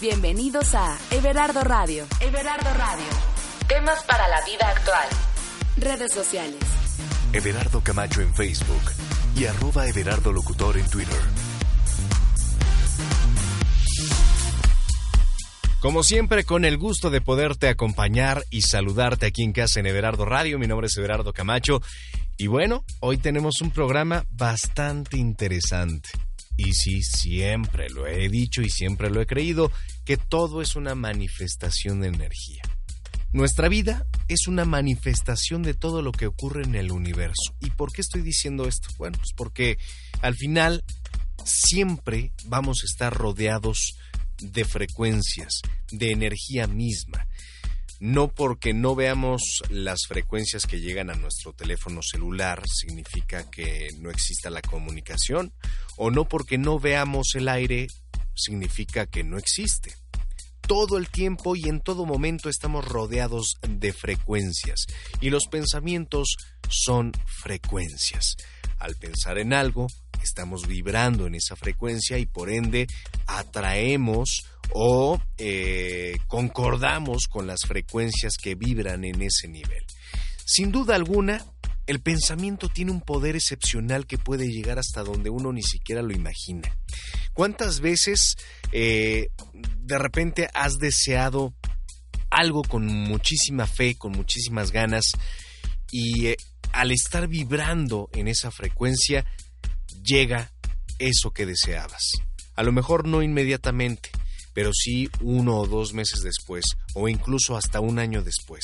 Bienvenidos 0.00 0.74
a 0.74 0.96
Everardo 1.10 1.60
Radio. 1.60 2.06
Everardo 2.20 2.72
Radio. 2.72 3.04
Temas 3.68 4.02
para 4.04 4.28
la 4.28 4.42
vida 4.46 4.66
actual. 4.66 5.06
Redes 5.76 6.14
sociales. 6.14 6.58
Everardo 7.34 7.82
Camacho 7.82 8.22
en 8.22 8.34
Facebook 8.34 8.80
y 9.36 9.44
arroba 9.44 9.86
Everardo 9.86 10.32
Locutor 10.32 10.78
en 10.78 10.88
Twitter. 10.88 11.20
Como 15.80 16.02
siempre, 16.02 16.44
con 16.44 16.64
el 16.64 16.78
gusto 16.78 17.10
de 17.10 17.20
poderte 17.20 17.68
acompañar 17.68 18.42
y 18.48 18.62
saludarte 18.62 19.26
aquí 19.26 19.42
en 19.42 19.52
casa 19.52 19.80
en 19.80 19.86
Everardo 19.86 20.24
Radio. 20.24 20.58
Mi 20.58 20.66
nombre 20.66 20.86
es 20.86 20.96
Everardo 20.96 21.34
Camacho. 21.34 21.82
Y 22.38 22.46
bueno, 22.46 22.86
hoy 23.00 23.18
tenemos 23.18 23.60
un 23.60 23.70
programa 23.70 24.24
bastante 24.30 25.18
interesante. 25.18 26.08
Y 26.62 26.74
sí, 26.74 27.02
siempre 27.02 27.88
lo 27.88 28.06
he 28.06 28.28
dicho 28.28 28.60
y 28.60 28.68
siempre 28.68 29.08
lo 29.08 29.22
he 29.22 29.26
creído, 29.26 29.72
que 30.04 30.18
todo 30.18 30.60
es 30.60 30.76
una 30.76 30.94
manifestación 30.94 32.02
de 32.02 32.08
energía. 32.08 32.60
Nuestra 33.32 33.68
vida 33.70 34.06
es 34.28 34.46
una 34.46 34.66
manifestación 34.66 35.62
de 35.62 35.72
todo 35.72 36.02
lo 36.02 36.12
que 36.12 36.26
ocurre 36.26 36.64
en 36.64 36.74
el 36.74 36.92
universo. 36.92 37.54
¿Y 37.60 37.70
por 37.70 37.92
qué 37.92 38.02
estoy 38.02 38.20
diciendo 38.20 38.68
esto? 38.68 38.88
Bueno, 38.98 39.16
pues 39.16 39.30
porque 39.34 39.78
al 40.20 40.34
final 40.34 40.84
siempre 41.44 42.34
vamos 42.44 42.82
a 42.82 42.86
estar 42.86 43.14
rodeados 43.14 43.96
de 44.42 44.66
frecuencias, 44.66 45.62
de 45.90 46.10
energía 46.10 46.66
misma. 46.66 47.26
No 48.00 48.28
porque 48.28 48.72
no 48.72 48.94
veamos 48.94 49.42
las 49.68 50.06
frecuencias 50.08 50.64
que 50.64 50.80
llegan 50.80 51.10
a 51.10 51.14
nuestro 51.14 51.52
teléfono 51.52 52.00
celular 52.02 52.62
significa 52.66 53.50
que 53.50 53.90
no 53.98 54.10
exista 54.10 54.48
la 54.48 54.62
comunicación, 54.62 55.52
o 55.96 56.10
no 56.10 56.26
porque 56.26 56.56
no 56.56 56.80
veamos 56.80 57.34
el 57.34 57.48
aire 57.48 57.88
significa 58.34 59.04
que 59.04 59.22
no 59.22 59.36
existe. 59.36 59.94
Todo 60.62 60.96
el 60.96 61.10
tiempo 61.10 61.56
y 61.56 61.68
en 61.68 61.80
todo 61.80 62.06
momento 62.06 62.48
estamos 62.48 62.86
rodeados 62.86 63.56
de 63.68 63.92
frecuencias 63.92 64.86
y 65.20 65.28
los 65.28 65.46
pensamientos 65.46 66.36
son 66.70 67.12
frecuencias. 67.26 68.36
Al 68.80 68.96
pensar 68.96 69.38
en 69.38 69.52
algo, 69.52 69.86
estamos 70.22 70.66
vibrando 70.66 71.26
en 71.26 71.34
esa 71.34 71.54
frecuencia 71.54 72.18
y 72.18 72.26
por 72.26 72.50
ende 72.50 72.86
atraemos 73.26 74.44
o 74.72 75.20
eh, 75.38 76.16
concordamos 76.26 77.26
con 77.28 77.46
las 77.46 77.60
frecuencias 77.66 78.34
que 78.42 78.54
vibran 78.54 79.04
en 79.04 79.22
ese 79.22 79.48
nivel. 79.48 79.84
Sin 80.44 80.72
duda 80.72 80.96
alguna, 80.96 81.44
el 81.86 82.00
pensamiento 82.00 82.68
tiene 82.68 82.92
un 82.92 83.00
poder 83.00 83.36
excepcional 83.36 84.06
que 84.06 84.18
puede 84.18 84.48
llegar 84.48 84.78
hasta 84.78 85.02
donde 85.02 85.30
uno 85.30 85.52
ni 85.52 85.62
siquiera 85.62 86.02
lo 86.02 86.12
imagina. 86.12 86.76
¿Cuántas 87.32 87.80
veces 87.80 88.36
eh, 88.72 89.28
de 89.52 89.98
repente 89.98 90.48
has 90.54 90.78
deseado 90.78 91.54
algo 92.30 92.62
con 92.62 92.86
muchísima 92.86 93.66
fe, 93.66 93.96
con 93.96 94.12
muchísimas 94.12 94.70
ganas, 94.70 95.12
y 95.90 96.28
eh, 96.28 96.36
al 96.72 96.90
estar 96.92 97.28
vibrando 97.28 98.08
en 98.12 98.28
esa 98.28 98.50
frecuencia, 98.50 99.24
llega 100.02 100.52
eso 100.98 101.30
que 101.32 101.46
deseabas. 101.46 102.12
A 102.54 102.62
lo 102.62 102.72
mejor 102.72 103.06
no 103.06 103.22
inmediatamente, 103.22 104.10
pero 104.52 104.72
sí 104.72 105.08
uno 105.20 105.58
o 105.58 105.66
dos 105.66 105.94
meses 105.94 106.20
después, 106.20 106.64
o 106.94 107.08
incluso 107.08 107.56
hasta 107.56 107.80
un 107.80 107.98
año 107.98 108.22
después. 108.22 108.62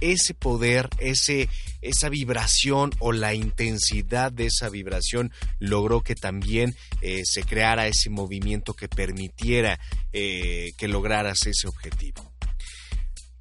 Ese 0.00 0.34
poder, 0.34 0.88
ese, 0.98 1.48
esa 1.82 2.08
vibración 2.08 2.90
o 3.00 3.12
la 3.12 3.34
intensidad 3.34 4.32
de 4.32 4.46
esa 4.46 4.68
vibración 4.68 5.32
logró 5.58 6.02
que 6.02 6.14
también 6.14 6.76
eh, 7.00 7.22
se 7.24 7.42
creara 7.42 7.88
ese 7.88 8.10
movimiento 8.10 8.74
que 8.74 8.88
permitiera 8.88 9.78
eh, 10.12 10.70
que 10.76 10.88
lograras 10.88 11.46
ese 11.46 11.66
objetivo. 11.66 12.32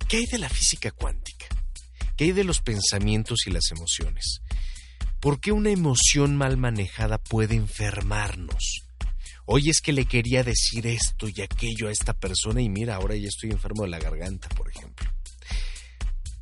¿Qué 0.08 0.17
hay 0.17 0.25
de 0.25 0.39
la 0.39 0.50
física 0.50 0.91
cuántica? 0.91 1.47
¿Qué 2.18 2.23
hay 2.26 2.32
de 2.32 2.44
los 2.44 2.62
pensamientos 2.62 3.46
y 3.46 3.52
las 3.52 3.70
emociones? 3.70 4.41
¿Por 5.19 5.40
qué 5.40 5.52
una 5.52 5.69
emoción 5.69 6.36
mal 6.36 6.58
manejada 6.58 7.19
puede 7.19 7.56
enfermarnos? 7.56 8.88
Hoy 9.46 9.69
es 9.69 9.81
que 9.81 9.94
le 9.94 10.06
quería 10.06 10.44
decir 10.44 10.88
esto 10.88 11.28
y 11.28 11.41
aquello 11.41 11.88
a 11.88 11.91
esta 11.91 12.14
persona 12.14 12.59
y 12.59 12.69
mira, 12.69 12.96
ahora 12.96 13.16
ya 13.16 13.28
estoy 13.28 13.52
enfermo 13.52 13.84
de 13.84 13.90
la 13.90 14.00
garganta, 14.00 14.50
por 14.50 14.68
ejemplo. 14.68 15.08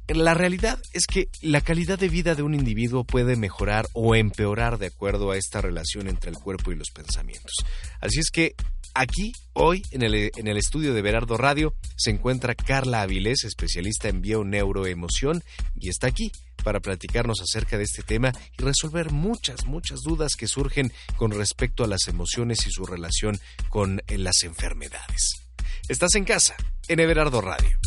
La 0.07 0.33
realidad 0.33 0.79
es 0.94 1.07
que 1.07 1.27
la 1.41 1.59
calidad 1.59 1.99
de 1.99 2.07
vida 2.07 2.35
de 2.35 2.44
un 2.44 2.55
individuo 2.55 3.03
puede 3.03 3.35
mejorar 3.35 3.88
o 3.91 4.16
empeorar 4.16 4.78
de 4.78 4.88
acuerdo 4.88 5.31
a 5.31 5.38
esta 5.38 5.59
relación 5.59 6.07
entre 6.07 6.29
el 6.29 6.38
cuerpo 6.38 6.72
y 6.72 6.75
los 6.75 6.91
pensamientos. 6.91 7.53
Así 7.99 8.19
es 8.19 8.31
que 8.31 8.55
aquí, 8.95 9.33
hoy, 9.53 9.83
en 9.91 10.01
el, 10.01 10.31
en 10.35 10.47
el 10.47 10.57
estudio 10.57 10.94
de 10.94 11.01
Berardo 11.01 11.38
Radio, 11.38 11.75
se 11.95 12.09
encuentra 12.09 12.56
Carla 12.56 13.01
Avilés, 13.01 13.44
especialista 13.44 14.07
en 14.07 14.22
bioneuroemoción, 14.22 15.44
y 15.75 15.89
está 15.89 16.07
aquí 16.07 16.31
para 16.63 16.79
platicarnos 16.79 17.41
acerca 17.41 17.78
de 17.78 17.84
este 17.84 18.01
tema 18.01 18.31
y 18.57 18.63
resolver 18.63 19.11
muchas, 19.11 19.66
muchas 19.66 20.00
dudas 20.01 20.34
que 20.35 20.47
surgen 20.47 20.91
con 21.17 21.31
respecto 21.31 21.84
a 21.84 21.88
las 21.88 22.07
emociones 22.07 22.66
y 22.66 22.72
su 22.72 22.85
relación 22.85 23.39
con 23.69 24.01
eh, 24.07 24.17
las 24.17 24.41
enfermedades. 24.44 25.47
Estás 25.88 26.16
en 26.16 26.23
casa, 26.23 26.55
en 26.88 27.00
Everardo 27.00 27.41
Radio. 27.41 27.78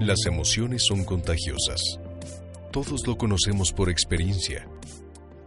Las 0.00 0.26
emociones 0.26 0.84
son 0.86 1.04
contagiosas. 1.04 1.80
Todos 2.72 3.06
lo 3.06 3.16
conocemos 3.16 3.72
por 3.72 3.90
experiencia. 3.90 4.66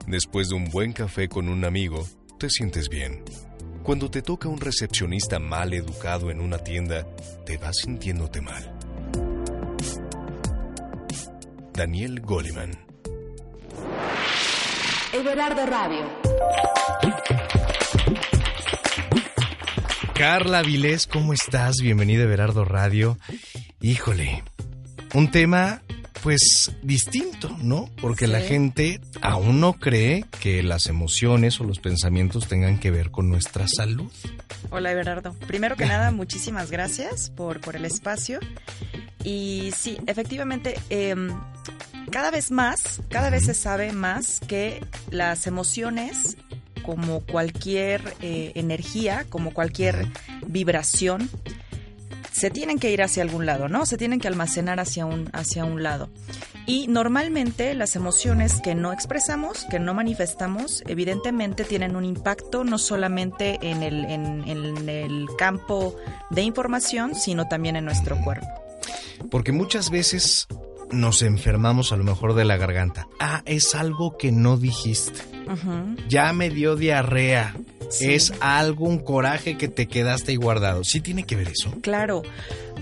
Después 0.08 0.50
de 0.50 0.56
un 0.56 0.66
buen 0.66 0.94
café 0.94 1.28
con 1.28 1.48
un 1.48 1.64
amigo, 1.64 2.06
te 2.40 2.50
sientes 2.50 2.90
bien. 2.90 3.24
Cuando 3.84 4.12
te 4.12 4.22
toca 4.22 4.48
un 4.50 4.60
recepcionista 4.60 5.40
mal 5.40 5.74
educado 5.74 6.32
en 6.32 6.40
una 6.40 6.58
tienda, 6.58 7.08
te 7.46 7.58
vas 7.58 7.78
sintiéndote 7.78 8.42
mal. 8.42 8.78
Daniel 11.74 12.20
Goleman. 12.22 12.72
Everardo 15.14 15.66
Radio. 15.66 16.06
Carla 20.14 20.62
Vilés, 20.62 21.08
¿cómo 21.08 21.34
estás? 21.34 21.78
Bienvenida 21.82 22.22
a 22.22 22.26
Everardo 22.26 22.66
Radio. 22.66 23.18
Híjole, 23.82 24.44
un 25.14 25.32
tema 25.32 25.82
pues 26.24 26.72
distinto, 26.84 27.56
¿no? 27.62 27.90
Porque 28.00 28.28
la 28.28 28.42
gente 28.42 29.02
aún 29.22 29.60
no 29.60 29.74
cree 29.74 30.26
que 30.40 30.62
las 30.64 30.88
emociones 30.88 31.60
o 31.60 31.64
los 31.64 31.80
pensamientos 31.80 32.48
tengan 32.48 32.80
que 32.80 32.92
ver 32.92 33.12
con 33.12 33.30
nuestra 33.30 33.68
salud. 33.68 34.12
Hola 34.70 34.92
Everardo. 34.92 35.34
Primero 35.48 35.76
que 35.76 35.86
nada, 35.86 36.12
muchísimas 36.12 36.70
gracias 36.70 37.30
por, 37.32 37.60
por 37.62 37.76
el 37.76 37.86
espacio. 37.86 38.40
Y 39.24 39.72
sí, 39.76 39.98
efectivamente, 40.08 40.80
em, 40.90 41.30
cada 42.12 42.32
vez 42.32 42.52
más, 42.52 43.02
cada 43.10 43.30
vez 43.30 43.46
se 43.46 43.54
sabe 43.54 43.92
más 43.92 44.40
que 44.40 44.84
las 45.10 45.48
emociones, 45.48 46.38
como 46.84 47.22
cualquier 47.22 48.02
eh, 48.22 48.52
energía, 48.56 49.26
como 49.30 49.54
cualquier 49.54 50.08
vibración, 50.48 51.30
se 52.32 52.50
tienen 52.50 52.80
que 52.80 52.92
ir 52.92 53.02
hacia 53.02 53.24
algún 53.24 53.46
lado, 53.46 53.68
¿no? 53.68 53.86
Se 53.86 53.98
tienen 53.98 54.20
que 54.20 54.28
almacenar 54.28 54.80
hacia 54.80 55.06
un, 55.06 55.30
hacia 55.34 55.66
un 55.66 55.84
lado. 55.84 56.10
Y 56.66 56.88
normalmente 56.88 57.74
las 57.74 57.96
emociones 57.96 58.62
que 58.62 58.76
no 58.76 58.94
expresamos, 58.94 59.66
que 59.70 59.80
no 59.80 59.94
manifestamos, 59.94 60.84
evidentemente 60.88 61.64
tienen 61.64 61.96
un 61.96 62.06
impacto 62.06 62.64
no 62.64 62.78
solamente 62.78 63.60
en 63.62 63.84
el, 63.84 64.06
en, 64.06 64.48
en 64.48 64.90
el 64.90 65.28
campo 65.38 65.96
de 66.30 66.44
información, 66.44 67.16
sino 67.16 67.48
también 67.48 67.76
en 67.76 67.86
nuestro 67.86 68.18
cuerpo. 68.22 68.48
Porque 69.30 69.52
muchas 69.52 69.90
veces 69.90 70.48
nos 70.92 71.22
enfermamos 71.22 71.92
a 71.92 71.98
lo 71.98 72.04
mejor 72.04 72.34
de 72.34 72.46
la 72.46 72.58
garganta. 72.58 73.08
Ah, 73.20 73.42
es 73.46 73.76
algo 73.76 74.18
que 74.18 74.32
no 74.32 74.58
dijiste. 74.58 75.20
Ya 76.08 76.32
me 76.34 76.50
dio 76.50 76.76
diarrea. 76.76 77.56
Es 78.00 78.34
algo, 78.40 78.86
un 78.86 79.00
coraje 79.00 79.58
que 79.58 79.68
te 79.68 79.88
quedaste 79.88 80.32
ahí 80.32 80.38
guardado. 80.38 80.84
¿Sí 80.84 81.02
tiene 81.02 81.26
que 81.26 81.36
ver 81.36 81.50
eso? 81.50 81.74
Claro, 81.82 82.24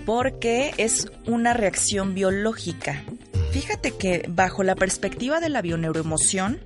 porque 0.06 0.72
es 0.78 1.12
una 1.26 1.54
reacción 1.54 2.14
biológica. 2.14 3.04
Fíjate 3.52 3.92
que 3.92 4.26
bajo 4.30 4.62
la 4.62 4.76
perspectiva 4.76 5.40
de 5.40 5.50
la 5.50 5.64
bioneuroemoción, 5.64 6.60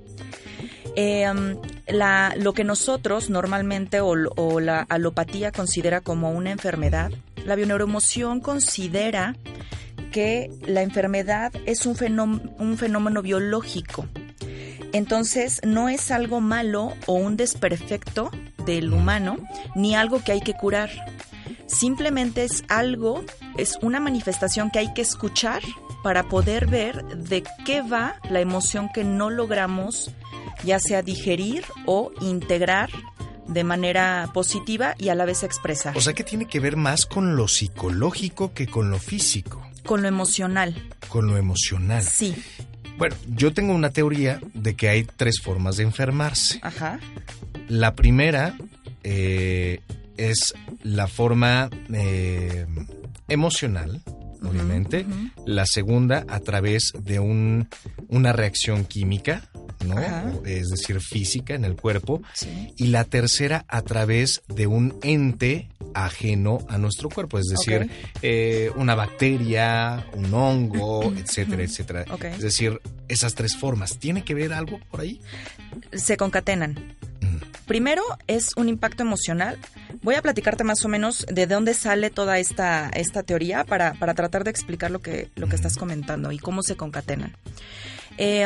em, 0.97 1.57
la, 1.87 2.33
lo 2.37 2.53
que 2.53 2.65
nosotros 2.65 3.29
normalmente 3.29 4.01
o, 4.01 4.13
o, 4.35 4.59
la 4.59 4.81
alopatía 4.81 5.53
considera 5.53 6.01
como 6.01 6.31
una 6.31 6.51
enfermedad, 6.51 7.11
la 7.45 7.55
bioneuroemoción 7.55 8.41
considera 8.41 9.35
que 10.13 10.49
la 10.61 10.81
enfermedad 10.81 11.51
es 11.65 11.85
un 11.85 11.97
fenómeno, 11.97 12.53
un 12.59 12.77
fenómeno 12.77 13.21
biológico. 13.21 14.05
Entonces 14.93 15.59
no 15.65 15.89
es 15.89 16.11
algo 16.11 16.39
malo 16.39 16.93
o 17.07 17.13
un 17.13 17.35
desperfecto 17.35 18.31
del 18.65 18.93
humano, 18.93 19.37
ni 19.75 19.95
algo 19.95 20.23
que 20.23 20.31
hay 20.31 20.41
que 20.41 20.53
curar. 20.53 20.89
Simplemente 21.65 22.43
es 22.43 22.63
algo, 22.69 23.25
es 23.57 23.77
una 23.81 23.99
manifestación 23.99 24.69
que 24.69 24.79
hay 24.79 24.93
que 24.93 25.01
escuchar 25.01 25.61
para 26.03 26.23
poder 26.23 26.67
ver 26.67 27.03
de 27.17 27.43
qué 27.65 27.81
va 27.81 28.15
la 28.29 28.39
emoción 28.39 28.89
que 28.93 29.03
no 29.03 29.29
logramos 29.29 30.11
ya 30.63 30.79
sea 30.79 31.01
digerir 31.01 31.65
o 31.85 32.11
integrar 32.21 32.89
de 33.47 33.63
manera 33.63 34.29
positiva 34.33 34.95
y 34.97 35.09
a 35.09 35.15
la 35.15 35.25
vez 35.25 35.43
expresar. 35.43 35.97
O 35.97 36.01
sea 36.01 36.13
que 36.13 36.23
tiene 36.23 36.45
que 36.45 36.59
ver 36.59 36.77
más 36.77 37.05
con 37.05 37.35
lo 37.35 37.47
psicológico 37.47 38.53
que 38.53 38.67
con 38.67 38.89
lo 38.91 38.99
físico. 38.99 39.72
Con 39.85 40.01
lo 40.01 40.07
emocional. 40.07 40.75
Con 41.09 41.27
lo 41.27 41.37
emocional. 41.37 42.03
Sí. 42.03 42.35
Bueno, 42.97 43.15
yo 43.27 43.53
tengo 43.53 43.73
una 43.73 43.89
teoría 43.89 44.39
de 44.53 44.75
que 44.75 44.89
hay 44.89 45.03
tres 45.03 45.41
formas 45.41 45.77
de 45.77 45.83
enfermarse. 45.83 46.59
Ajá. 46.61 46.99
La 47.67 47.95
primera 47.95 48.55
eh, 49.03 49.81
es 50.17 50.53
la 50.83 51.07
forma 51.07 51.69
eh, 51.91 52.65
emocional, 53.27 54.01
obviamente. 54.43 55.05
La 55.45 55.65
segunda 55.65 56.25
a 56.27 56.39
través 56.39 56.91
de 56.99 57.19
un, 57.19 57.67
una 58.07 58.33
reacción 58.33 58.85
química, 58.85 59.49
¿no? 59.85 59.95
Es 60.45 60.69
decir, 60.69 60.99
física 61.01 61.55
en 61.55 61.65
el 61.65 61.75
cuerpo. 61.75 62.21
Y 62.77 62.87
la 62.87 63.03
tercera 63.05 63.65
a 63.67 63.81
través 63.81 64.41
de 64.47 64.67
un 64.67 64.97
ente 65.03 65.69
ajeno 65.93 66.59
a 66.69 66.77
nuestro 66.77 67.09
cuerpo, 67.09 67.37
es 67.37 67.45
decir, 67.45 67.89
eh, 68.21 68.71
una 68.75 68.95
bacteria, 68.95 70.07
un 70.13 70.33
hongo, 70.33 71.13
etcétera, 71.15 71.63
etcétera. 71.63 72.05
Es 72.23 72.41
decir, 72.41 72.79
esas 73.07 73.35
tres 73.35 73.55
formas. 73.55 73.97
¿Tiene 73.99 74.23
que 74.23 74.33
ver 74.33 74.53
algo 74.53 74.79
por 74.89 75.01
ahí? 75.01 75.21
Se 75.91 76.17
concatenan. 76.17 76.95
Primero 77.65 78.03
es 78.27 78.49
un 78.57 78.67
impacto 78.67 79.03
emocional. 79.03 79.57
Voy 80.01 80.15
a 80.15 80.21
platicarte 80.21 80.63
más 80.63 80.83
o 80.83 80.89
menos 80.89 81.25
de 81.31 81.47
dónde 81.47 81.73
sale 81.73 82.09
toda 82.09 82.37
esta, 82.37 82.89
esta 82.89 83.23
teoría 83.23 83.63
para, 83.63 83.93
tratar 83.93 84.43
de 84.43 84.49
explicar 84.49 84.91
lo 84.91 84.99
que, 84.99 85.29
lo 85.35 85.47
que 85.47 85.55
estás 85.55 85.77
comentando 85.77 86.31
y 86.31 86.39
cómo 86.39 86.61
se 86.61 86.75
concatenan. 86.75 87.35
Eh, 88.17 88.45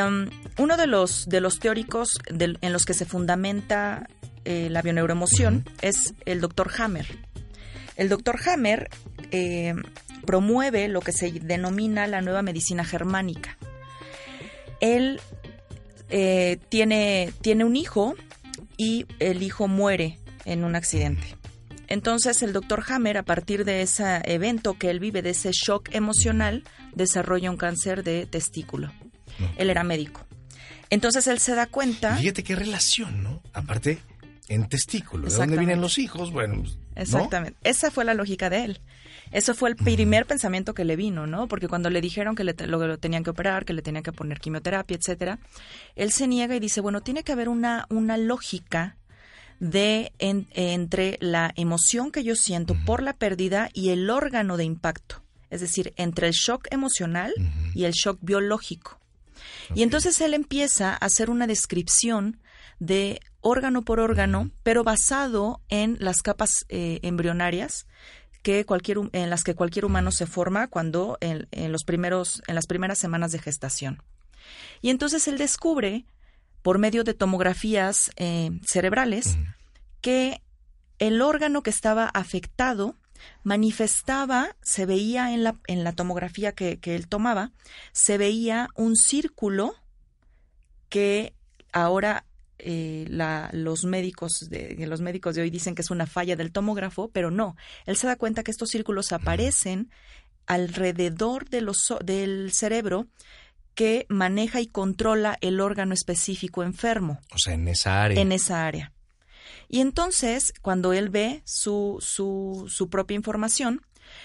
uno 0.56 0.76
de 0.76 0.86
los, 0.86 1.28
de 1.28 1.40
los 1.40 1.58
teóricos 1.58 2.10
en 2.28 2.72
los 2.72 2.86
que 2.86 2.94
se 2.94 3.04
fundamenta 3.04 4.08
eh, 4.44 4.68
la 4.70 4.82
bioneuroemoción 4.82 5.64
es 5.82 6.14
el 6.24 6.40
doctor 6.40 6.70
Hammer. 6.78 7.06
El 7.96 8.08
doctor 8.08 8.38
Hammer 8.46 8.88
eh, 9.32 9.74
promueve 10.24 10.86
lo 10.86 11.00
que 11.00 11.12
se 11.12 11.32
denomina 11.32 12.06
la 12.06 12.22
nueva 12.22 12.42
medicina 12.42 12.84
germánica. 12.84 13.58
Él 14.80 15.20
tiene, 16.70 17.32
tiene 17.42 17.64
un 17.64 17.76
hijo 17.76 18.14
y 18.78 19.04
el 19.18 19.42
hijo 19.42 19.68
muere 19.68 20.18
en 20.46 20.64
un 20.64 20.74
accidente. 20.74 21.36
Entonces 21.88 22.42
el 22.42 22.54
doctor 22.54 22.84
Hammer, 22.88 23.18
a 23.18 23.22
partir 23.24 23.64
de 23.64 23.82
ese 23.82 24.22
evento 24.24 24.78
que 24.78 24.88
él 24.88 25.00
vive, 25.00 25.20
de 25.20 25.30
ese 25.30 25.50
shock 25.52 25.88
emocional, 25.92 26.64
desarrolla 26.94 27.50
un 27.50 27.56
cáncer 27.58 28.04
de 28.04 28.24
testículo. 28.24 28.90
Él 29.56 29.68
era 29.68 29.84
médico. 29.84 30.26
Entonces 30.90 31.26
él 31.26 31.38
se 31.38 31.54
da 31.54 31.66
cuenta... 31.66 32.16
Fíjate 32.16 32.42
qué 32.42 32.56
relación, 32.56 33.22
¿no? 33.22 33.42
Aparte, 33.52 33.98
en 34.48 34.68
testículo. 34.68 35.28
¿De 35.28 35.34
dónde 35.34 35.58
vienen 35.58 35.80
los 35.80 35.98
hijos? 35.98 36.32
Bueno, 36.32 36.62
pues, 36.62 36.78
Exactamente. 36.96 37.58
Esa 37.62 37.90
fue 37.90 38.04
la 38.04 38.14
lógica 38.14 38.50
de 38.50 38.64
él. 38.64 38.80
Eso 39.30 39.54
fue 39.54 39.70
el 39.70 39.76
primer 39.76 40.26
pensamiento 40.26 40.74
que 40.74 40.84
le 40.84 40.96
vino, 40.96 41.26
¿no? 41.26 41.48
Porque 41.48 41.68
cuando 41.68 41.90
le 41.90 42.00
dijeron 42.00 42.34
que 42.34 42.44
le, 42.44 42.54
lo, 42.66 42.98
tenían 42.98 43.24
que 43.24 43.30
operar, 43.30 43.64
que 43.64 43.72
le 43.72 43.82
tenían 43.82 44.02
que 44.02 44.12
poner 44.12 44.40
quimioterapia, 44.40 44.96
etcétera, 44.96 45.38
él 45.96 46.12
se 46.12 46.26
niega 46.26 46.54
y 46.56 46.60
dice, 46.60 46.80
bueno, 46.80 47.00
tiene 47.02 47.22
que 47.22 47.32
haber 47.32 47.48
una, 47.48 47.86
una 47.90 48.16
lógica 48.16 48.96
de 49.60 50.12
entre 50.18 51.18
la 51.20 51.52
emoción 51.56 52.12
que 52.12 52.22
yo 52.22 52.36
siento 52.36 52.76
por 52.86 53.02
la 53.02 53.12
pérdida 53.12 53.70
y 53.72 53.90
el 53.90 54.08
órgano 54.08 54.56
de 54.56 54.64
impacto. 54.64 55.22
Es 55.50 55.60
decir, 55.60 55.94
entre 55.96 56.28
el 56.28 56.32
shock 56.32 56.68
emocional 56.70 57.32
y 57.74 57.84
el 57.84 57.92
shock 57.92 58.18
biológico. 58.20 59.00
Y 59.74 59.82
entonces 59.82 60.20
él 60.20 60.34
empieza 60.34 60.92
a 60.92 60.96
hacer 60.96 61.30
una 61.30 61.46
descripción 61.46 62.40
de 62.78 63.20
órgano 63.40 63.82
por 63.82 63.98
órgano, 63.98 64.50
pero 64.62 64.84
basado 64.84 65.60
en 65.68 65.96
las 66.00 66.22
capas 66.22 66.50
eh, 66.68 67.00
embrionarias 67.02 67.86
que 68.48 68.64
cualquier, 68.64 68.96
en 69.12 69.28
las 69.28 69.44
que 69.44 69.54
cualquier 69.54 69.84
humano 69.84 70.10
se 70.10 70.24
forma 70.24 70.68
cuando 70.68 71.18
en, 71.20 71.70
los 71.70 71.84
primeros, 71.84 72.40
en 72.46 72.54
las 72.54 72.66
primeras 72.66 72.98
semanas 72.98 73.30
de 73.30 73.38
gestación. 73.38 74.02
Y 74.80 74.88
entonces 74.88 75.28
él 75.28 75.36
descubre, 75.36 76.06
por 76.62 76.78
medio 76.78 77.04
de 77.04 77.12
tomografías 77.12 78.10
eh, 78.16 78.58
cerebrales, 78.66 79.36
que 80.00 80.40
el 80.98 81.20
órgano 81.20 81.62
que 81.62 81.68
estaba 81.68 82.06
afectado 82.06 82.96
manifestaba, 83.42 84.56
se 84.62 84.86
veía 84.86 85.34
en 85.34 85.44
la, 85.44 85.56
en 85.66 85.84
la 85.84 85.92
tomografía 85.92 86.52
que, 86.52 86.80
que 86.80 86.94
él 86.94 87.06
tomaba, 87.06 87.52
se 87.92 88.16
veía 88.16 88.70
un 88.76 88.96
círculo 88.96 89.74
que 90.88 91.34
ahora 91.70 92.24
eh, 92.58 93.06
la, 93.08 93.50
los 93.52 93.84
médicos 93.84 94.48
de 94.50 94.76
los 94.86 95.00
médicos 95.00 95.34
de 95.34 95.42
hoy 95.42 95.50
dicen 95.50 95.74
que 95.74 95.82
es 95.82 95.90
una 95.90 96.06
falla 96.06 96.36
del 96.36 96.52
tomógrafo, 96.52 97.08
pero 97.08 97.30
no. 97.30 97.56
Él 97.86 97.96
se 97.96 98.06
da 98.06 98.16
cuenta 98.16 98.42
que 98.42 98.50
estos 98.50 98.70
círculos 98.70 99.12
aparecen 99.12 99.90
alrededor 100.46 101.48
de 101.48 101.60
los, 101.60 101.94
del 102.04 102.52
cerebro 102.52 103.06
que 103.74 104.06
maneja 104.08 104.60
y 104.60 104.66
controla 104.66 105.38
el 105.40 105.60
órgano 105.60 105.94
específico 105.94 106.64
enfermo. 106.64 107.20
O 107.32 107.38
sea, 107.38 107.54
en 107.54 107.68
esa 107.68 108.02
área. 108.02 108.20
En 108.20 108.32
esa 108.32 108.66
área. 108.66 108.92
Y 109.68 109.80
entonces, 109.80 110.52
cuando 110.62 110.92
él 110.92 111.10
ve 111.10 111.42
su, 111.44 111.98
su, 112.00 112.66
su 112.68 112.88
propia 112.88 113.14
información, 113.14 113.82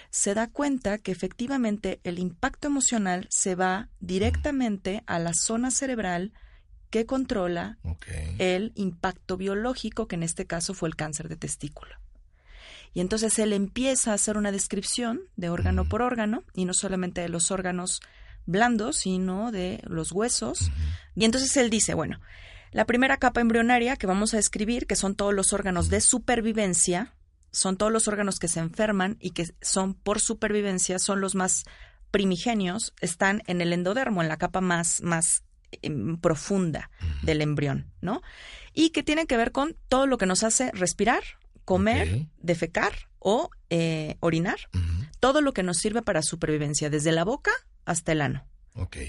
se 0.10 0.34
da 0.34 0.48
cuenta 0.48 0.98
que 0.98 1.12
efectivamente 1.12 2.00
el 2.04 2.18
impacto 2.18 2.68
emocional 2.68 3.28
se 3.30 3.56
va 3.56 3.90
directamente 4.00 5.04
a 5.06 5.20
la 5.20 5.34
zona 5.34 5.72
cerebral 5.72 6.34
que 6.94 7.08
controla 7.08 7.80
el 8.38 8.72
impacto 8.76 9.36
biológico, 9.36 10.08
que 10.08 10.14
en 10.14 10.22
este 10.22 10.46
caso 10.46 10.76
fue 10.76 10.88
el 10.90 10.96
cáncer 10.96 11.28
de 11.28 11.36
testículo. 11.36 11.96
Y 12.94 13.00
entonces 13.00 13.40
él 13.40 13.52
empieza 13.52 14.12
a 14.12 14.14
hacer 14.14 14.38
una 14.38 14.52
descripción 14.52 15.22
de 15.36 15.50
órgano 15.50 15.86
por 15.86 16.04
órgano, 16.04 16.44
y 16.54 16.66
no 16.66 16.76
solamente 16.76 17.22
de 17.22 17.30
los 17.30 17.50
órganos 17.50 18.00
blandos, 18.46 18.98
sino 18.98 19.52
de 19.52 19.82
los 19.86 20.12
huesos. 20.12 20.70
Y 21.16 21.26
entonces 21.26 21.58
él 21.58 21.72
dice, 21.72 21.96
bueno, 21.96 22.20
la 22.72 22.86
primera 22.86 23.18
capa 23.18 23.42
embrionaria 23.42 23.96
que 23.96 24.06
vamos 24.06 24.36
a 24.36 24.38
describir, 24.38 24.86
que 24.86 24.96
son 24.96 25.16
todos 25.16 25.34
los 25.34 25.52
órganos 25.52 25.90
de 25.90 26.00
supervivencia, 26.00 27.16
son 27.50 27.76
todos 27.76 27.92
los 27.92 28.08
órganos 28.08 28.38
que 28.38 28.48
se 28.48 28.60
enferman 28.60 29.18
y 29.20 29.32
que 29.32 29.48
son 29.62 29.96
por 29.96 30.20
supervivencia, 30.20 31.00
son 31.00 31.22
los 31.22 31.34
más 31.34 31.64
primigenios, 32.12 32.94
están 33.02 33.42
en 33.48 33.62
el 33.62 33.74
endodermo, 33.74 34.22
en 34.22 34.30
la 34.30 34.38
capa 34.38 34.62
más, 34.62 35.02
más 35.02 35.42
profunda 36.22 36.90
del 37.22 37.42
embrión, 37.42 37.92
¿no? 38.02 38.22
Y 38.74 38.90
que 38.90 39.04
tiene 39.04 39.28
que 39.28 39.38
ver 39.38 39.52
con 39.52 39.76
todo 39.88 40.08
lo 40.08 40.18
que 40.18 40.26
nos 40.26 40.44
hace 40.44 40.72
respirar, 40.72 41.24
comer, 41.66 42.28
defecar 42.40 42.94
o 43.20 43.50
eh, 43.70 44.18
orinar, 44.20 44.58
todo 45.20 45.42
lo 45.42 45.54
que 45.54 45.64
nos 45.64 45.78
sirve 45.78 46.02
para 46.02 46.22
supervivencia, 46.22 46.90
desde 46.90 47.12
la 47.12 47.24
boca 47.24 47.52
hasta 47.86 48.12
el 48.12 48.22
ano. 48.22 48.46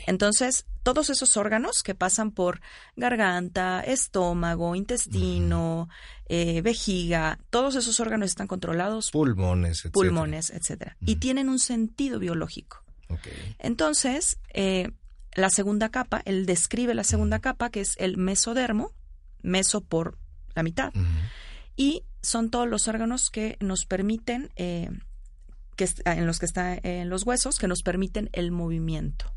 Entonces, 0.06 0.66
todos 0.82 1.08
esos 1.08 1.36
órganos 1.36 1.82
que 1.82 1.94
pasan 1.94 2.32
por 2.32 2.60
garganta, 2.96 3.80
estómago, 3.80 4.74
intestino, 4.74 5.88
eh, 6.28 6.60
vejiga, 6.60 7.38
todos 7.50 7.74
esos 7.74 7.98
órganos 7.98 8.28
están 8.28 8.46
controlados. 8.46 9.10
Pulmones, 9.10 9.78
etcétera. 9.78 9.92
Pulmones, 9.92 10.50
etcétera. 10.50 10.96
Y 11.00 11.16
tienen 11.16 11.48
un 11.48 11.58
sentido 11.58 12.18
biológico. 12.18 12.82
Entonces, 13.58 14.38
eh, 14.52 14.90
la 15.34 15.50
segunda 15.50 15.88
capa, 15.88 16.22
él 16.24 16.46
describe 16.46 16.94
la 16.94 17.04
segunda 17.04 17.40
capa, 17.40 17.70
que 17.70 17.80
es 17.80 17.96
el 17.98 18.16
mesodermo, 18.16 18.92
meso 19.42 19.80
por 19.80 20.18
la 20.54 20.62
mitad, 20.62 20.92
y 21.76 22.04
son 22.22 22.50
todos 22.50 22.68
los 22.68 22.88
órganos 22.88 23.30
que 23.30 23.56
nos 23.60 23.84
permiten, 23.84 24.50
eh, 24.56 24.90
que 25.76 25.88
en 26.04 26.26
los 26.26 26.38
que 26.38 26.46
están 26.46 26.80
en 26.84 27.10
los 27.10 27.26
huesos, 27.26 27.58
que 27.58 27.66
nos 27.66 27.82
permiten 27.82 28.30
el 28.32 28.52
movimiento, 28.52 29.34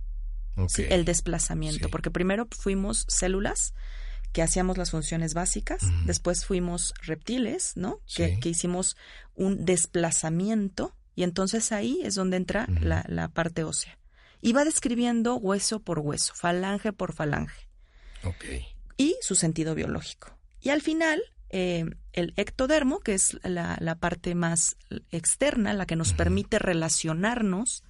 el 0.77 1.03
desplazamiento, 1.03 1.89
porque 1.89 2.11
primero 2.11 2.47
fuimos 2.51 3.05
células 3.07 3.73
que 4.33 4.43
hacíamos 4.43 4.77
las 4.77 4.91
funciones 4.91 5.33
básicas, 5.33 5.81
después 6.05 6.45
fuimos 6.45 6.93
reptiles, 7.01 7.73
¿no? 7.75 8.01
Que, 8.15 8.39
hicimos 8.43 8.95
un 9.33 9.65
desplazamiento 9.65 10.95
y 11.15 11.23
entonces 11.23 11.71
ahí 11.71 12.01
es 12.03 12.13
donde 12.13 12.37
entra 12.37 12.67
la 12.79 13.29
parte 13.29 13.63
ósea 13.63 13.97
y 14.41 14.53
va 14.53 14.65
describiendo 14.65 15.35
hueso 15.35 15.79
por 15.79 15.99
hueso, 15.99 16.33
falange 16.35 16.93
por 16.93 17.13
falange. 17.13 17.67
Y 18.97 19.15
su 19.21 19.35
sentido 19.35 19.75
biológico. 19.75 20.37
Y 20.61 20.69
al 20.69 20.81
final, 20.81 21.21
eh, 21.49 21.85
el 22.13 22.33
ectodermo, 22.35 22.99
que 22.99 23.13
es 23.13 23.37
la, 23.43 23.97
parte 23.99 24.35
más 24.35 24.75
externa, 25.11 25.73
la 25.73 25.85
que 25.85 25.95
nos 25.95 26.13
permite 26.13 26.59
relacionarnos 26.59 27.83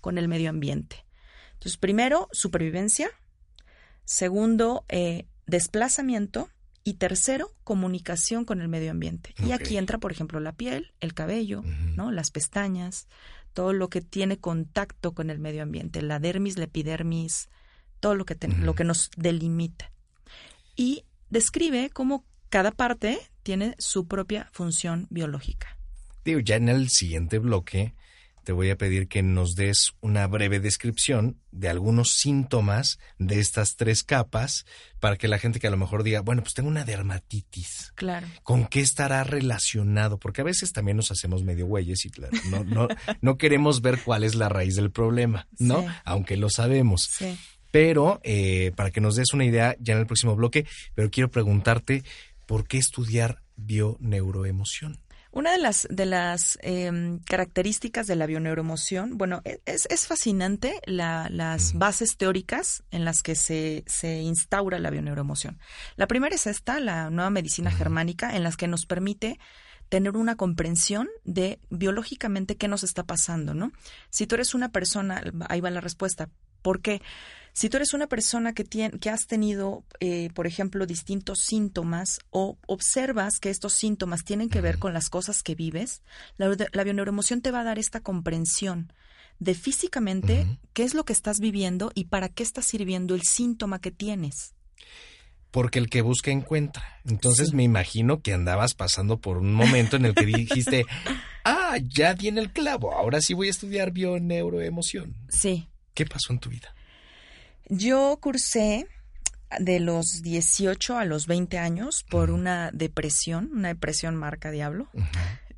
con 0.00 0.18
el 0.18 0.28
medio 0.28 0.50
ambiente. 0.50 1.04
Entonces, 1.54 1.76
primero, 1.76 2.28
supervivencia. 2.32 3.10
Segundo, 4.04 4.84
eh, 4.88 5.26
desplazamiento. 5.46 6.48
Y 6.86 6.94
tercero, 6.94 7.50
comunicación 7.64 8.44
con 8.44 8.60
el 8.60 8.68
medio 8.68 8.90
ambiente. 8.90 9.34
Y 9.42 9.52
aquí 9.52 9.78
entra, 9.78 9.96
por 9.96 10.12
ejemplo, 10.12 10.38
la 10.38 10.52
piel, 10.52 10.92
el 11.00 11.14
cabello, 11.14 11.62
¿no? 11.96 12.10
Las 12.10 12.30
pestañas, 12.30 13.08
todo 13.54 13.72
lo 13.72 13.88
que 13.88 14.02
tiene 14.02 14.38
contacto 14.38 15.12
con 15.14 15.30
el 15.30 15.38
medio 15.38 15.62
ambiente, 15.62 16.02
la 16.02 16.18
dermis, 16.18 16.58
la 16.58 16.64
epidermis, 16.64 17.48
todo 18.00 18.14
lo 18.14 18.26
que, 18.26 18.36
lo 18.60 18.74
que 18.74 18.84
nos 18.84 19.10
delimita. 19.16 19.90
y 20.76 21.04
describe 21.30 21.90
cómo 21.90 22.24
cada 22.50 22.70
parte 22.70 23.18
tiene 23.42 23.74
su 23.78 24.06
propia 24.06 24.48
función 24.52 25.06
biológica. 25.10 25.78
Digo, 26.24 26.40
ya 26.40 26.56
en 26.56 26.68
el 26.68 26.88
siguiente 26.90 27.38
bloque 27.38 27.94
te 28.44 28.52
voy 28.52 28.70
a 28.70 28.76
pedir 28.76 29.08
que 29.08 29.22
nos 29.22 29.54
des 29.54 29.92
una 30.00 30.26
breve 30.26 30.60
descripción 30.60 31.40
de 31.50 31.68
algunos 31.68 32.12
síntomas 32.12 32.98
de 33.18 33.40
estas 33.40 33.76
tres 33.76 34.04
capas 34.04 34.66
para 35.00 35.16
que 35.16 35.28
la 35.28 35.38
gente 35.38 35.58
que 35.58 35.66
a 35.66 35.70
lo 35.70 35.76
mejor 35.76 36.02
diga, 36.02 36.20
bueno, 36.20 36.42
pues 36.42 36.54
tengo 36.54 36.68
una 36.68 36.84
dermatitis. 36.84 37.92
Claro. 37.94 38.26
¿Con 38.42 38.66
qué 38.66 38.80
estará 38.80 39.24
relacionado? 39.24 40.18
Porque 40.18 40.42
a 40.42 40.44
veces 40.44 40.72
también 40.72 40.96
nos 40.96 41.10
hacemos 41.10 41.42
medio 41.42 41.66
güeyes 41.66 42.04
y 42.04 42.10
claro, 42.10 42.36
no, 42.50 42.64
no, 42.64 42.88
no 43.20 43.38
queremos 43.38 43.80
ver 43.80 44.00
cuál 44.02 44.24
es 44.24 44.34
la 44.34 44.48
raíz 44.48 44.76
del 44.76 44.90
problema, 44.90 45.48
¿no? 45.58 45.80
Sí. 45.80 45.88
Aunque 46.04 46.36
lo 46.36 46.50
sabemos. 46.50 47.08
Sí. 47.10 47.36
Pero 47.70 48.20
eh, 48.22 48.72
para 48.76 48.90
que 48.90 49.00
nos 49.00 49.16
des 49.16 49.32
una 49.32 49.44
idea 49.44 49.74
ya 49.80 49.94
en 49.94 50.00
el 50.00 50.06
próximo 50.06 50.36
bloque, 50.36 50.66
pero 50.94 51.10
quiero 51.10 51.30
preguntarte, 51.30 52.04
¿por 52.46 52.68
qué 52.68 52.78
estudiar 52.78 53.42
bioneuroemoción? 53.56 55.00
Una 55.36 55.50
de 55.50 55.58
las, 55.58 55.88
de 55.90 56.06
las 56.06 56.58
em, 56.62 57.18
características 57.18 58.06
de 58.06 58.14
la 58.14 58.26
bioneuroemoción, 58.26 59.18
bueno, 59.18 59.42
e- 59.44 59.60
es, 59.66 59.86
es 59.90 60.06
fascinante 60.06 60.80
la- 60.86 61.28
las 61.28 61.72
bases 61.74 62.16
teóricas 62.16 62.84
en 62.92 63.04
las 63.04 63.20
que 63.22 63.34
se, 63.34 63.82
se 63.88 64.20
instaura 64.20 64.78
la 64.78 64.90
bioneuroemoción. 64.90 65.58
La 65.96 66.06
primera 66.06 66.36
es 66.36 66.46
esta, 66.46 66.78
la 66.78 67.10
nueva 67.10 67.30
medicina 67.30 67.72
germánica, 67.72 68.36
en 68.36 68.44
las 68.44 68.56
que 68.56 68.68
nos 68.68 68.86
permite 68.86 69.40
tener 69.88 70.16
una 70.16 70.36
comprensión 70.36 71.08
de 71.24 71.58
biológicamente 71.68 72.56
qué 72.56 72.68
nos 72.68 72.84
está 72.84 73.02
pasando, 73.02 73.54
¿no? 73.54 73.72
Si 74.10 74.28
tú 74.28 74.36
eres 74.36 74.54
una 74.54 74.68
persona, 74.70 75.20
ahí 75.48 75.60
va 75.60 75.70
la 75.70 75.80
respuesta, 75.80 76.28
¿por 76.62 76.80
qué? 76.80 77.02
Si 77.56 77.68
tú 77.68 77.76
eres 77.76 77.94
una 77.94 78.08
persona 78.08 78.52
que, 78.52 78.64
tiene, 78.64 78.98
que 78.98 79.10
has 79.10 79.26
tenido, 79.28 79.84
eh, 80.00 80.28
por 80.34 80.48
ejemplo, 80.48 80.86
distintos 80.86 81.38
síntomas 81.38 82.18
o 82.30 82.58
observas 82.66 83.38
que 83.38 83.48
estos 83.48 83.74
síntomas 83.74 84.24
tienen 84.24 84.48
que 84.48 84.60
ver 84.60 84.78
con 84.80 84.92
las 84.92 85.08
cosas 85.08 85.44
que 85.44 85.54
vives, 85.54 86.02
la, 86.36 86.54
la 86.72 86.84
bioneuroemoción 86.84 87.42
te 87.42 87.52
va 87.52 87.60
a 87.60 87.64
dar 87.64 87.78
esta 87.78 88.00
comprensión 88.00 88.92
de 89.38 89.54
físicamente 89.54 90.46
qué 90.72 90.82
es 90.82 90.94
lo 90.94 91.04
que 91.04 91.12
estás 91.12 91.38
viviendo 91.38 91.92
y 91.94 92.06
para 92.06 92.28
qué 92.28 92.42
está 92.42 92.60
sirviendo 92.60 93.14
el 93.14 93.22
síntoma 93.22 93.80
que 93.80 93.92
tienes. 93.92 94.54
Porque 95.52 95.78
el 95.78 95.88
que 95.88 96.02
busca 96.02 96.32
encuentra. 96.32 96.82
Entonces 97.04 97.50
Sí. 97.50 97.56
me 97.56 97.62
imagino 97.62 98.20
que 98.20 98.32
andabas 98.32 98.74
pasando 98.74 99.20
por 99.20 99.38
un 99.38 99.54
momento 99.54 99.94
en 99.94 100.06
el 100.06 100.14
que 100.14 100.26
dijiste, 100.26 100.86
ah, 101.44 101.76
ya 101.84 102.14
di 102.14 102.26
en 102.26 102.38
el 102.38 102.52
clavo, 102.52 102.92
ahora 102.92 103.20
sí 103.20 103.32
voy 103.32 103.46
a 103.46 103.52
estudiar 103.52 103.92
bioneuroemoción. 103.92 105.14
Sí. 105.28 105.68
¿Qué 105.94 106.04
pasó 106.04 106.32
en 106.32 106.40
tu 106.40 106.50
vida? 106.50 106.74
Yo 107.68 108.18
cursé 108.20 108.86
de 109.58 109.80
los 109.80 110.22
18 110.22 110.98
a 110.98 111.04
los 111.04 111.26
20 111.26 111.58
años 111.58 112.04
por 112.08 112.30
una 112.30 112.70
depresión, 112.72 113.50
una 113.52 113.68
depresión 113.68 114.16
marca 114.16 114.50
diablo. 114.50 114.88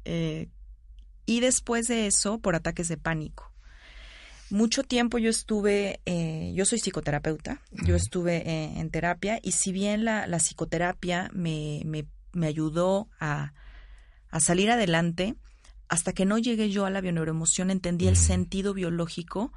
Eh, 0.05 0.49
y 1.25 1.41
después 1.41 1.89
de 1.89 2.07
eso, 2.07 2.39
por 2.39 2.55
ataques 2.55 2.89
de 2.89 2.97
pánico. 2.97 3.53
Mucho 4.49 4.85
tiempo 4.85 5.19
yo 5.19 5.29
estuve, 5.29 6.01
eh, 6.07 6.53
yo 6.55 6.65
soy 6.65 6.79
psicoterapeuta, 6.79 7.63
yo 7.73 7.97
estuve 7.97 8.49
eh, 8.49 8.79
en 8.79 8.91
terapia 8.91 9.41
y 9.43 9.53
si 9.53 9.73
bien 9.73 10.05
la, 10.05 10.29
la 10.29 10.39
psicoterapia 10.39 11.31
me, 11.33 11.83
me, 11.85 12.07
me 12.33 12.47
ayudó 12.47 13.09
a, 13.19 13.55
a 14.31 14.39
salir 14.39 14.71
adelante, 14.71 15.35
hasta 15.89 16.13
que 16.13 16.25
no 16.25 16.39
llegué 16.39 16.71
yo 16.71 16.87
a 16.87 16.91
la 16.91 17.01
bioneuroemoción 17.01 17.73
entendí 17.73 18.07
el 18.07 18.17
sentido 18.17 18.73
biológico 18.73 19.53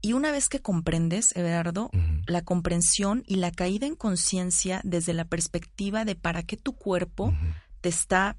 y 0.00 0.12
una 0.12 0.30
vez 0.30 0.48
que 0.48 0.60
comprendes, 0.60 1.34
Everardo, 1.36 1.90
la 2.26 2.42
comprensión 2.42 3.24
y 3.26 3.36
la 3.36 3.50
caída 3.50 3.86
en 3.86 3.96
conciencia 3.96 4.80
desde 4.84 5.14
la 5.14 5.24
perspectiva 5.24 6.04
de 6.04 6.14
para 6.14 6.42
qué 6.42 6.56
tu 6.56 6.74
cuerpo 6.74 7.34
te 7.80 7.88
está 7.88 8.36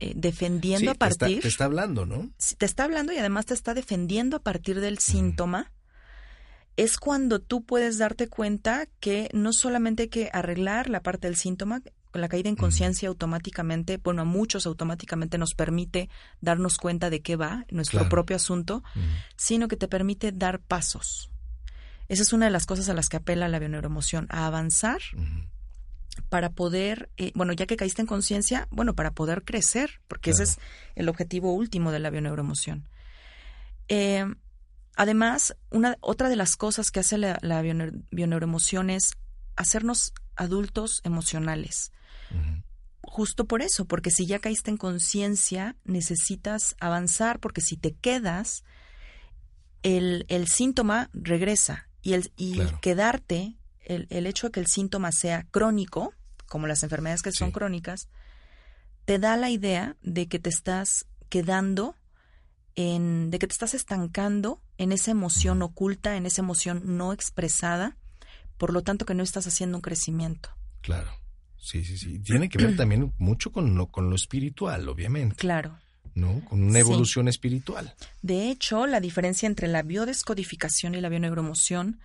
eh, 0.00 0.12
defendiendo 0.14 0.80
Sí, 0.80 0.88
a 0.88 0.94
te 0.94 1.06
está- 1.08 1.26
partir, 1.26 1.40
te 1.42 1.48
está 1.48 1.64
hablando, 1.64 2.06
¿no? 2.06 2.30
te 2.58 2.66
está 2.66 2.84
hablando 2.84 3.12
y 3.12 3.18
además 3.18 3.46
te 3.46 3.54
está 3.54 3.74
defendiendo 3.74 4.36
a 4.36 4.40
partir 4.42 4.80
del 4.80 4.98
síntoma, 4.98 5.72
es 6.76 6.96
cuando 6.98 7.40
tú 7.40 7.64
puedes 7.64 7.98
darte 7.98 8.28
cuenta 8.28 8.86
que 9.00 9.28
no 9.32 9.52
solamente 9.52 10.04
hay 10.04 10.08
que 10.08 10.30
arreglar 10.32 10.88
la 10.88 11.02
parte 11.02 11.26
del 11.26 11.36
síntoma, 11.36 11.82
la 12.12 12.28
caída 12.28 12.48
en 12.48 12.56
conciencia 12.56 13.08
automáticamente, 13.08 13.98
bueno, 13.98 14.22
a 14.22 14.24
muchos 14.24 14.66
automáticamente 14.66 15.38
nos 15.38 15.54
permite 15.54 16.08
darnos 16.40 16.78
cuenta 16.78 17.10
de 17.10 17.20
qué 17.20 17.36
va 17.36 17.66
nuestro 17.70 17.98
Claro. 18.00 18.10
propio 18.10 18.36
asunto, 18.36 18.82
sino 19.36 19.68
que 19.68 19.76
te 19.76 19.88
permite 19.88 20.32
dar 20.32 20.60
pasos. 20.60 21.30
Esa 22.08 22.22
es 22.22 22.32
una 22.32 22.46
de 22.46 22.50
las 22.50 22.66
cosas 22.66 22.88
a 22.88 22.94
las 22.94 23.08
que 23.08 23.18
apela 23.18 23.48
la 23.48 23.58
bioneuroemoción, 23.58 24.26
a 24.30 24.46
avanzar 24.46 25.00
para 26.30 26.50
poder, 26.50 27.10
eh, 27.16 27.32
bueno, 27.34 27.52
ya 27.52 27.66
que 27.66 27.76
caíste 27.76 28.02
en 28.02 28.06
conciencia, 28.06 28.66
bueno, 28.70 28.94
para 28.94 29.12
poder 29.12 29.44
crecer, 29.44 30.00
porque 30.08 30.30
ese 30.30 30.44
es 30.44 30.58
el 30.96 31.08
objetivo 31.08 31.52
último 31.52 31.92
de 31.92 31.98
la 32.00 32.10
bioneuroemoción. 32.10 32.88
Eh, 33.88 34.24
además, 34.96 35.56
una, 35.70 35.96
otra 36.00 36.28
de 36.28 36.36
las 36.36 36.56
cosas 36.56 36.90
que 36.90 37.00
hace 37.00 37.18
la, 37.18 37.38
la 37.42 37.62
es 38.90 39.12
hacernos 39.56 40.12
adultos 40.36 41.00
emocionales. 41.04 41.92
Justo 43.02 43.46
por 43.46 43.62
eso, 43.62 43.86
porque 43.86 44.10
si 44.10 44.26
ya 44.26 44.38
caíste 44.38 44.70
en 44.70 44.76
conciencia, 44.76 45.76
necesitas 45.84 46.76
avanzar, 46.80 47.40
porque 47.40 47.60
si 47.60 47.76
te 47.76 47.94
quedas, 47.94 48.64
el, 49.82 50.24
el 50.28 50.46
síntoma 50.48 51.10
regresa. 51.12 51.88
Y, 52.02 52.12
el, 52.14 52.32
y 52.36 52.54
Claro. 52.54 52.78
quedarte, 52.80 53.56
el, 53.84 54.06
el 54.10 54.26
hecho 54.26 54.48
de 54.48 54.52
que 54.52 54.60
el 54.60 54.66
síntoma 54.66 55.10
sea 55.12 55.44
crónico, 55.50 56.12
como 56.46 56.66
las 56.66 56.82
enfermedades 56.82 57.22
que 57.22 57.32
son 57.32 57.48
Sí. 57.48 57.52
crónicas, 57.54 58.08
te 59.04 59.18
da 59.18 59.36
la 59.36 59.50
idea 59.50 59.96
de 60.02 60.28
que 60.28 60.38
te 60.38 60.50
estás 60.50 61.06
quedando 61.28 61.96
en, 62.74 63.30
de 63.30 63.38
que 63.38 63.46
te 63.46 63.52
estás 63.52 63.74
estancando 63.74 64.60
en 64.76 64.92
esa 64.92 65.10
emoción 65.10 65.62
oculta, 65.62 66.16
en 66.16 66.26
esa 66.26 66.42
emoción 66.42 66.82
no 66.84 67.12
expresada, 67.12 67.96
por 68.56 68.72
lo 68.72 68.82
tanto 68.82 69.04
que 69.06 69.14
no 69.14 69.22
estás 69.22 69.46
haciendo 69.46 69.78
un 69.78 69.82
crecimiento. 69.82 70.50
Claro. 70.82 71.10
Sí, 71.60 71.84
sí, 71.84 71.98
sí. 71.98 72.18
Tiene 72.20 72.48
que 72.48 72.58
ver 72.58 72.76
también 72.76 73.12
mucho 73.18 73.50
con 73.52 73.74
lo, 73.76 73.86
con 73.88 74.08
lo 74.10 74.16
espiritual, 74.16 74.88
obviamente, 74.88 75.36
Claro. 75.36 75.78
¿no? 76.14 76.44
Con 76.44 76.62
una 76.62 76.74
Sí. 76.74 76.78
evolución 76.80 77.28
espiritual. 77.28 77.94
De 78.22 78.50
hecho, 78.50 78.86
la 78.86 79.00
diferencia 79.00 79.46
entre 79.46 79.68
la 79.68 79.82
biodescodificación 79.82 80.94
y 80.94 81.00
la 81.00 81.08
bioneuromoción, 81.08 82.00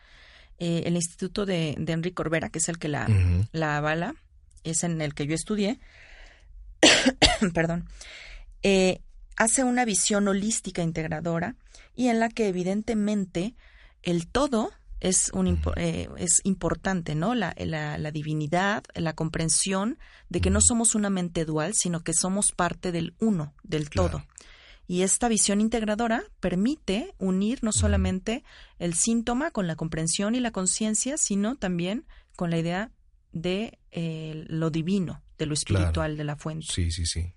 eh, 0.60 0.83
el 0.86 0.95
Instituto 0.95 1.45
de, 1.45 1.75
de 1.77 1.93
Enrique 1.93 2.13
Corbera, 2.15 2.50
que 2.50 2.60
es 2.60 2.69
el 2.69 2.77
que 2.77 2.88
la, 2.89 3.07
la 3.51 3.77
avala, 3.77 4.15
es 4.63 4.83
en 4.83 5.01
el 5.01 5.13
que 5.13 5.25
yo 5.27 5.36
estudié, 5.36 5.79
perdón, 7.53 7.86
eh, 8.62 9.00
hace 9.36 9.63
una 9.63 9.86
visión 9.86 10.27
holística 10.27 10.81
integradora 10.81 11.55
y 11.95 12.07
en 12.07 12.19
la 12.19 12.29
que 12.29 12.48
evidentemente 12.48 13.55
el 14.03 14.27
todo 14.27 14.72
es, 15.03 15.29
un, 15.33 15.60
eh, 15.75 16.07
es 16.17 16.39
importante, 16.45 17.13
¿no? 17.13 17.36
La, 17.36 17.53
la, 17.57 17.98
la 17.98 18.12
divinidad, 18.12 18.83
la 18.95 19.13
comprensión 19.13 20.00
de 20.29 20.39
que 20.39 20.50
no 20.50 20.62
somos 20.62 20.95
una 20.95 21.10
mente 21.10 21.43
dual, 21.45 21.74
sino 21.75 22.03
que 22.03 22.13
somos 22.13 22.53
parte 22.53 22.91
del 22.91 23.13
uno, 23.19 23.53
del 23.63 23.89
Claro. 23.89 24.10
todo. 24.10 24.25
Y 24.88 25.01
esta 25.01 25.27
visión 25.27 25.60
integradora 25.62 26.24
permite 26.39 27.13
unir 27.17 27.60
no 27.63 27.72
solamente 27.74 28.43
el 28.79 28.93
síntoma 28.93 29.51
con 29.51 29.67
la 29.67 29.75
comprensión 29.75 30.36
y 30.36 30.39
la 30.39 30.51
conciencia, 30.51 31.17
sino 31.17 31.55
también 31.57 32.05
con 32.36 32.50
la 32.50 32.57
idea 32.57 32.91
de 33.33 33.79
eh, 33.91 34.45
lo 34.48 34.69
divino, 34.69 35.22
de 35.38 35.45
lo 35.48 35.55
Claro. 35.55 35.81
espiritual, 35.83 36.17
de 36.17 36.24
la 36.24 36.36
fuente. 36.38 36.67
Sí, 36.69 36.91
sí, 36.91 37.05
sí. 37.05 37.33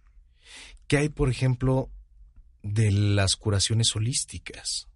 ¿Qué 0.86 0.98
hay, 0.98 1.08
por 1.08 1.28
ejemplo, 1.30 1.90
de 2.62 2.92
las 2.92 3.34
curaciones 3.36 3.94
holísticas? 3.96 4.88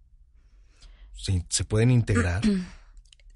¿Se 1.13 1.63
pueden 1.65 1.91
integrar? 1.91 2.41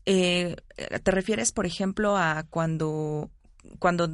Eh, 0.07 0.55
¿Te 1.01 1.09
refieres, 1.09 1.51
por 1.51 1.65
ejemplo, 1.65 2.15
a 2.15 2.43
cuando, 2.51 3.31
cuando 3.79 4.07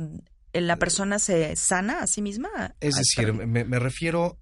la 0.53 0.77
persona 0.77 1.19
se 1.19 1.53
sana 1.57 1.99
a 2.01 2.07
sí 2.07 2.21
misma? 2.21 2.75
Es 2.79 2.95
Ah, 2.95 2.99
decir, 2.99 3.33
me, 3.33 3.65
me 3.65 3.77
refiero 3.77 4.37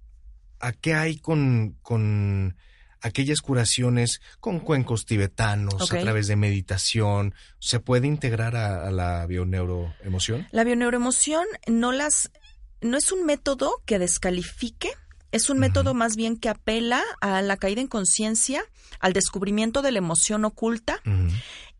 a 0.60 0.70
qué 0.72 0.94
hay 0.94 1.16
con, 1.18 1.76
con 1.82 2.56
aquellas 3.00 3.40
curaciones 3.40 4.20
con 4.38 4.60
cuencos 4.60 5.06
tibetanos, 5.06 5.90
a 5.90 5.98
través 5.98 6.28
de 6.28 6.36
meditación. 6.36 7.34
¿Se 7.58 7.80
puede 7.80 8.06
integrar 8.06 8.54
a, 8.54 8.86
a 8.86 8.92
la 8.92 9.26
bioneuroemoción? 9.26 10.46
La 10.52 10.62
bioneuroemoción 10.62 11.46
no 11.66 11.90
las 11.90 12.30
no 12.80 12.96
es 12.96 13.10
un 13.10 13.26
método 13.26 13.82
que 13.86 13.98
descalifique, 13.98 14.90
es 15.32 15.50
un 15.50 15.58
método 15.58 15.94
más 15.94 16.16
bien 16.16 16.36
que 16.36 16.48
apela 16.48 17.02
a 17.20 17.42
la 17.42 17.56
caída 17.56 17.80
en 17.80 17.86
conciencia, 17.88 18.62
al 18.98 19.12
descubrimiento 19.12 19.82
de 19.82 19.92
la 19.92 19.98
emoción 19.98 20.44
oculta 20.44 21.00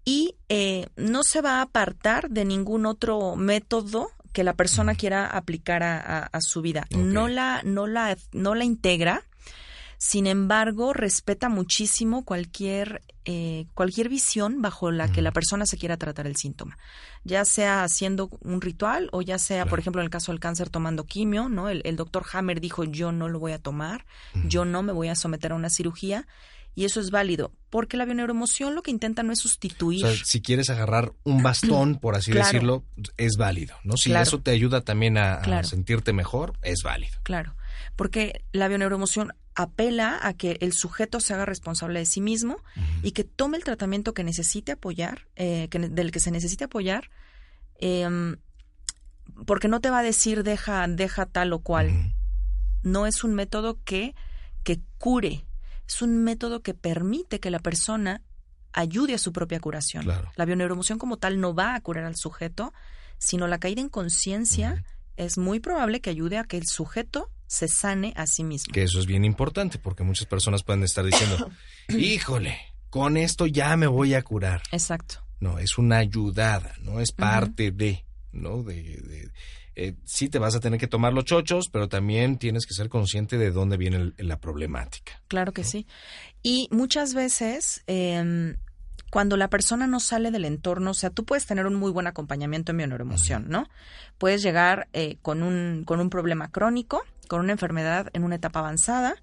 y 0.05 0.35
eh, 0.49 0.89
no 0.97 1.23
se 1.23 1.41
va 1.43 1.59
a 1.59 1.63
apartar 1.63 2.31
de 2.31 2.45
ningún 2.45 2.87
otro 2.87 3.37
método 3.37 4.11
que 4.33 4.45
la 4.45 4.55
persona 4.55 4.95
quiera 4.95 5.27
aplicar 5.27 5.83
a, 5.83 5.99
a- 5.99 6.27
a 6.33 6.41
su 6.41 6.63
vida. 6.63 6.87
No 7.13 7.27
la, 7.29 7.63
no 7.65 7.87
la, 7.87 8.17
no 8.33 8.55
la 8.55 8.65
integra, 8.65 9.25
Sin 10.03 10.27
embargo, 10.27 10.95
respeta 10.95 11.51
muchísimo 11.51 12.25
cualquier, 12.25 13.03
eh, 13.27 13.67
cualquier 13.75 14.09
visión 14.09 14.63
bajo 14.63 14.91
la 14.91 15.13
que 15.13 15.21
la 15.21 15.31
persona 15.31 15.67
se 15.67 15.77
quiera 15.77 15.99
tratar 15.99 16.27
el 16.27 16.37
síntoma. 16.37 16.79
Ya 17.23 17.45
sea 17.45 17.85
haciendo 17.85 18.31
un 18.41 18.63
ritual 18.63 19.11
o 19.13 19.21
ya 19.21 19.39
sea, 19.39 19.67
por 19.67 19.79
ejemplo, 19.79 20.01
en 20.01 20.07
el 20.07 20.11
caso 20.11 20.33
del 20.33 20.41
cáncer 20.41 20.71
tomando 20.71 21.05
quimio, 21.05 21.51
¿no? 21.51 21.69
El, 21.69 21.83
el 21.85 21.97
doctor 21.97 22.25
Hammer 22.33 22.63
dijo 22.63 22.85
yo 22.85 23.13
no 23.13 23.29
lo 23.29 23.39
voy 23.39 23.53
a 23.53 23.59
tomar, 23.59 24.07
yo 24.47 24.65
no 24.65 24.83
me 24.83 24.95
voy 24.95 25.09
a 25.09 25.15
someter 25.15 25.53
a 25.53 25.57
una 25.57 25.69
cirugía 25.69 26.27
y 26.75 26.87
eso 26.87 27.01
es 27.01 27.11
válido, 27.11 27.53
porque 27.69 27.97
la 27.97 28.05
bioneuroemoción 28.05 28.75
lo 28.75 28.83
que 28.83 28.91
intenta 28.91 29.23
no 29.23 29.33
es 29.33 29.41
sustituir. 29.41 30.05
O 30.05 30.09
sea, 30.09 30.25
si 30.25 30.41
quieres 30.41 30.71
agarrar 30.71 31.13
un 31.25 31.43
bastón, 31.43 31.97
por 31.97 32.15
así 32.15 32.33
decirlo, 32.33 32.85
es 33.17 33.37
válido, 33.37 33.77
¿no? 33.85 33.97
Si 33.97 34.13
eso 34.13 34.41
te 34.41 34.51
ayuda 34.51 34.81
también 34.81 35.19
a, 35.19 35.63
sentirte 35.65 36.13
mejor, 36.13 36.55
es 36.63 36.83
válido. 36.83 37.19
Claro, 37.23 37.55
porque 37.97 38.45
la 38.53 38.69
bioneuroemoción 38.69 39.33
apela 39.55 40.19
a 40.23 40.35
que 40.35 40.59
el 40.61 40.73
sujeto 40.73 41.21
se 41.21 41.35
haga 41.35 41.45
responsable 41.45 41.99
de 41.99 42.07
sí 42.07 42.21
mismo 42.21 42.59
y 43.03 43.13
que 43.13 43.25
tome 43.25 43.57
el 43.57 43.65
tratamiento 43.65 44.15
que 44.15 44.25
necesite 44.25 44.73
apoyar, 44.73 45.27
eh, 45.37 45.69
que, 45.71 45.79
del 45.79 46.13
que 46.13 46.21
se 46.21 46.31
necesite 46.31 46.65
apoyar, 46.65 47.11
em, 47.79 48.37
porque 49.47 49.69
no 49.69 49.81
te 49.81 49.91
va 49.91 50.01
a 50.01 50.03
decir 50.03 50.43
deja, 50.45 50.87
deja 50.89 51.27
tal 51.27 51.53
o 51.53 51.61
cual. 51.61 52.15
No 52.83 53.07
es 53.07 53.25
un 53.25 53.35
método 53.35 53.79
que, 53.85 54.15
que 54.63 54.81
cure, 54.99 55.45
es 55.87 56.03
un 56.03 56.23
método 56.23 56.63
que 56.63 56.75
permite 56.75 57.41
que 57.41 57.51
la 57.51 57.59
persona 57.59 58.23
ayude 58.73 59.15
a 59.15 59.19
su 59.19 59.33
propia 59.33 59.61
curación. 59.61 60.07
La 60.37 60.45
bioneuromoción 60.45 60.99
como 60.99 61.17
tal 61.17 61.41
no 61.41 61.55
va 61.55 61.75
a 61.75 61.81
curar 61.81 62.05
al 62.05 62.17
sujeto, 62.17 62.73
sino 63.19 63.47
la 63.49 63.59
caída 63.59 63.81
en 63.81 63.89
conciencia 63.89 64.85
es 65.17 65.37
muy 65.37 65.61
probable 65.61 66.01
que 66.01 66.11
ayude 66.11 66.39
a 66.39 66.45
que 66.45 66.57
el 66.57 66.67
sujeto 66.67 67.31
se 67.51 67.67
sane 67.67 68.13
a 68.15 68.29
sí 68.29 68.45
mismo. 68.45 68.73
Que 68.73 68.85
eso 68.85 69.01
es 69.01 69.07
bien 69.07 69.25
importante 69.25 69.79
porque 69.79 70.05
muchas 70.05 70.27
personas 70.27 70.63
pueden 70.63 70.85
estar 70.85 71.05
diciendo, 71.05 71.51
híjole, 71.89 72.57
con 72.91 73.17
esto 73.17 73.45
ya 73.45 73.77
me 73.77 73.89
voy 73.89 74.15
a 74.15 74.23
curar. 74.23 74.63
Exacto. 74.71 75.17
No, 75.41 75.59
es 75.59 75.77
una 75.77 75.99
ayudada, 75.99 76.75
no 76.81 77.01
es 77.01 77.11
parte 77.11 77.73
de, 77.73 78.05
¿no? 78.31 78.63
de, 78.63 79.33
eh, 79.75 79.97
sí 80.05 80.29
te 80.29 80.39
vas 80.39 80.55
a 80.55 80.61
tener 80.61 80.79
que 80.79 80.87
tomar 80.87 81.13
los 81.13 81.25
chochos, 81.25 81.69
pero 81.73 81.89
también 81.89 82.39
tienes 82.39 82.67
que 82.67 82.75
ser 82.75 82.89
consciente 82.89 83.37
de 83.37 83.51
dónde 83.51 83.77
viene 83.77 84.13
la 84.19 84.39
problemática. 84.39 85.21
Claro 85.27 85.53
que 85.53 85.65
sí. 85.65 85.89
Y 86.45 86.69
muchas 86.71 87.15
veces, 87.15 87.83
em, 87.89 88.59
cuando 89.11 89.37
la 89.37 89.51
persona 89.51 89.89
no 89.89 89.99
sale 89.99 90.31
del 90.31 90.45
entorno, 90.45 90.93
o 90.93 90.95
sea, 90.95 91.11
tú 91.11 91.25
puedes 91.25 91.47
tener 91.47 91.67
un 91.67 91.75
muy 91.75 91.91
buen 91.91 92.07
acompañamiento 92.07 92.71
en 92.71 92.79
bioneuroemoción, 92.79 93.49
¿no? 93.49 93.67
Puedes 94.19 94.41
llegar 94.41 94.89
eh, 94.93 95.17
con, 95.21 95.43
un, 95.43 95.83
con 95.85 95.99
un 95.99 96.11
problema 96.11 96.49
crónico, 96.53 97.03
con 97.31 97.39
una 97.39 97.53
enfermedad 97.53 98.09
en 98.13 98.25
una 98.25 98.35
etapa 98.35 98.59
avanzada, 98.59 99.15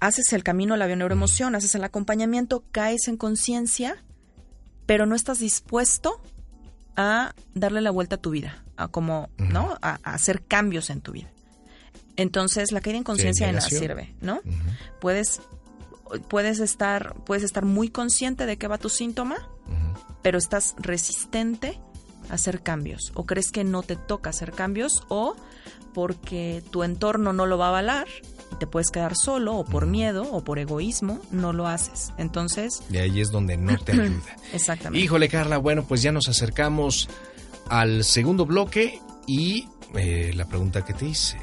haces 0.00 0.34
el 0.34 0.44
camino 0.44 0.74
a 0.74 0.76
la 0.76 0.84
bioneuroemoción, 0.84 1.54
haces 1.54 1.74
el 1.74 1.82
acompañamiento, 1.82 2.62
caes 2.72 3.08
en 3.08 3.16
conciencia, 3.16 4.04
pero 4.84 5.06
no 5.06 5.14
estás 5.14 5.38
dispuesto 5.38 6.20
a 6.94 7.34
darle 7.54 7.80
la 7.80 7.90
vuelta 7.90 8.16
a 8.16 8.18
tu 8.18 8.28
vida, 8.28 8.62
a 8.76 8.88
como, 8.88 9.30
¿no? 9.38 9.78
A, 9.80 9.94
hacer 10.02 10.44
cambios 10.44 10.90
en 10.90 11.00
tu 11.00 11.12
vida. 11.12 11.32
Entonces, 12.16 12.70
la 12.70 12.82
caída 12.82 12.98
en 12.98 13.04
conciencia 13.04 13.46
de 13.46 13.54
nada 13.54 13.66
sirve, 13.66 14.14
¿no? 14.20 14.42
Puedes 15.00 15.40
puedes 16.28 16.60
estar 16.60 17.14
puedes 17.24 17.44
estar 17.44 17.64
muy 17.64 17.88
consciente 17.88 18.44
de 18.44 18.58
qué 18.58 18.68
va 18.68 18.76
tu 18.76 18.90
síntoma, 18.90 19.48
pero 20.20 20.36
estás 20.36 20.74
resistente 20.76 21.80
a 22.28 22.34
hacer 22.34 22.62
cambios 22.62 23.10
o 23.14 23.24
crees 23.24 23.52
que 23.52 23.64
no 23.64 23.82
te 23.82 23.96
toca 23.96 24.28
hacer 24.28 24.52
cambios 24.52 25.04
o 25.08 25.34
porque 25.96 26.62
tu 26.70 26.82
entorno 26.82 27.32
no 27.32 27.46
lo 27.46 27.56
va 27.56 27.64
a 27.64 27.68
avalar 27.70 28.06
y 28.52 28.56
te 28.56 28.66
puedes 28.66 28.90
quedar 28.90 29.14
solo 29.16 29.54
o 29.54 29.64
por 29.64 29.86
miedo 29.86 30.24
o 30.30 30.44
por 30.44 30.58
egoísmo, 30.58 31.22
no 31.30 31.54
lo 31.54 31.66
haces. 31.66 32.12
Entonces... 32.18 32.82
Y 32.90 32.98
ahí 32.98 33.22
es 33.22 33.30
donde 33.30 33.56
no 33.56 33.78
te 33.78 33.92
ayuda. 34.02 34.36
Exactamente. 34.52 35.02
Híjole, 35.02 35.30
Carla, 35.30 35.56
bueno, 35.56 35.86
pues 35.88 36.02
ya 36.02 36.12
nos 36.12 36.28
acercamos 36.28 37.08
al 37.70 38.04
segundo 38.04 38.44
bloque 38.44 39.00
y 39.26 39.68
eh, 39.94 40.32
la 40.34 40.44
pregunta 40.44 40.84
que 40.84 40.92
te 40.92 41.06
hice, 41.06 41.38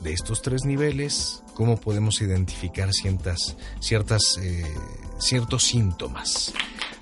de 0.00 0.14
estos 0.14 0.40
tres 0.40 0.64
niveles, 0.64 1.42
¿cómo 1.52 1.78
podemos 1.78 2.22
identificar 2.22 2.94
ciertas, 2.94 3.58
ciertas, 3.78 4.38
eh, 4.40 4.74
ciertos 5.18 5.64
síntomas? 5.64 6.54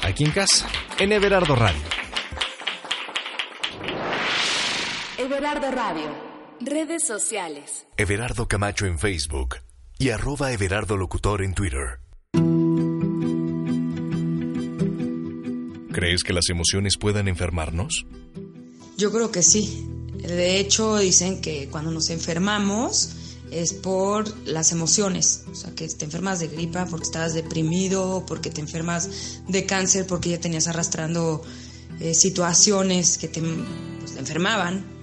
Aquí 0.03 0.25
en 0.25 0.33
casa, 0.33 0.67
en 0.99 1.13
Everardo 1.13 1.55
Radio. 1.55 1.83
Everardo 5.19 5.71
Radio. 5.71 6.30
Redes 6.63 7.05
sociales. 7.07 7.87
Everardo 7.97 8.47
Camacho 8.47 8.85
en 8.85 8.99
Facebook 8.99 9.57
y 9.99 10.11
arroba 10.11 10.53
Everardo 10.53 10.99
Locutor 10.99 11.43
en 11.43 11.55
Twitter. 11.55 12.01
¿Crees 15.91 16.23
que 16.23 16.35
las 16.35 16.51
emociones 16.51 16.99
puedan 16.99 17.29
enfermarnos? 17.29 18.05
Yo 18.99 19.11
creo 19.11 19.31
que 19.31 19.43
sí. 19.43 19.89
De 20.19 20.59
hecho, 20.59 20.99
dicen 20.99 21.41
que 21.41 21.69
cuando 21.71 21.93
nos 21.93 22.11
enfermamos 22.11 23.17
es 23.51 23.73
por 23.73 24.29
las 24.47 24.71
emociones. 24.73 25.45
O 25.51 25.55
sea, 25.55 25.75
que 25.75 25.89
te 25.89 26.05
enfermas 26.05 26.41
de 26.41 26.49
gripa 26.49 26.85
porque 26.85 27.05
estabas 27.05 27.33
deprimido, 27.33 28.27
porque 28.27 28.51
te 28.51 28.61
enfermas 28.61 29.41
de 29.49 29.65
cáncer 29.65 30.07
porque 30.07 30.29
ya 30.29 30.41
tenías 30.41 30.69
arrastrando 30.69 31.43
eh, 32.01 32.13
situaciones 32.13 33.17
que 33.17 33.29
te, 33.29 33.41
pues, 33.41 34.13
te 34.13 34.21
enfermaban 34.21 35.00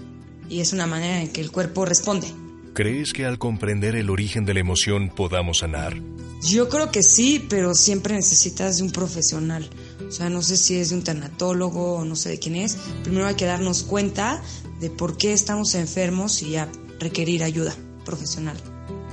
y 0.50 0.62
es 0.62 0.74
una 0.74 0.88
manera 0.88 1.22
en 1.22 1.32
que 1.32 1.42
el 1.42 1.52
cuerpo 1.52 1.86
responde. 1.86 2.28
¿Crees 2.74 3.12
que 3.14 3.26
al 3.26 3.40
comprender 3.40 3.96
el 3.96 4.10
origen 4.10 4.46
de 4.46 4.54
la 4.54 4.60
emoción 4.60 5.10
podamos 5.10 5.60
sanar? 5.60 5.98
Yo 6.44 6.70
creo 6.70 6.92
que 6.92 7.02
sí, 7.02 7.44
pero 7.50 7.74
siempre 7.74 8.14
necesitas 8.14 8.78
de 8.78 8.84
un 8.84 8.92
profesional. 8.92 9.68
O 10.08 10.12
sea, 10.12 10.30
no 10.30 10.44
sé 10.44 10.58
si 10.58 10.76
es 10.78 10.92
de 10.92 10.96
un 10.96 11.04
tanatólogo 11.04 11.96
o 11.96 12.06
no 12.06 12.16
sé 12.16 12.30
de 12.30 12.40
quién 12.40 12.56
es. 12.56 12.78
Primero 13.04 13.26
hay 13.26 13.36
que 13.36 13.46
darnos 13.46 13.82
cuenta 13.84 14.44
de 14.80 14.92
por 14.92 15.18
qué 15.18 15.34
estamos 15.34 15.74
enfermos 15.74 16.44
y 16.44 16.52
ya 16.52 16.70
requerir 17.00 17.44
ayuda 17.44 17.76
profesional. 18.06 18.58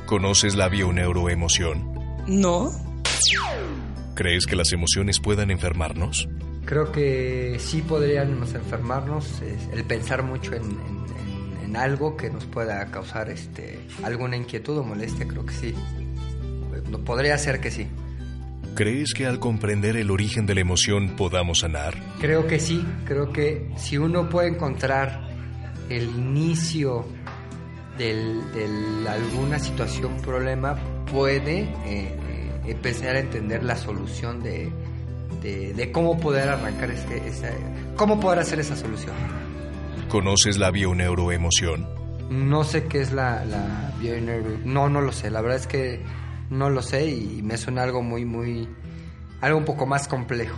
¿Conoces 0.06 0.54
la 0.54 0.68
bioneuroemoción? 0.68 1.94
No. 2.26 2.70
¿Crees 4.14 4.44
que 4.46 4.56
las 4.56 4.72
emociones 4.72 5.18
puedan 5.20 5.50
enfermarnos? 5.50 6.28
Creo 6.66 6.92
que 6.92 7.56
sí 7.58 7.82
podríamos 7.82 8.54
enfermarnos, 8.54 9.26
el 9.72 9.84
pensar 9.84 10.22
mucho 10.22 10.52
en 10.54 10.62
algo 11.76 12.16
que 12.16 12.30
nos 12.30 12.44
pueda 12.44 12.84
causar 12.90 13.30
este, 13.30 13.80
alguna 14.02 14.36
inquietud 14.36 14.78
o 14.78 14.84
molestia, 14.84 15.26
creo 15.26 15.44
que 15.46 15.54
sí. 15.54 15.74
Podría 17.04 17.38
ser 17.38 17.60
que 17.60 17.70
sí. 17.70 17.86
¿Crees 18.74 19.14
que 19.14 19.26
al 19.26 19.38
comprender 19.38 19.96
el 19.96 20.10
origen 20.10 20.46
de 20.46 20.54
la 20.56 20.60
emoción 20.60 21.10
podamos 21.16 21.60
sanar? 21.60 21.94
Creo 22.20 22.46
que 22.46 22.58
sí, 22.58 22.84
creo 23.04 23.32
que 23.32 23.70
si 23.76 23.98
uno 23.98 24.28
puede 24.28 24.48
encontrar 24.48 25.28
el 25.88 26.04
inicio 26.04 27.06
de 27.96 29.06
alguna 29.08 29.58
situación, 29.60 30.16
problema, 30.22 30.76
puede 31.10 31.60
eh, 31.60 31.68
eh, 31.86 32.16
empezar 32.66 33.14
a 33.14 33.20
entender 33.20 33.62
la 33.62 33.76
solución 33.76 34.42
de, 34.42 34.72
de, 35.42 35.92
cómo 35.92 36.18
poder 36.18 36.48
arrancar 36.48 36.90
este, 36.90 37.22
cómo 37.96 38.18
poder 38.18 38.40
hacer 38.40 38.58
esa 38.58 38.74
solución. 38.74 39.14
¿Conoces 40.14 40.58
la 40.58 40.70
bioneuroemoción? 40.70 41.88
No 42.30 42.62
sé 42.62 42.84
qué 42.84 43.00
es 43.00 43.10
la, 43.12 43.44
la 43.44 43.92
No, 44.64 44.88
no 44.88 45.00
lo 45.00 45.10
sé. 45.10 45.28
La 45.28 45.40
verdad 45.40 45.58
es 45.58 45.66
que 45.66 46.04
no 46.50 46.70
lo 46.70 46.82
sé 46.82 47.08
y 47.08 47.42
me 47.42 47.56
suena 47.56 47.82
algo 47.82 48.00
muy, 48.00 48.24
muy... 48.24 48.68
algo 49.40 49.58
un 49.58 49.64
poco 49.64 49.86
más 49.86 50.06
complejo. 50.06 50.56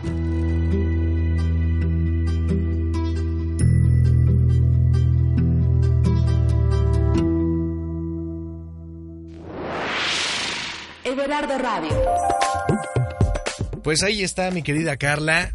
Everardo 11.02 11.56
Radio. 11.56 12.02
Pues 13.82 14.02
ahí 14.02 14.22
está 14.22 14.50
mi 14.50 14.62
querida 14.62 14.98
Carla. 14.98 15.50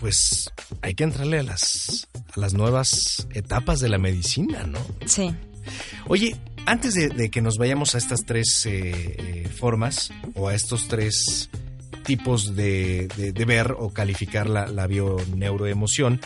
Pues 0.00 0.52
hay 0.82 0.94
que 0.94 1.04
entrarle 1.04 1.38
a 1.38 1.42
las 1.44 2.09
las 2.40 2.54
nuevas 2.54 3.26
etapas 3.32 3.80
de 3.80 3.88
la 3.88 3.98
medicina, 3.98 4.64
¿no? 4.66 4.78
Sí. 5.06 5.34
Oye, 6.08 6.36
antes 6.66 6.94
de, 6.94 7.30
que 7.30 7.40
nos 7.40 7.58
vayamos 7.58 7.94
a 7.94 7.98
estas 7.98 8.24
tres 8.24 8.66
eh, 8.66 8.92
eh, 9.18 9.48
formas 9.48 10.10
o 10.34 10.48
a 10.48 10.54
estos 10.54 10.88
tres 10.88 11.50
tipos 12.04 12.56
de, 12.56 13.08
ver 13.46 13.74
o 13.78 13.90
calificar 13.90 14.48
la, 14.48 14.66
la 14.66 14.86
bioneuroemoción, 14.86 16.20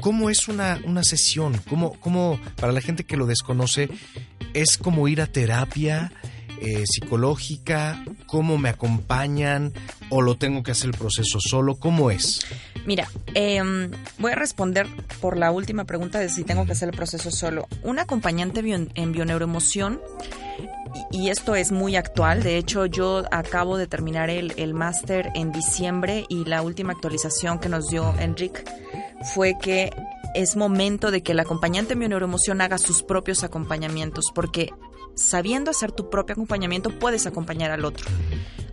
¿cómo 0.00 0.30
es 0.30 0.48
una, 0.48 0.80
una 0.84 1.04
sesión? 1.04 1.60
¿Cómo, 1.68 1.98
¿Cómo, 2.00 2.40
para 2.56 2.72
la 2.72 2.80
gente 2.80 3.04
que 3.04 3.16
lo 3.16 3.26
desconoce, 3.26 3.88
es 4.54 4.76
como 4.76 5.08
ir 5.08 5.20
a 5.20 5.26
terapia? 5.26 6.12
Eh, 6.64 6.84
psicológica? 6.86 8.04
¿Cómo 8.26 8.56
me 8.56 8.68
acompañan? 8.68 9.72
¿O 10.10 10.22
lo 10.22 10.36
tengo 10.36 10.62
que 10.62 10.70
hacer 10.70 10.90
el 10.90 10.96
proceso 10.96 11.40
solo? 11.40 11.74
¿Cómo 11.74 12.12
es? 12.12 12.38
Mira, 12.84 13.08
em, 13.34 13.90
voy 14.18 14.32
a 14.32 14.34
responder 14.34 14.86
por 15.20 15.36
la 15.36 15.52
última 15.52 15.84
pregunta 15.84 16.18
de 16.18 16.28
si 16.28 16.44
tengo 16.44 16.66
que 16.66 16.72
hacer 16.72 16.88
el 16.88 16.96
proceso 16.96 17.30
solo. 17.30 17.68
Un 17.82 17.98
acompañante 17.98 18.60
en 18.60 19.12
bioneuroemoción, 19.12 20.00
y, 21.10 21.30
esto 21.30 21.54
es 21.54 21.72
muy 21.72 21.96
actual, 21.96 22.42
de 22.42 22.58
hecho 22.58 22.86
yo 22.86 23.24
acabo 23.30 23.76
de 23.78 23.86
terminar 23.86 24.28
el, 24.28 24.52
el 24.56 24.74
máster 24.74 25.30
en 25.34 25.52
diciembre 25.52 26.26
y 26.28 26.44
la 26.44 26.62
última 26.62 26.92
actualización 26.92 27.58
que 27.58 27.68
nos 27.68 27.88
dio 27.88 28.14
Enric 28.18 28.64
fue 29.34 29.56
que 29.60 29.90
es 30.34 30.56
momento 30.56 31.10
de 31.10 31.22
que 31.22 31.32
el 31.32 31.40
acompañante 31.40 31.94
en 31.94 32.00
bioneuroemoción 32.00 32.60
haga 32.60 32.78
sus 32.78 33.02
propios 33.02 33.44
acompañamientos, 33.44 34.26
porque 34.34 34.70
sabiendo 35.14 35.70
hacer 35.70 35.92
tu 35.92 36.10
propio 36.10 36.34
acompañamiento 36.34 36.90
puedes 36.98 37.26
acompañar 37.26 37.70
al 37.70 37.84
otro. 37.84 38.06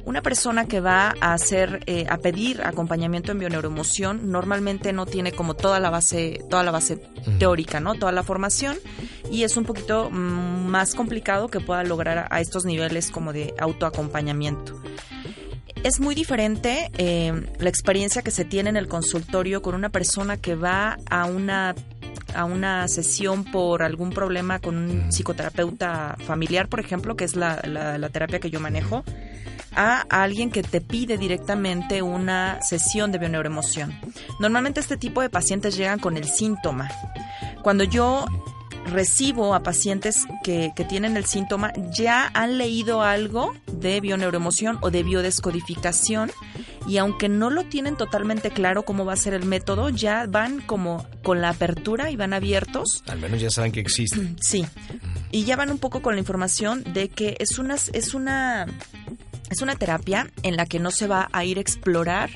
Una 0.05 0.21
persona 0.23 0.65
que 0.65 0.79
va 0.79 1.13
a 1.21 1.33
hacer, 1.33 1.83
eh, 1.85 2.07
a 2.09 2.17
pedir 2.17 2.61
acompañamiento 2.63 3.31
en 3.31 3.39
bioneuroemoción, 3.39 4.31
normalmente 4.31 4.91
no 4.91 5.05
tiene 5.05 5.33
como 5.33 5.53
toda 5.53 5.79
la 5.79 5.91
base, 5.91 6.43
toda 6.49 6.63
la 6.63 6.71
base 6.71 6.97
teórica, 7.37 7.79
¿no? 7.79 7.93
Toda 7.93 8.11
la 8.11 8.23
formación 8.23 8.77
y 9.29 9.43
es 9.43 9.55
un 9.55 9.65
poquito 9.65 10.09
mm, 10.09 10.65
más 10.67 10.95
complicado 10.95 11.49
que 11.49 11.59
pueda 11.59 11.83
lograr 11.83 12.27
a 12.31 12.41
estos 12.41 12.65
niveles 12.65 13.11
como 13.11 13.33
de 13.33 13.53
autoacompañamiento. 13.59 14.81
Es 15.83 15.99
muy 15.99 16.13
diferente 16.13 16.91
eh, 16.97 17.31
la 17.59 17.69
experiencia 17.69 18.21
que 18.21 18.31
se 18.31 18.43
tiene 18.43 18.69
en 18.69 18.77
el 18.77 18.87
consultorio 18.87 19.61
con 19.61 19.75
una 19.75 19.89
persona 19.89 20.37
que 20.37 20.55
va 20.55 20.97
a 21.09 21.25
una 21.25 21.73
a 22.35 22.45
una 22.45 22.87
sesión 22.87 23.43
por 23.43 23.83
algún 23.83 24.11
problema 24.11 24.59
con 24.59 24.77
un 24.77 25.11
psicoterapeuta 25.11 26.15
familiar, 26.25 26.67
por 26.67 26.79
ejemplo, 26.79 27.15
que 27.15 27.25
es 27.25 27.35
la, 27.35 27.61
la 27.63 28.09
terapia 28.09 28.39
que 28.39 28.49
yo 28.49 28.59
manejo, 28.59 29.03
a 29.75 30.01
alguien 30.09 30.51
que 30.51 30.63
te 30.63 30.81
pide 30.81 31.17
directamente 31.17 32.01
una 32.01 32.59
sesión 32.61 33.11
de 33.11 33.19
bioneuroemoción. 33.19 33.97
Normalmente 34.39 34.79
este 34.79 34.97
tipo 34.97 35.21
de 35.21 35.29
pacientes 35.29 35.77
llegan 35.77 35.99
con 35.99 36.17
el 36.17 36.25
síntoma. 36.25 36.89
Cuando 37.61 37.83
yo 37.83 38.25
recibo 38.89 39.53
a 39.55 39.63
pacientes 39.63 40.25
que, 40.43 40.73
tienen 40.87 41.17
el 41.17 41.25
síntoma 41.25 41.71
ya 41.95 42.31
han 42.33 42.57
leído 42.57 43.03
algo 43.03 43.53
de 43.71 43.99
bioneuroemoción 43.99 44.79
o 44.81 44.89
de 44.91 45.03
biodescodificación 45.03 46.31
y 46.87 46.97
aunque 46.97 47.29
no 47.29 47.49
lo 47.49 47.65
tienen 47.65 47.95
totalmente 47.95 48.49
claro 48.49 48.83
cómo 48.83 49.05
va 49.05 49.13
a 49.13 49.17
ser 49.17 49.33
el 49.33 49.45
método, 49.45 49.89
ya 49.89 50.25
van 50.27 50.61
como 50.61 51.05
con 51.21 51.41
la 51.41 51.49
apertura 51.49 52.09
y 52.09 52.15
van 52.15 52.33
abiertos. 52.33 53.03
Al 53.07 53.19
menos 53.19 53.41
ya 53.41 53.49
saben 53.49 53.71
que 53.71 53.81
existe. 53.81 54.35
Sí. 54.41 54.65
Y 55.31 55.43
ya 55.43 55.55
van 55.55 55.69
un 55.69 55.77
poco 55.77 56.01
con 56.01 56.15
la 56.15 56.19
información 56.19 56.83
de 56.93 57.09
que 57.09 57.35
es 57.39 57.59
una, 57.59 57.75
es 57.75 58.13
una, 58.13 58.65
es 59.51 59.61
una 59.61 59.75
terapia 59.75 60.31
en 60.41 60.55
la 60.55 60.65
que 60.65 60.79
no 60.79 60.89
se 60.89 61.07
va 61.07 61.29
a 61.31 61.45
ir 61.45 61.57
a 61.57 61.61
explorar 61.61 62.31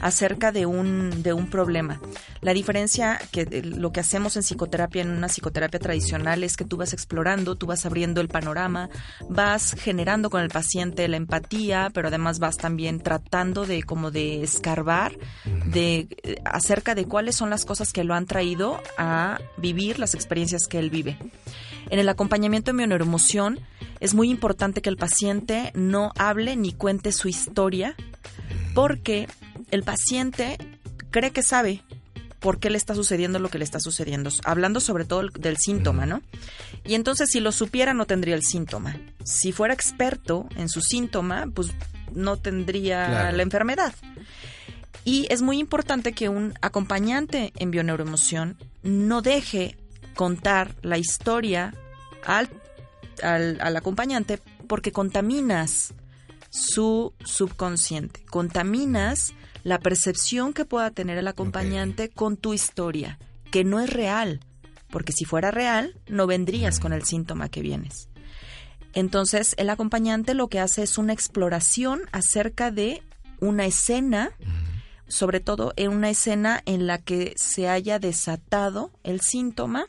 acerca 0.00 0.52
de 0.52 0.66
un, 0.66 1.22
de 1.22 1.32
un 1.32 1.48
problema. 1.48 2.00
La 2.40 2.54
diferencia 2.54 3.20
que 3.32 3.62
lo 3.62 3.92
que 3.92 4.00
hacemos 4.00 4.36
en 4.36 4.42
psicoterapia, 4.42 5.02
en 5.02 5.10
una 5.10 5.28
psicoterapia 5.28 5.80
tradicional, 5.80 6.44
es 6.44 6.56
que 6.56 6.64
tú 6.64 6.76
vas 6.76 6.92
explorando, 6.92 7.56
tú 7.56 7.66
vas 7.66 7.84
abriendo 7.86 8.20
el 8.20 8.28
panorama, 8.28 8.88
vas 9.28 9.74
generando 9.78 10.30
con 10.30 10.42
el 10.42 10.48
paciente 10.48 11.08
la 11.08 11.16
empatía, 11.16 11.90
pero 11.92 12.08
además 12.08 12.38
vas 12.38 12.56
también 12.56 13.00
tratando 13.00 13.66
de 13.66 13.82
como 13.82 14.10
de 14.10 14.42
escarbar 14.42 15.16
de 15.66 16.08
acerca 16.44 16.94
de 16.94 17.04
cuáles 17.04 17.36
son 17.36 17.50
las 17.50 17.64
cosas 17.64 17.92
que 17.92 18.04
lo 18.04 18.14
han 18.14 18.26
traído 18.26 18.80
a 18.96 19.38
vivir 19.56 19.98
las 19.98 20.14
experiencias 20.14 20.66
que 20.66 20.78
él 20.78 20.90
vive. 20.90 21.18
En 21.90 21.98
el 21.98 22.08
acompañamiento 22.08 22.70
en 22.70 22.76
neuroemoción 22.76 23.60
es 24.00 24.14
muy 24.14 24.30
importante 24.30 24.82
que 24.82 24.90
el 24.90 24.96
paciente 24.96 25.72
no 25.74 26.12
hable 26.16 26.56
ni 26.56 26.72
cuente 26.72 27.12
su 27.12 27.28
historia 27.28 27.94
porque 28.74 29.28
el 29.70 29.82
paciente 29.82 30.58
cree 31.10 31.30
que 31.30 31.42
sabe 31.42 31.82
por 32.40 32.60
qué 32.60 32.70
le 32.70 32.78
está 32.78 32.94
sucediendo 32.94 33.38
lo 33.38 33.48
que 33.48 33.58
le 33.58 33.64
está 33.64 33.80
sucediendo, 33.80 34.30
hablando 34.44 34.80
sobre 34.80 35.04
todo 35.04 35.22
del 35.38 35.56
síntoma, 35.56 36.06
¿no? 36.06 36.22
Y 36.84 36.94
entonces 36.94 37.30
si 37.30 37.40
lo 37.40 37.52
supiera 37.52 37.94
no 37.94 38.06
tendría 38.06 38.34
el 38.34 38.42
síntoma. 38.42 38.96
Si 39.24 39.52
fuera 39.52 39.74
experto 39.74 40.48
en 40.56 40.68
su 40.68 40.80
síntoma, 40.80 41.46
pues 41.52 41.72
no 42.12 42.36
tendría 42.36 43.32
la 43.32 43.42
enfermedad. 43.42 43.92
Y 45.04 45.26
es 45.30 45.42
muy 45.42 45.58
importante 45.58 46.12
que 46.12 46.28
un 46.28 46.54
acompañante 46.60 47.52
en 47.56 47.70
bioneuroemoción 47.70 48.56
no 48.82 49.22
deje 49.22 49.76
contar 50.14 50.74
la 50.82 50.98
historia 50.98 51.74
al, 52.24 52.48
al, 53.22 53.58
al 53.60 53.76
acompañante 53.76 54.38
porque 54.66 54.92
contaminas 54.92 55.94
su 56.50 57.12
subconsciente, 57.24 58.24
contaminas 58.26 59.32
la 59.64 59.78
percepción 59.78 60.52
que 60.52 60.64
pueda 60.64 60.90
tener 60.90 61.18
el 61.18 61.28
acompañante 61.28 62.08
con 62.08 62.36
tu 62.36 62.54
historia, 62.54 63.18
que 63.50 63.64
no 63.64 63.80
es 63.80 63.90
real, 63.90 64.40
porque 64.90 65.12
si 65.12 65.24
fuera 65.24 65.50
real, 65.50 65.98
no 66.08 66.26
vendrías 66.26 66.80
con 66.80 66.92
el 66.92 67.04
síntoma 67.04 67.48
que 67.48 67.62
vienes. 67.62 68.08
Entonces, 68.94 69.54
el 69.58 69.70
acompañante 69.70 70.34
lo 70.34 70.48
que 70.48 70.60
hace 70.60 70.82
es 70.82 70.98
una 70.98 71.12
exploración 71.12 72.00
acerca 72.12 72.70
de 72.70 73.02
una 73.40 73.66
escena, 73.66 74.32
sobre 75.06 75.40
todo 75.40 75.72
en 75.76 75.90
una 75.90 76.10
escena 76.10 76.62
en 76.66 76.86
la 76.86 76.98
que 76.98 77.34
se 77.36 77.68
haya 77.68 77.98
desatado 77.98 78.90
el 79.04 79.20
síntoma 79.20 79.86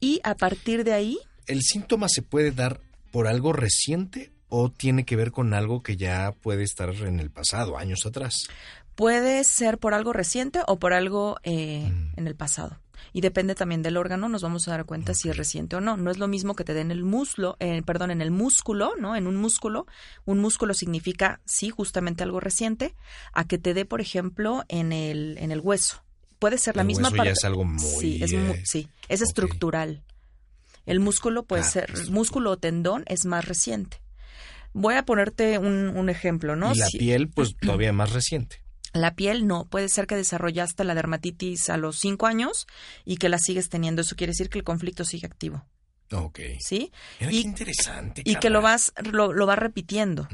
y 0.00 0.20
a 0.24 0.34
partir 0.34 0.84
de 0.84 0.92
ahí... 0.92 1.18
¿El 1.46 1.62
síntoma 1.62 2.08
se 2.08 2.22
puede 2.22 2.50
dar 2.50 2.80
por 3.10 3.26
algo 3.26 3.52
reciente 3.52 4.32
o 4.48 4.70
tiene 4.70 5.04
que 5.04 5.16
ver 5.16 5.32
con 5.32 5.54
algo 5.54 5.82
que 5.82 5.96
ya 5.96 6.32
puede 6.42 6.64
estar 6.64 6.94
en 6.94 7.20
el 7.20 7.30
pasado, 7.30 7.78
años 7.78 8.04
atrás? 8.04 8.48
Puede 8.96 9.44
ser 9.44 9.78
por 9.78 9.94
algo 9.94 10.12
reciente 10.12 10.60
o 10.66 10.78
por 10.78 10.92
algo 10.92 11.36
eh, 11.42 11.88
mm. 11.88 12.18
en 12.18 12.26
el 12.26 12.34
pasado. 12.34 12.80
Y 13.12 13.20
depende 13.20 13.54
también 13.54 13.82
del 13.82 13.96
órgano, 13.96 14.28
nos 14.28 14.42
vamos 14.42 14.66
a 14.68 14.72
dar 14.72 14.84
cuenta 14.84 15.14
si 15.14 15.28
es 15.28 15.36
reciente 15.36 15.76
o 15.76 15.80
no. 15.80 15.96
No 15.96 16.10
es 16.10 16.18
lo 16.18 16.28
mismo 16.28 16.54
que 16.56 16.64
te 16.64 16.74
den 16.74 16.90
el 16.90 17.04
muslo, 17.04 17.56
eh, 17.60 17.82
perdón, 17.82 18.10
en 18.10 18.20
el 18.20 18.30
músculo, 18.30 18.92
¿no? 18.98 19.16
En 19.16 19.26
un 19.26 19.36
músculo. 19.36 19.86
Un 20.24 20.38
músculo 20.38 20.74
significa, 20.74 21.40
sí, 21.44 21.70
justamente 21.70 22.22
algo 22.22 22.40
reciente, 22.40 22.94
a 23.32 23.46
que 23.46 23.58
te 23.58 23.74
dé, 23.74 23.84
por 23.84 24.00
ejemplo, 24.00 24.64
en 24.68 24.92
el, 24.92 25.36
en 25.38 25.52
el 25.52 25.60
hueso. 25.60 26.02
Puede 26.38 26.58
ser 26.58 26.76
la 26.76 26.84
misma 26.84 27.10
parte. 27.10 27.32
es 27.32 27.44
algo 27.44 27.64
muy. 27.64 27.80
Sí, 27.80 28.22
es, 28.22 28.32
eh, 28.32 28.62
sí, 28.64 28.88
es 29.08 29.22
estructural. 29.22 30.02
El 30.84 31.00
músculo 31.00 31.44
puede 31.44 31.62
ah, 31.62 31.66
ser, 31.66 31.92
pues. 31.92 32.10
músculo 32.10 32.52
o 32.52 32.56
tendón 32.58 33.04
es 33.06 33.24
más 33.24 33.46
reciente. 33.46 34.00
Voy 34.72 34.94
a 34.94 35.04
ponerte 35.04 35.58
un, 35.58 35.88
un 35.88 36.08
ejemplo, 36.10 36.54
¿no? 36.54 36.72
Y 36.74 36.78
la 36.78 36.88
piel, 36.88 37.28
pues 37.28 37.56
todavía 37.60 37.92
más 37.92 38.12
reciente. 38.12 38.65
La 38.96 39.14
piel 39.14 39.46
no, 39.46 39.66
puede 39.66 39.88
ser 39.88 40.06
que 40.06 40.16
desarrollaste 40.16 40.84
la 40.84 40.94
dermatitis 40.94 41.70
a 41.70 41.76
los 41.76 41.98
cinco 41.98 42.26
años 42.26 42.66
y 43.04 43.16
que 43.16 43.28
la 43.28 43.38
sigues 43.38 43.68
teniendo. 43.68 44.02
Eso 44.02 44.16
quiere 44.16 44.32
decir 44.32 44.48
que 44.48 44.58
el 44.58 44.64
conflicto 44.64 45.04
sigue 45.04 45.26
activo. 45.26 45.64
Ok. 46.12 46.40
¿Sí? 46.60 46.92
y, 47.20 47.40
interesante. 47.40 48.22
Y 48.24 48.36
que 48.36 48.50
lo 48.50 48.62
vas, 48.62 48.92
lo, 49.10 49.32
lo 49.32 49.46
vas 49.46 49.58
repitiendo. 49.58 50.28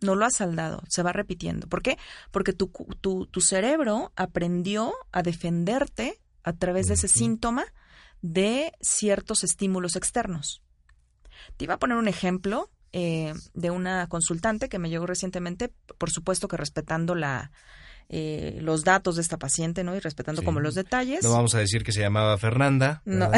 No 0.00 0.14
lo 0.14 0.26
has 0.26 0.36
saldado, 0.36 0.82
se 0.88 1.02
va 1.02 1.14
repitiendo. 1.14 1.66
¿Por 1.66 1.80
qué? 1.80 1.96
Porque 2.30 2.52
tu, 2.52 2.70
tu, 3.00 3.26
tu 3.26 3.40
cerebro 3.40 4.12
aprendió 4.14 4.92
a 5.10 5.22
defenderte 5.22 6.20
a 6.42 6.52
través 6.52 6.86
de 6.86 6.94
ese 6.94 7.08
síntoma 7.08 7.64
de 8.20 8.72
ciertos 8.82 9.42
estímulos 9.42 9.96
externos. 9.96 10.62
Te 11.56 11.64
iba 11.64 11.74
a 11.74 11.78
poner 11.78 11.96
un 11.96 12.08
ejemplo 12.08 12.70
eh, 12.96 13.34
de 13.54 13.70
una 13.72 14.06
consultante 14.06 14.68
que 14.68 14.78
me 14.78 14.88
llegó 14.88 15.04
recientemente, 15.04 15.72
por 15.98 16.10
supuesto 16.10 16.46
que 16.46 16.56
respetando 16.56 17.16
la, 17.16 17.50
eh, 18.08 18.58
los 18.60 18.84
datos 18.84 19.16
de 19.16 19.22
esta 19.22 19.36
paciente, 19.36 19.82
¿no? 19.82 19.96
Y 19.96 19.98
respetando 19.98 20.44
como 20.44 20.60
los 20.60 20.76
detalles. 20.76 21.24
No 21.24 21.32
vamos 21.32 21.56
a 21.56 21.58
decir 21.58 21.82
que 21.82 21.90
se 21.90 21.98
llamaba 21.98 22.38
Fernanda. 22.38 23.02
No. 23.04 23.32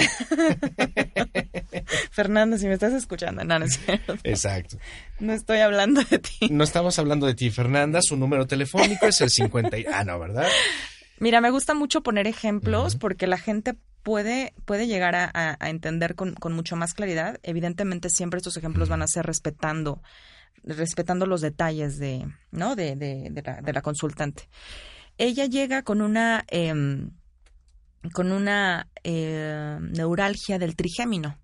Fernanda, 2.11 2.59
si 2.59 2.67
me 2.67 2.75
estás 2.75 2.93
escuchando, 2.93 3.45
no, 3.45 3.59
no 3.59 3.65
es 3.65 3.81
Exacto. 4.25 4.77
No 5.21 5.33
estoy 5.33 5.61
hablando 5.61 6.03
de 6.03 6.19
ti. 6.19 6.49
No 6.51 6.63
estamos 6.63 6.99
hablando 6.99 7.27
de 7.27 7.35
ti, 7.35 7.51
Fernanda. 7.51 8.01
Su 8.03 8.19
número 8.19 8.47
telefónico 8.47 9.07
es 9.07 9.23
el 9.23 9.31
50. 9.31 9.79
Y... 9.79 9.87
Ah, 9.91 10.05
no, 10.05 10.19
¿verdad? 10.19 10.49
Mira, 11.19 11.41
me 11.41 11.49
gusta 11.51 11.73
mucho 11.73 12.03
poner 12.03 12.27
ejemplos 12.27 12.95
porque 12.97 13.27
la 13.27 13.39
gente 13.39 13.75
puede, 14.07 14.55
puede 14.65 14.87
llegar 14.87 15.17
a, 15.17 15.57
entender 15.69 16.15
con, 16.15 16.35
con, 16.35 16.53
mucho 16.53 16.77
más 16.77 16.95
claridad. 16.95 17.41
Evidentemente, 17.43 18.09
siempre 18.09 18.39
estos 18.39 18.57
ejemplos 18.57 18.89
van 18.89 19.03
a 19.03 19.09
ser 19.09 19.27
respetando, 19.27 20.01
respetando 20.63 21.27
los 21.27 21.41
detalles 21.41 21.99
de, 21.99 22.25
¿no? 22.53 22.77
de, 22.77 22.95
de, 22.95 23.43
la, 23.45 23.61
de 23.61 23.73
la, 23.73 23.83
consultante. 23.83 24.49
Ella 25.19 25.47
llega 25.47 25.83
con 25.83 26.03
una, 26.03 26.45
em, 26.47 27.11
con 28.13 28.31
una 28.31 28.87
eh, 29.03 29.77
neuralgia 29.81 30.61
del 30.61 30.77
trigémino. 30.77 31.41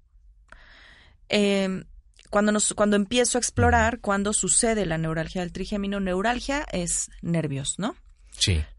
Em, 1.29 1.83
cuando, 2.31 2.53
nos, 2.53 2.75
cuando 2.75 2.94
empiezo 2.94 3.38
a 3.38 3.40
explorar 3.40 3.98
cuándo 3.98 4.33
sucede 4.33 4.87
la 4.87 4.98
neuralgia 4.98 5.40
del 5.40 5.51
trigémino, 5.51 5.98
neuralgia 5.98 6.64
es 6.70 7.11
nervios, 7.22 7.75
¿no? 7.79 7.96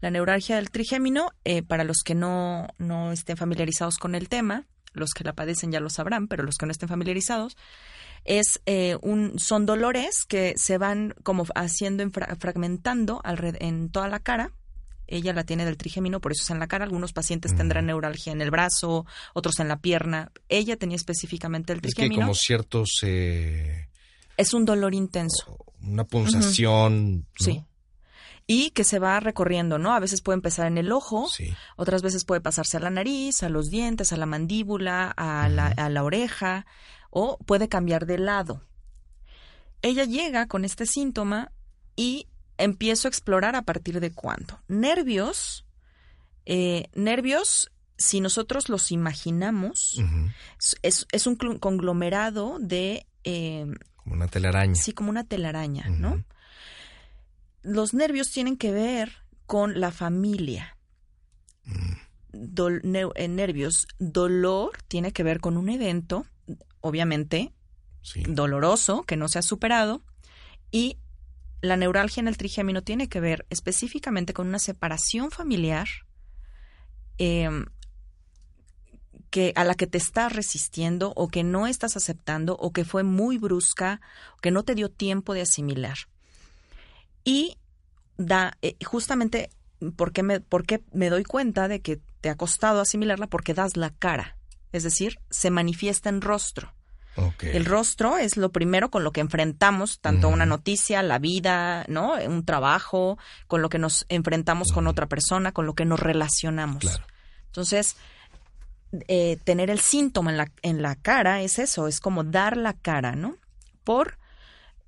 La 0.00 0.10
neuralgia 0.10 0.56
del 0.56 0.70
trigémino, 0.70 1.30
eh, 1.44 1.62
para 1.62 1.84
los 1.84 2.02
que 2.04 2.14
no, 2.14 2.68
no 2.78 3.12
estén 3.12 3.36
familiarizados 3.36 3.98
con 3.98 4.14
el 4.14 4.28
tema, 4.28 4.66
los 4.92 5.10
que 5.12 5.24
la 5.24 5.32
padecen 5.32 5.72
ya 5.72 5.80
lo 5.80 5.90
sabrán, 5.90 6.28
pero 6.28 6.42
los 6.42 6.56
que 6.56 6.66
no 6.66 6.72
estén 6.72 6.88
familiarizados, 6.88 7.56
es 8.24 8.60
eh, 8.66 8.96
un, 9.02 9.38
son 9.38 9.66
dolores 9.66 10.24
que 10.26 10.54
se 10.56 10.78
van 10.78 11.14
como 11.22 11.44
haciendo, 11.54 12.08
fragmentando 12.38 13.20
en 13.24 13.90
toda 13.90 14.08
la 14.08 14.20
cara, 14.20 14.52
ella 15.06 15.32
la 15.34 15.44
tiene 15.44 15.64
del 15.66 15.76
trigémino, 15.76 16.20
por 16.20 16.32
eso 16.32 16.42
es 16.44 16.50
en 16.50 16.58
la 16.58 16.66
cara. 16.66 16.84
Algunos 16.84 17.12
pacientes 17.12 17.54
tendrán 17.54 17.86
neuralgia 17.86 18.32
en 18.32 18.40
el 18.40 18.50
brazo, 18.50 19.04
otros 19.34 19.60
en 19.60 19.68
la 19.68 19.76
pierna. 19.80 20.32
Ella 20.48 20.76
tenía 20.76 20.96
específicamente 20.96 21.72
el 21.74 21.78
Es 21.78 21.94
que 21.94 22.02
trigémino. 22.02 22.22
como 22.22 22.34
ciertos... 22.34 23.00
eh, 23.02 23.88
Es 24.38 24.54
un 24.54 24.64
dolor 24.64 24.94
intenso. 24.94 25.58
una 25.82 26.04
pulsación. 26.04 27.18
¿no? 27.18 27.24
Sí. 27.38 27.62
Y 28.46 28.70
que 28.70 28.84
se 28.84 28.98
va 28.98 29.20
recorriendo, 29.20 29.78
¿no? 29.78 29.94
A 29.94 30.00
veces 30.00 30.20
puede 30.20 30.34
empezar 30.36 30.66
en 30.66 30.76
el 30.76 30.92
ojo, 30.92 31.28
Sí. 31.28 31.54
otras 31.76 32.02
veces 32.02 32.24
puede 32.24 32.42
pasarse 32.42 32.76
a 32.76 32.80
la 32.80 32.90
nariz, 32.90 33.42
a 33.42 33.48
los 33.48 33.70
dientes, 33.70 34.12
a 34.12 34.18
la 34.18 34.26
mandíbula, 34.26 35.10
a, 35.16 35.48
la, 35.48 35.68
a 35.68 35.88
la 35.88 36.02
oreja, 36.04 36.66
o 37.10 37.38
puede 37.38 37.68
cambiar 37.68 38.04
de 38.04 38.18
lado. 38.18 38.62
Ella 39.82 40.04
llega 40.04 40.46
con 40.46 40.64
este 40.64 40.84
síntoma 40.86 41.52
y 41.96 42.26
empiezo 42.58 43.08
a 43.08 43.10
explorar 43.10 43.56
a 43.56 43.62
partir 43.62 44.00
de 44.00 44.12
cuándo. 44.12 44.60
Nervios, 44.68 45.64
eh, 46.46 46.88
nervios, 46.94 47.70
si 47.96 48.20
nosotros 48.20 48.68
los 48.68 48.92
imaginamos, 48.92 50.02
es- 50.58 50.76
es, 50.82 51.06
es 51.12 51.26
un 51.26 51.36
conglomerado 51.36 52.58
de 52.60 53.06
eh, 53.24 53.66
Como 53.96 54.16
una 54.16 54.28
telaraña. 54.28 54.74
Sí, 54.74 54.92
como 54.92 55.08
una 55.10 55.24
telaraña. 55.24 55.88
¿no? 55.88 56.22
Los 57.64 57.94
nervios 57.94 58.30
tienen 58.30 58.56
que 58.56 58.70
ver 58.70 59.24
con 59.46 59.80
la 59.80 59.90
familia. 59.90 60.76
Mm. 61.64 61.94
Eh, 63.14 63.28
nervios, 63.28 63.88
dolor 63.98 64.72
tiene 64.88 65.12
que 65.12 65.22
ver 65.22 65.40
con 65.40 65.56
un 65.56 65.68
evento, 65.68 66.26
obviamente 66.80 67.52
Sí. 68.02 68.22
doloroso, 68.28 69.02
que 69.04 69.16
no 69.16 69.28
se 69.28 69.38
ha 69.38 69.42
superado, 69.42 70.02
y 70.70 70.98
la 71.62 71.78
neuralgia 71.78 72.20
en 72.20 72.28
el 72.28 72.36
trigémino 72.36 72.82
tiene 72.82 73.08
que 73.08 73.20
ver 73.20 73.46
específicamente 73.48 74.34
con 74.34 74.46
una 74.46 74.58
separación 74.58 75.30
familiar 75.30 75.88
em, 77.16 77.64
que 79.30 79.52
a 79.56 79.64
la 79.64 79.74
que 79.74 79.86
te 79.86 79.96
estás 79.96 80.32
resistiendo 80.32 81.12
o 81.16 81.28
que 81.28 81.44
no 81.44 81.66
estás 81.66 81.96
aceptando 81.96 82.56
o 82.56 82.72
que 82.72 82.84
fue 82.84 83.04
muy 83.04 83.38
brusca 83.38 84.00
o 84.36 84.40
que 84.42 84.50
no 84.50 84.64
te 84.64 84.74
dio 84.74 84.90
tiempo 84.90 85.32
de 85.32 85.42
asimilar. 85.42 85.96
Y 87.24 87.56
da 88.16 88.56
eh, 88.62 88.76
justamente 88.84 89.50
¿por 89.92 90.12
qué, 90.12 90.22
me, 90.22 90.40
por 90.40 90.64
qué 90.64 90.82
me 90.92 91.10
doy 91.10 91.24
cuenta 91.24 91.68
de 91.68 91.80
que 91.80 92.00
te 92.20 92.30
ha 92.30 92.36
costado 92.36 92.80
asimilarla 92.80 93.26
porque 93.26 93.54
das 93.54 93.76
la 93.76 93.90
cara, 93.90 94.36
es 94.72 94.82
decir, 94.82 95.18
se 95.30 95.50
manifiesta 95.50 96.08
en 96.08 96.20
rostro. 96.20 96.74
El 97.40 97.64
rostro 97.64 98.18
es 98.18 98.36
lo 98.36 98.50
primero 98.50 98.90
con 98.90 99.04
lo 99.04 99.12
que 99.12 99.20
enfrentamos 99.20 100.00
tanto 100.00 100.28
una 100.28 100.46
noticia, 100.46 101.00
la 101.00 101.20
vida, 101.20 101.84
¿no? 101.86 102.14
Un 102.14 102.44
trabajo, 102.44 103.18
con 103.46 103.62
lo 103.62 103.68
que 103.68 103.78
nos 103.78 104.04
enfrentamos 104.08 104.72
con 104.72 104.88
otra 104.88 105.06
persona, 105.06 105.52
con 105.52 105.64
lo 105.64 105.74
que 105.74 105.84
nos 105.84 106.00
relacionamos. 106.00 106.80
Claro. 106.80 107.04
Entonces, 107.46 107.96
eh, 109.06 109.38
tener 109.44 109.70
el 109.70 109.78
síntoma 109.78 110.32
en 110.32 110.38
la, 110.38 110.50
en 110.62 110.82
la 110.82 110.96
cara 110.96 111.42
es 111.42 111.60
eso, 111.60 111.86
es 111.86 112.00
como 112.00 112.24
dar 112.24 112.56
la 112.56 112.72
cara, 112.72 113.12
¿no? 113.12 113.36
Por 113.84 114.18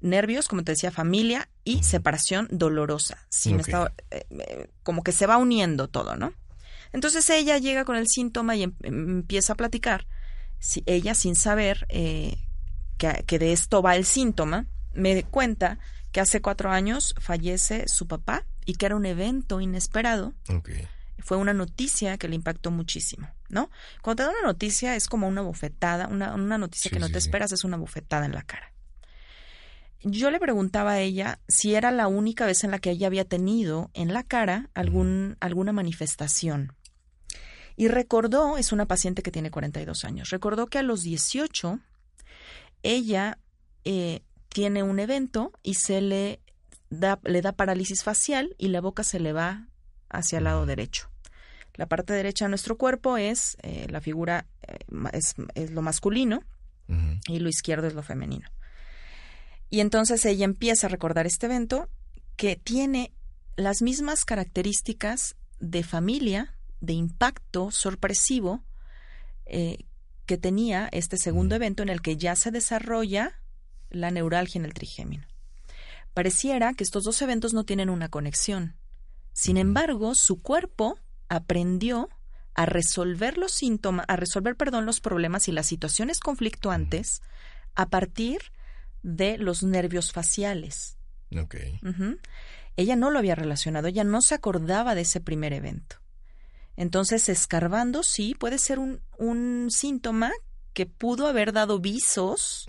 nervios, 0.01 0.49
como 0.49 0.65
te 0.65 0.73
decía, 0.73 0.91
familia 0.91 1.49
y 1.67 1.83
separación 1.83 2.49
dolorosa. 2.51 3.19
Me 3.51 3.63
estaba- 3.63 3.93
eh, 4.11 4.25
eh, 4.31 4.71
como 4.83 5.03
que 5.03 5.13
se 5.13 5.27
va 5.27 5.37
uniendo 5.37 5.89
todo, 5.89 6.17
¿no? 6.17 6.33
Entonces 6.93 7.29
ella 7.29 7.59
llega 7.59 7.85
con 7.85 7.97
el 7.97 8.07
síntoma 8.09 8.57
y 8.57 8.63
em- 8.63 8.75
empieza 8.83 9.53
a 9.53 9.57
platicar. 9.57 10.07
Si- 10.59 10.83
ella, 10.87 11.15
sin 11.15 11.35
saber 11.35 11.85
eh, 11.91 12.39
que, 12.97 13.25
que 13.27 13.39
de 13.39 13.53
esto 13.53 13.83
va 13.83 13.97
el 13.97 14.07
síntoma, 14.07 14.67
me 14.95 15.25
cuenta 15.25 15.79
que 16.13 16.21
hace 16.21 16.41
cuatro 16.41 16.71
años 16.71 17.15
fallece 17.21 17.89
su 17.89 18.07
papá 18.07 18.47
y 18.65 18.75
que 18.75 18.87
era 18.87 18.97
un 18.97 19.05
evento 19.05 19.61
inesperado 19.61 20.33
fue 21.19 21.37
una 21.37 21.53
noticia 21.53 22.17
que 22.17 22.29
le 22.29 22.37
impactó 22.37 22.71
muchísimo, 22.71 23.29
¿no? 23.49 23.71
Cuando 24.03 24.23
te 24.23 24.27
da 24.29 24.31
una 24.39 24.47
noticia 24.49 24.95
es 24.95 25.09
como 25.09 25.27
una 25.27 25.43
bofetada, 25.43 26.07
una, 26.07 26.35
una 26.35 26.57
noticia 26.59 26.89
Sí, 26.89 26.95
que 26.95 27.01
no 27.01 27.09
sí, 27.09 27.13
te 27.15 27.21
sí. 27.21 27.27
esperas 27.29 27.51
es 27.53 27.65
una 27.65 27.77
bofetada 27.77 28.25
en 28.25 28.33
la 28.33 28.43
cara. 28.43 28.73
Yo 30.03 30.31
le 30.31 30.39
preguntaba 30.39 30.93
a 30.93 31.01
ella 31.01 31.41
si 31.49 31.75
era 31.75 31.91
la 31.91 32.07
única 32.07 32.47
vez 32.47 32.65
en 32.65 32.71
la 32.71 32.79
que 32.79 32.91
ella 32.91 33.07
había 33.07 33.25
tenido 33.25 33.91
en 33.95 34.13
la 34.13 34.23
cara 34.23 34.71
algún, 34.75 35.37
alguna 35.41 35.73
manifestación. 35.73 36.73
Y 37.77 37.89
recordó, 37.89 38.57
es 38.57 38.73
una 38.73 38.87
paciente 38.87 39.23
que 39.23 39.31
tiene 39.31 39.51
42 39.51 40.05
años, 40.05 40.31
recordó 40.31 40.67
que 40.67 40.79
a 40.79 40.83
los 40.83 41.03
18 41.03 41.81
ella 42.83 43.39
eh, 43.85 44.21
tiene 44.49 44.83
un 44.83 44.99
evento 44.99 45.53
y 45.63 45.75
se 45.75 46.01
le 46.01 46.41
da, 46.89 47.21
le 47.25 47.43
da 47.43 47.53
parálisis 47.53 48.03
facial 48.03 48.55
y 48.59 48.69
la 48.69 48.81
boca 48.81 49.05
se 49.05 49.21
le 49.21 49.33
va 49.33 49.69
hacia 50.09 50.39
el 50.39 50.45
lado 50.45 50.67
derecho. 50.67 51.11
La 51.75 51.87
parte 51.87 52.15
derecha 52.15 52.47
de 52.47 52.51
nuestro 52.51 52.79
cuerpo 52.79 53.19
es 53.19 53.59
eh, 53.63 53.87
la 53.91 54.01
figura, 54.01 54.47
eh, 54.67 54.79
es, 55.13 55.35
es 55.55 55.71
lo 55.73 55.83
masculino 55.83 56.43
y 57.27 57.41
lo 57.41 57.49
izquierdo 57.49 57.89
es 57.89 57.95
lo 57.95 58.03
femenino. 58.03 58.49
Y 59.71 59.81
entonces 59.81 60.25
ella 60.25 60.45
empieza 60.45 60.87
a 60.87 60.91
recordar 60.91 61.27
este 61.27 61.47
evento 61.47 61.89
que 62.37 62.57
tiene 62.57 63.13
las 63.57 63.83
mismas 63.83 64.25
características 64.25 65.37
de 65.59 65.83
familia, 65.83 66.55
de 66.81 66.93
impacto 66.93 67.71
sorpresivo 67.71 68.63
eh, 69.47 69.87
que 70.27 70.37
tenía 70.37 70.89
este 70.93 71.17
segundo 71.17 71.55
evento 71.55 71.83
en 71.83 71.89
el 71.89 72.03
que 72.03 72.17
ya 72.17 72.37
se 72.37 72.51
desarrolla 72.51 73.41
la 73.91 74.11
neuralgia 74.11 74.59
en 74.59 74.65
el 74.65 74.75
trigémino. 74.75 75.27
Pareciera 76.15 76.75
que 76.75 76.85
estos 76.85 77.05
dos 77.05 77.21
eventos 77.23 77.55
no 77.55 77.65
tienen 77.65 77.91
una 77.91 78.09
conexión. 78.09 78.77
Sin 79.33 79.57
embargo, 79.57 80.15
su 80.15 80.43
cuerpo 80.43 80.99
aprendió 81.29 82.09
a 82.55 82.67
resolver 82.67 83.39
los 83.39 83.53
síntomas, 83.53 84.07
a 84.09 84.17
resolver, 84.17 84.57
perdón, 84.57 84.87
los 84.87 85.01
problemas 85.01 85.47
y 85.49 85.53
las 85.53 85.67
situaciones 85.67 86.21
conflictuantes 86.21 87.23
a 87.75 87.89
partir 87.89 88.41
de 89.03 89.39
los 89.39 89.63
nervios 89.63 90.13
faciales. 90.13 90.99
Ok. 91.37 91.57
Ujú. 91.83 92.19
Ella 92.77 92.97
no 92.97 93.11
lo 93.11 93.19
había 93.19 93.35
relacionado, 93.35 93.89
ella 93.89 94.05
no 94.05 94.21
se 94.21 94.35
acordaba 94.35 94.95
de 94.95 95.03
ese 95.03 95.21
primer 95.21 95.53
evento. 95.53 95.97
Entonces, 96.77 97.29
escarbando, 97.29 98.03
sí, 98.03 98.35
puede 98.39 98.59
ser 98.59 98.79
un, 98.79 99.01
un 99.19 99.69
síntoma 99.71 100.31
que 100.75 100.85
pudo 100.85 101.27
haber 101.27 101.55
dado 101.55 101.81
visos 101.81 102.67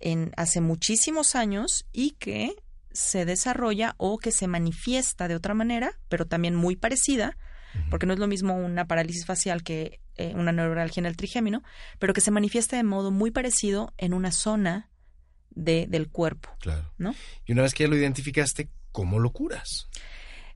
en 0.00 0.32
hace 0.36 0.60
muchísimos 0.60 1.34
años 1.34 1.86
y 1.90 2.10
que 2.12 2.54
se 2.92 3.24
desarrolla 3.24 3.94
o 3.96 4.18
que 4.18 4.32
se 4.32 4.48
manifiesta 4.48 5.28
de 5.28 5.36
otra 5.36 5.54
manera, 5.54 5.98
pero 6.10 6.26
también 6.26 6.54
muy 6.54 6.76
parecida, 6.76 7.38
porque 7.88 8.04
no 8.04 8.12
es 8.12 8.18
lo 8.18 8.26
mismo 8.26 8.54
una 8.54 8.86
parálisis 8.86 9.24
facial 9.24 9.62
que 9.62 10.00
eh, 10.16 10.34
una 10.34 10.52
neuralgia 10.52 11.00
en 11.00 11.06
el 11.06 11.16
trigémino, 11.16 11.62
pero 11.98 12.12
que 12.12 12.20
se 12.20 12.30
manifiesta 12.30 12.76
de 12.76 12.82
modo 12.82 13.10
muy 13.10 13.30
parecido 13.30 13.94
en 13.96 14.12
una 14.12 14.30
zona 14.30 14.90
de, 15.54 15.86
del 15.88 16.08
cuerpo, 16.08 16.50
Claro. 16.60 16.92
¿no? 16.98 17.14
Y 17.46 17.52
una 17.52 17.62
vez 17.62 17.74
que 17.74 17.84
ya 17.84 17.88
lo 17.88 17.96
identificaste, 17.96 18.68
¿cómo 18.92 19.18
lo 19.18 19.30
curas? 19.32 19.88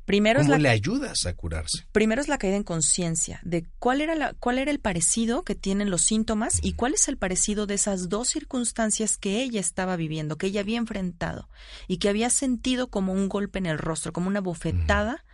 Primero 0.07 0.39
es 0.39 0.47
¿Cómo 0.47 0.57
la 0.57 0.63
le 0.63 0.69
ayudas 0.69 1.27
a 1.27 1.35
curarse? 1.35 1.85
Primero 1.91 2.23
es 2.23 2.29
la 2.29 2.39
caída 2.39 2.55
en 2.55 2.63
conciencia 2.63 3.41
de 3.43 3.67
cuál 3.81 4.01
era, 4.01 4.15
la, 4.15 4.35
cuál 4.35 4.59
era 4.59 4.71
el 4.71 4.79
parecido 4.79 5.43
que 5.43 5.57
tienen 5.57 5.91
los 5.91 6.03
síntomas 6.03 6.61
y 6.63 6.75
cuál 6.75 6.95
es 6.95 7.09
el 7.09 7.19
parecido 7.19 7.67
de 7.67 7.75
esas 7.75 8.09
dos 8.09 8.29
circunstancias 8.29 9.17
que 9.17 9.43
ella 9.43 9.59
estaba 9.59 9.97
viviendo, 9.97 10.39
que 10.39 10.47
ella 10.47 10.61
había 10.61 10.79
enfrentado 10.79 11.49
y 11.89 11.97
que 11.97 12.09
había 12.09 12.31
sentido 12.31 12.87
como 12.89 13.13
un 13.13 13.29
golpe 13.29 13.59
en 13.59 13.67
el 13.67 13.79
rostro, 13.79 14.13
como 14.13 14.29
una 14.29 14.41
bofetada 14.41 15.25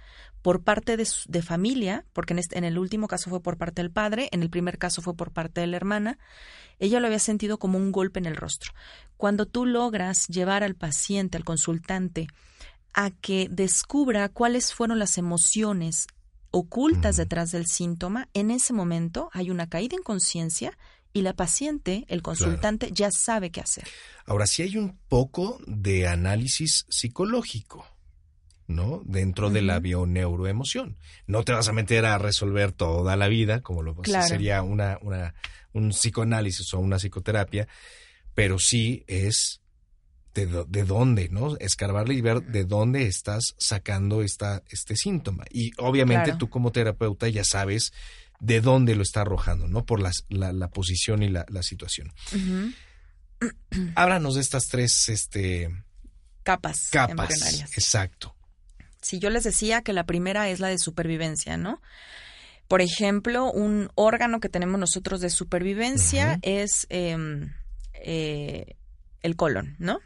por 0.42 0.62
parte 0.62 0.96
de, 0.96 1.08
de 1.28 1.42
familia, 1.42 2.04
porque 2.12 2.34
en, 2.34 2.40
este- 2.40 2.58
en 2.58 2.64
el 2.64 2.78
último 2.78 3.06
caso 3.08 3.30
fue 3.30 3.40
por 3.40 3.56
parte 3.56 3.80
del 3.82 3.90
padre, 3.90 4.28
en 4.32 4.42
el 4.42 4.50
primer 4.50 4.76
caso 4.78 5.00
fue 5.00 5.14
por 5.14 5.30
parte 5.32 5.60
de 5.60 5.66
la 5.68 5.76
hermana, 5.76 6.18
ella 6.78 6.98
lo 7.00 7.06
había 7.06 7.20
sentido 7.20 7.58
como 7.58 7.78
un 7.78 7.92
golpe 7.92 8.18
en 8.18 8.26
el 8.26 8.36
rostro. 8.36 8.72
Cuando 9.16 9.46
tú 9.46 9.66
logras 9.66 10.26
llevar 10.26 10.64
al 10.64 10.74
paciente, 10.74 11.36
al 11.36 11.44
consultante, 11.44 12.26
a 12.92 13.10
que 13.10 13.46
descubra 13.50 14.28
cuáles 14.28 14.74
fueron 14.74 14.98
las 14.98 15.16
emociones 15.16 16.06
ocultas 16.50 17.16
detrás 17.16 17.52
del 17.52 17.66
síntoma, 17.66 18.28
en 18.34 18.50
ese 18.50 18.72
momento 18.72 19.30
hay 19.32 19.50
una 19.50 19.68
caída 19.68 19.96
en 19.96 20.02
conciencia 20.02 20.76
y 21.14 21.22
la 21.22 21.34
paciente, 21.34 22.04
el 22.08 22.20
consultante, 22.22 22.90
ya 22.92 23.10
sabe 23.10 23.50
qué 23.50 23.60
hacer. 23.60 23.84
Ahora 24.26 24.46
sí 24.46 24.62
hay 24.62 24.76
un 24.76 24.98
poco 25.08 25.60
de 25.66 26.08
análisis 26.08 26.84
psicológico, 26.88 27.86
¿no? 28.74 29.02
Dentro 29.04 29.50
de 29.50 29.62
la 29.62 29.78
bioneuroemoción. 29.78 30.96
No 31.26 31.44
te 31.44 31.52
vas 31.52 31.68
a 31.68 31.72
meter 31.72 32.04
a 32.06 32.18
resolver 32.18 32.72
toda 32.72 33.16
la 33.16 33.28
vida, 33.28 33.60
como 33.60 33.82
lo 33.82 33.94
pues, 33.94 34.06
Claro. 34.08 34.26
sería 34.26 34.62
una, 34.62 34.98
una, 35.02 35.34
un 35.72 35.90
psicoanálisis 35.90 36.72
o 36.74 36.78
una 36.80 36.98
psicoterapia, 36.98 37.68
pero 38.34 38.58
sí 38.58 39.04
es 39.06 39.60
de, 40.34 40.46
de 40.68 40.84
dónde, 40.84 41.28
¿no? 41.28 41.56
Escarbarle 41.58 42.14
y 42.14 42.20
ver 42.22 42.42
de 42.42 42.64
dónde 42.64 43.06
estás 43.06 43.54
sacando 43.58 44.22
esta, 44.22 44.62
este 44.70 44.96
síntoma. 44.96 45.44
Y 45.50 45.72
obviamente 45.78 46.24
Claro. 46.24 46.38
tú 46.38 46.48
como 46.50 46.72
terapeuta 46.72 47.28
ya 47.28 47.44
sabes 47.44 47.92
de 48.40 48.60
dónde 48.60 48.96
lo 48.96 49.02
está 49.02 49.20
arrojando, 49.20 49.68
¿no? 49.68 49.84
Por 49.84 50.00
las- 50.00 50.24
la, 50.28 50.52
la 50.52 50.68
posición 50.68 51.22
y 51.22 51.28
la, 51.28 51.44
la 51.48 51.62
situación. 51.62 52.12
Háblanos 53.94 54.34
de 54.36 54.40
estas 54.40 54.68
tres 54.68 55.08
este, 55.08 55.68
Capas, 56.42 56.88
capas. 56.90 57.30
Exacto. 57.76 58.34
Si 59.02 59.18
yo 59.18 59.30
les 59.30 59.44
decía 59.44 59.82
que 59.82 59.92
la 59.92 60.06
primera 60.06 60.48
es 60.48 60.60
la 60.60 60.68
de 60.68 60.78
supervivencia, 60.78 61.56
¿no? 61.56 61.82
Por 62.68 62.80
ejemplo, 62.80 63.50
un 63.52 63.90
órgano 63.96 64.40
que 64.40 64.48
tenemos 64.48 64.80
nosotros 64.80 65.20
de 65.20 65.28
supervivencia 65.28 66.38
es 66.42 66.86
em, 66.88 67.52
eh, 67.92 68.76
el 69.20 69.36
colon, 69.36 69.76
¿no? 69.78 70.00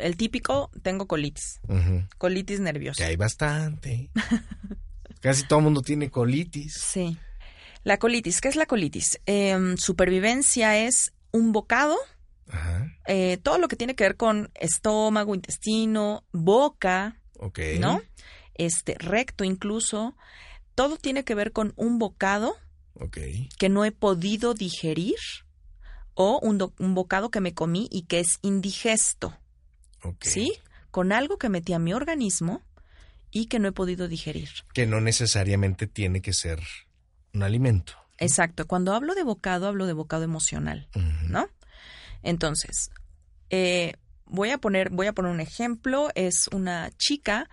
El 0.00 0.16
típico, 0.16 0.70
tengo 0.82 1.06
colitis, 1.06 1.60
colitis 2.18 2.60
nerviosa. 2.60 2.98
Que 2.98 3.04
hay 3.04 3.16
bastante. 3.16 4.10
Casi 5.20 5.46
todo 5.46 5.60
el 5.60 5.64
mundo 5.66 5.82
tiene 5.82 6.10
colitis. 6.10 6.74
Sí. 6.74 7.16
La 7.84 7.98
colitis, 7.98 8.40
¿qué 8.40 8.48
es 8.48 8.56
la 8.56 8.66
colitis? 8.66 9.20
Em, 9.26 9.76
supervivencia 9.76 10.76
es 10.78 11.12
un 11.30 11.52
bocado, 11.52 11.96
Ajá. 12.48 12.92
eh, 13.06 13.38
todo 13.42 13.58
lo 13.58 13.68
que 13.68 13.76
tiene 13.76 13.94
que 13.94 14.04
ver 14.04 14.16
con 14.16 14.50
estómago, 14.54 15.34
intestino, 15.34 16.24
boca, 16.32 17.16
¿no? 17.80 18.00
Este, 18.54 18.94
recto 18.98 19.44
incluso, 19.44 20.14
todo 20.74 20.96
tiene 20.96 21.24
que 21.24 21.34
ver 21.34 21.52
con 21.52 21.72
un 21.76 21.98
bocado 21.98 22.56
que 23.58 23.68
no 23.68 23.84
he 23.84 23.92
podido 23.92 24.54
digerir 24.54 25.16
o 26.14 26.38
un, 26.42 26.58
do- 26.58 26.74
un 26.78 26.94
bocado 26.94 27.30
que 27.30 27.40
me 27.40 27.54
comí 27.54 27.88
y 27.90 28.02
que 28.02 28.20
es 28.20 28.38
indigesto. 28.42 29.36
¿sí? 30.30 30.52
Con 30.90 31.12
algo 31.12 31.38
que 31.38 31.48
metí 31.48 31.72
a 31.72 31.78
mi 31.78 31.94
organismo 31.94 32.62
y 33.30 33.46
que 33.46 33.58
no 33.58 33.68
he 33.68 33.72
podido 33.72 34.08
digerir. 34.08 34.50
Que 34.74 34.86
no 34.86 35.00
necesariamente 35.00 35.86
tiene 35.86 36.20
que 36.20 36.34
ser 36.34 36.60
un 37.32 37.42
alimento. 37.42 37.94
Exacto, 38.18 38.66
cuando 38.66 38.94
hablo 38.94 39.14
de 39.14 39.22
bocado, 39.24 39.66
hablo 39.66 39.86
de 39.86 39.94
bocado 39.94 40.22
emocional. 40.24 40.88
¿no? 41.28 41.48
Entonces, 42.22 42.90
eh, 43.50 43.94
voy 44.32 44.50
a 44.50 44.58
poner, 44.58 44.90
voy 44.90 45.06
a 45.06 45.12
poner 45.12 45.30
un 45.30 45.40
ejemplo. 45.40 46.08
Es 46.14 46.48
una 46.48 46.90
chica 46.96 47.48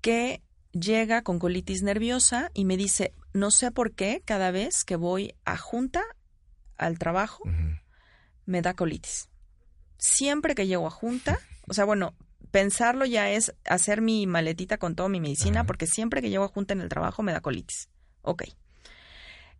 que 0.00 0.42
llega 0.72 1.22
con 1.22 1.38
colitis 1.38 1.82
nerviosa 1.82 2.50
y 2.54 2.64
me 2.64 2.76
dice, 2.76 3.12
no 3.32 3.50
sé 3.50 3.70
por 3.70 3.92
qué, 3.92 4.22
cada 4.24 4.50
vez 4.50 4.84
que 4.84 4.96
voy 4.96 5.34
a 5.44 5.56
junta 5.56 6.02
al 6.76 6.98
trabajo, 6.98 7.44
me 8.46 8.62
da 8.62 8.74
colitis. 8.74 9.28
Siempre 9.98 10.54
que 10.54 10.66
llego 10.66 10.86
a 10.86 10.90
junta, 10.90 11.38
o 11.68 11.74
sea, 11.74 11.84
bueno, 11.84 12.14
pensarlo 12.50 13.04
ya 13.04 13.30
es 13.30 13.54
hacer 13.64 14.00
mi 14.00 14.26
maletita 14.26 14.78
con 14.78 14.94
toda 14.94 15.08
mi 15.08 15.20
medicina, 15.20 15.64
porque 15.64 15.86
siempre 15.86 16.20
que 16.20 16.30
llego 16.30 16.44
a 16.44 16.48
junta 16.48 16.74
en 16.74 16.80
el 16.80 16.88
trabajo 16.88 17.22
me 17.22 17.32
da 17.32 17.40
colitis. 17.40 17.88
Ok. 18.22 18.44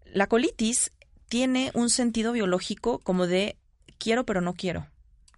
La 0.05 0.27
colitis 0.27 0.91
tiene 1.29 1.71
un 1.75 1.91
sentido 1.91 2.33
biológico 2.33 2.99
como 2.99 3.27
de 3.27 3.57
quiero 3.99 4.25
pero 4.25 4.41
no 4.41 4.55
quiero. 4.55 4.87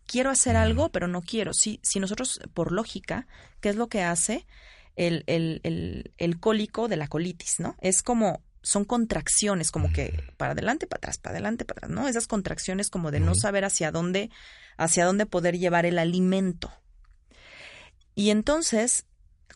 Quiero 0.06 0.30
hacer 0.30 0.56
algo 0.56 0.90
pero 0.90 1.08
no 1.08 1.22
quiero. 1.22 1.52
Si, 1.52 1.80
si 1.82 2.00
nosotros, 2.00 2.40
por 2.54 2.72
lógica, 2.72 3.26
¿qué 3.60 3.68
es 3.68 3.76
lo 3.76 3.88
que 3.88 4.02
hace 4.02 4.46
el, 4.96 5.24
el, 5.26 5.60
el, 5.64 6.14
el 6.18 6.40
cólico 6.40 6.88
de 6.88 6.96
la 6.96 7.08
colitis, 7.08 7.60
no? 7.60 7.76
Es 7.80 8.02
como, 8.02 8.42
son 8.62 8.84
contracciones, 8.84 9.70
como 9.70 9.92
que 9.92 10.24
para 10.36 10.52
adelante, 10.52 10.88
para 10.88 10.98
atrás, 10.98 11.18
para 11.18 11.34
adelante, 11.34 11.64
para 11.64 11.78
atrás, 11.78 11.90
¿no? 11.92 12.08
Esas 12.08 12.26
contracciones 12.26 12.90
como 12.90 13.12
de 13.12 13.20
no 13.20 13.34
saber 13.34 13.64
hacia 13.64 13.92
dónde, 13.92 14.30
hacia 14.76 15.04
dónde 15.04 15.24
poder 15.24 15.56
llevar 15.58 15.86
el 15.86 15.98
alimento. 15.98 16.72
Y 18.16 18.30
entonces, 18.30 19.06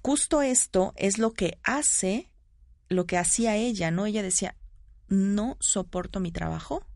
justo 0.02 0.42
esto 0.42 0.92
es 0.96 1.18
lo 1.18 1.32
que 1.32 1.58
hace, 1.64 2.30
lo 2.88 3.06
que 3.06 3.18
hacía 3.18 3.56
ella, 3.56 3.90
¿no? 3.90 4.06
Ella 4.06 4.22
decía, 4.22 4.54
no 5.08 5.56
soporto 5.58 6.20
mi 6.20 6.30
trabajo, 6.30 6.86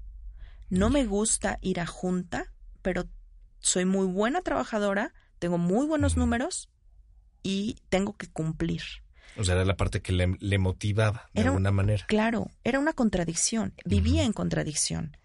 no 0.70 0.90
me 0.90 1.04
gusta 1.06 1.58
ir 1.62 1.80
a 1.80 1.86
junta, 1.86 2.52
pero 2.80 3.08
soy 3.64 3.86
muy 3.86 4.06
buena 4.06 4.42
trabajadora, 4.42 5.14
tengo 5.38 5.56
muy 5.56 5.86
buenos 5.86 6.18
números 6.18 6.68
y 7.42 7.76
tengo 7.88 8.14
que 8.14 8.28
cumplir. 8.28 8.82
O 9.36 9.42
sea, 9.42 9.54
era 9.54 9.64
la 9.64 9.76
parte 9.76 10.02
que 10.02 10.12
le, 10.12 10.36
le 10.38 10.58
motivaba 10.58 11.28
de 11.32 11.40
Era 11.40 11.50
alguna 11.50 11.72
manera. 11.72 12.04
Claro, 12.06 12.50
era 12.62 12.78
una 12.78 12.92
contradicción, 12.92 13.72
vivía 13.86 14.22
en 14.22 14.34
contradicción. 14.34 15.16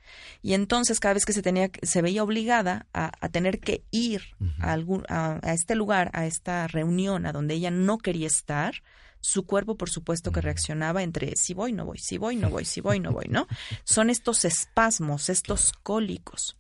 Y 0.42 0.54
entonces 0.54 1.02
cada 1.02 1.14
vez 1.14 1.26
que 1.26 1.34
se 1.34 1.42
tenía, 1.42 1.70
se 1.84 2.02
veía 2.02 2.24
obligada 2.24 2.88
a, 2.94 3.12
a 3.20 3.30
tener 3.30 3.60
que 3.60 3.84
ir 3.92 4.22
a, 4.60 4.72
algún, 4.72 5.04
a, 5.10 5.40
a 5.44 5.54
este 5.54 5.76
lugar, 5.76 6.10
a 6.14 6.26
esta 6.26 6.66
reunión 6.68 7.26
a 7.26 7.34
donde 7.34 7.56
ella 7.56 7.72
no 7.72 7.98
quería 7.98 8.28
estar, 8.28 8.82
su 9.20 9.46
cuerpo 9.46 9.76
por 9.76 9.90
supuesto 9.90 10.32
que 10.32 10.40
reaccionaba 10.40 11.04
entre 11.04 11.36
si 11.36 11.54
voy, 11.54 11.74
no 11.74 11.86
voy, 11.86 12.00
si 12.00 12.18
voy, 12.18 12.38
no 12.38 12.50
voy, 12.50 12.64
si 12.64 12.80
voy, 12.80 13.02
no 13.02 13.12
voy, 13.12 13.26
¿no? 13.30 13.48
Son 13.84 14.10
estos 14.10 14.46
espasmos, 14.46 15.30
estos 15.30 15.74
cólicos. 15.84 16.59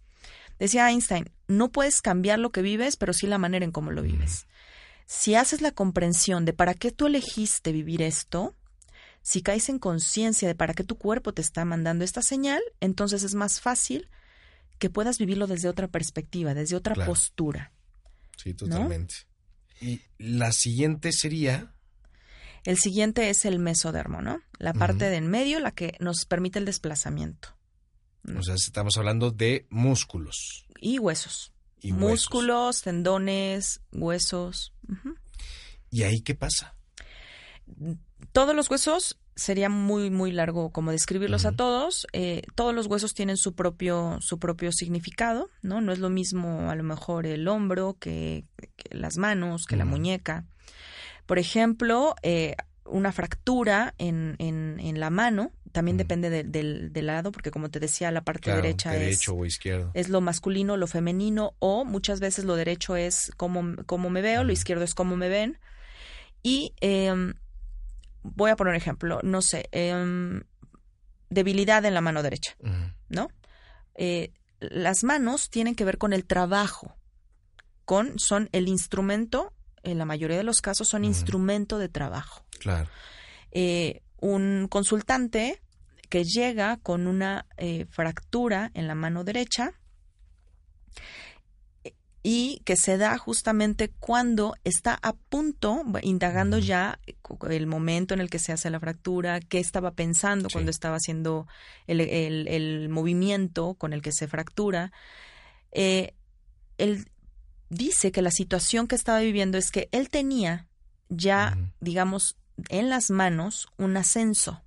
Decía 0.59 0.89
Einstein, 0.89 1.31
no 1.47 1.71
puedes 1.71 2.01
cambiar 2.01 2.37
lo 2.37 2.51
que 2.51 2.61
vives, 2.61 2.97
pero 2.97 3.13
sí 3.13 3.25
la 3.27 3.37
manera 3.37 3.65
en 3.65 3.71
cómo 3.71 3.91
lo 3.91 4.01
vives. 4.01 4.45
Si 5.05 5.33
haces 5.33 5.61
la 5.61 5.71
comprensión 5.71 6.45
de 6.45 6.53
para 6.53 6.73
qué 6.73 6.91
tú 6.91 7.07
elegiste 7.07 7.71
vivir 7.71 8.01
esto, 8.01 8.55
si 9.21 9.41
caes 9.41 9.69
en 9.69 9.79
conciencia 9.79 10.47
de 10.47 10.55
para 10.55 10.73
qué 10.73 10.83
tu 10.83 10.97
cuerpo 10.97 11.33
te 11.33 11.41
está 11.41 11.65
mandando 11.65 12.03
esta 12.03 12.21
señal, 12.21 12.61
entonces 12.79 13.23
es 13.23 13.35
más 13.35 13.61
fácil 13.61 14.09
que 14.77 14.89
puedas 14.89 15.17
vivirlo 15.17 15.47
desde 15.47 15.69
otra 15.69 15.87
perspectiva, 15.87 16.53
desde 16.53 16.75
otra 16.75 16.93
Claro. 16.93 17.11
postura. 17.11 17.71
Sí, 18.37 18.53
totalmente. 18.53 19.15
Y 19.81 20.01
la 20.17 20.51
siguiente 20.51 21.11
sería. 21.11 21.73
El 22.63 22.77
siguiente 22.77 23.29
es 23.29 23.45
el 23.45 23.59
mesodermo, 23.59 24.21
¿no? 24.21 24.41
La 24.57 24.73
parte 24.73 25.09
de 25.09 25.15
en 25.17 25.27
medio, 25.27 25.59
la 25.59 25.71
que 25.71 25.95
nos 25.99 26.25
permite 26.25 26.59
el 26.59 26.65
desplazamiento. 26.65 27.55
O 28.37 28.43
sea, 28.43 28.55
estamos 28.55 28.97
hablando 28.97 29.31
de 29.31 29.65
músculos. 29.69 30.65
Y 30.79 30.99
huesos. 30.99 31.53
Y 31.81 31.91
huesos. 31.91 32.09
Músculos, 32.09 32.81
tendones, 32.81 33.81
huesos. 33.91 34.73
¿Y 35.89 36.03
ahí 36.03 36.21
qué 36.21 36.35
pasa? 36.35 36.75
Todos 38.31 38.55
los 38.55 38.69
huesos 38.69 39.19
sería 39.35 39.69
muy 39.69 40.09
muy 40.09 40.31
largo 40.31 40.71
como 40.71 40.91
describirlos 40.91 41.45
a 41.45 41.53
todos. 41.53 42.07
Eh, 42.13 42.43
todos 42.55 42.75
los 42.75 42.87
huesos 42.87 43.13
tienen 43.13 43.37
su 43.37 43.55
propio 43.55 44.17
su 44.21 44.39
propio 44.39 44.71
significado, 44.71 45.49
¿no? 45.61 45.81
No 45.81 45.93
es 45.93 45.99
lo 45.99 46.09
mismo 46.09 46.69
a 46.69 46.75
lo 46.75 46.83
mejor 46.83 47.25
el 47.25 47.47
hombro 47.47 47.97
que, 47.99 48.43
que 48.75 48.95
las 48.95 49.17
manos, 49.17 49.65
que 49.65 49.77
la 49.77 49.85
muñeca. 49.85 50.45
Por 51.25 51.39
ejemplo, 51.39 52.15
eh, 52.23 52.55
una 52.89 53.11
fractura 53.11 53.93
en, 53.97 54.35
en, 54.39 54.79
en 54.79 54.99
la 54.99 55.09
mano 55.09 55.51
también 55.71 55.97
depende 55.97 56.29
de- 56.29 56.43
del, 56.43 56.91
del 56.91 57.05
lado, 57.07 57.31
porque 57.31 57.51
como 57.51 57.69
te 57.69 57.79
decía, 57.79 58.11
la 58.11 58.21
parte 58.21 58.41
Claro, 58.45 58.61
derecha 58.63 58.93
es 58.95 58.99
derecho 59.01 59.33
o 59.35 59.45
izquierdo. 59.45 59.91
es 59.93 60.09
lo 60.09 60.19
masculino, 60.21 60.77
lo 60.77 60.87
femenino, 60.87 61.53
o 61.59 61.85
muchas 61.85 62.19
veces 62.19 62.45
lo 62.45 62.55
derecho 62.55 62.95
es 62.95 63.31
cómo, 63.37 63.75
cómo 63.85 64.09
me 64.09 64.21
veo, 64.21 64.43
lo 64.43 64.51
izquierdo 64.51 64.83
es 64.83 64.95
cómo 64.95 65.15
me 65.15 65.29
ven. 65.29 65.59
Y 66.41 66.73
em, 66.81 67.33
voy 68.23 68.49
a 68.51 68.55
poner 68.55 68.71
un 68.71 68.77
ejemplo, 68.77 69.19
no 69.23 69.41
sé, 69.41 69.69
em, 69.71 70.41
debilidad 71.29 71.85
en 71.85 71.93
la 71.93 72.01
mano 72.01 72.23
derecha. 72.23 72.55
¿no? 73.09 73.29
Eh, 73.95 74.33
las 74.59 75.03
manos 75.03 75.49
tienen 75.49 75.75
que 75.75 75.85
ver 75.85 75.97
con 75.97 76.13
el 76.13 76.25
trabajo, 76.25 76.95
con, 77.85 78.17
son 78.19 78.49
el 78.51 78.67
instrumento, 78.67 79.53
en 79.83 79.97
la 79.97 80.05
mayoría 80.05 80.37
de 80.37 80.43
los 80.43 80.61
casos 80.61 80.87
son 80.89 81.05
instrumento 81.05 81.77
de 81.77 81.89
trabajo 81.89 82.43
Claro. 82.59 82.89
eh, 83.51 84.01
un 84.21 84.67
consultante 84.69 85.61
que 86.09 86.23
llega 86.23 86.77
con 86.77 87.07
una 87.07 87.45
eh, 87.57 87.85
fractura 87.89 88.71
en 88.73 88.87
la 88.87 88.95
mano 88.95 89.23
derecha 89.23 89.73
y 92.21 92.61
que 92.65 92.75
se 92.75 92.97
da 92.97 93.17
justamente 93.17 93.89
cuando 93.99 94.53
está 94.65 94.99
a 95.01 95.13
punto, 95.13 95.83
indagando 96.01 96.57
ya 96.57 96.99
el 97.49 97.65
momento 97.65 98.13
en 98.13 98.19
el 98.19 98.29
que 98.29 98.39
se 98.39 98.51
hace 98.51 98.69
la 98.69 98.79
fractura, 98.81 99.39
qué 99.39 99.59
estaba 99.59 99.91
pensando 99.91 100.49
Sí. 100.49 100.53
cuando 100.53 100.69
estaba 100.69 100.97
haciendo 100.97 101.47
el, 101.87 102.01
el- 102.01 102.47
el 102.49 102.89
movimiento 102.89 103.75
con 103.75 103.93
el 103.93 104.01
que 104.01 104.11
se 104.11 104.27
fractura. 104.27 104.91
Eh, 105.71 106.13
él 106.77 107.07
dice 107.69 108.11
que 108.11 108.21
la 108.21 108.31
situación 108.31 108.87
que 108.87 108.95
estaba 108.95 109.19
viviendo 109.19 109.57
es 109.57 109.71
que 109.71 109.89
él 109.91 110.09
tenía 110.09 110.67
ya, 111.09 111.57
digamos, 111.79 112.37
en 112.69 112.89
las 112.89 113.09
manos 113.09 113.67
un 113.77 113.97
ascenso. 113.97 114.61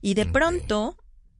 Y 0.00 0.14
de 0.14 0.26
pronto 0.26 0.96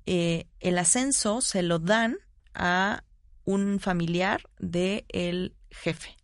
eh, 0.07 0.47
el 0.61 0.79
ascenso 0.79 1.41
se 1.41 1.63
lo 1.63 1.79
dan 1.79 2.17
a 2.55 3.05
un 3.45 3.79
familiar 3.81 4.49
de 4.59 5.05
el 5.09 5.55
jefe. 5.71 6.17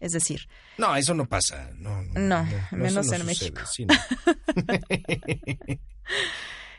Es 0.00 0.12
decir, 0.12 0.48
No, 0.76 0.94
eso 0.96 1.14
no 1.14 1.26
pasa. 1.26 1.70
No, 1.76 2.02
No, 2.02 2.46
menos 2.72 3.06
eso 3.06 3.14
en 3.14 3.22
sucede. 3.22 3.24
México. 3.24 3.60
Sí, 3.66 3.86
no. 3.86 3.94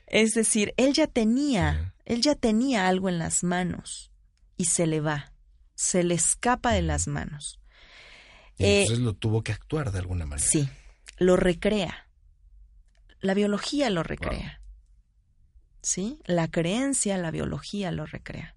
es 0.07 0.33
decir, 0.33 0.73
él 0.77 0.93
ya 0.93 1.07
tenía, 1.07 1.93
él 2.05 2.21
ya 2.21 2.35
tenía 2.35 2.87
algo 2.87 3.09
en 3.09 3.17
las 3.19 3.43
manos 3.43 4.11
y 4.57 4.65
se 4.65 4.85
le 4.87 5.01
va, 5.01 5.33
se 5.77 6.03
le 6.03 6.15
escapa 6.15 6.73
de 6.73 6.81
las 6.81 7.07
manos. 7.07 7.59
Y 8.57 8.65
Eh, 8.65 8.81
entonces 8.81 9.05
lo 9.05 9.13
tuvo 9.13 9.43
que 9.43 9.51
actuar 9.51 9.91
de 9.91 9.99
alguna 9.99 10.25
manera. 10.25 10.47
Sí, 10.49 10.67
lo 11.19 11.37
recrea. 11.37 12.09
La 13.21 13.35
biología 13.35 13.89
lo 13.91 14.01
recrea. 14.01 14.61
¿Sí? 15.81 16.19
La 16.25 16.47
creencia, 16.49 17.17
la 17.17 17.29
biología 17.29 17.91
lo 17.91 18.07
recrea. 18.07 18.55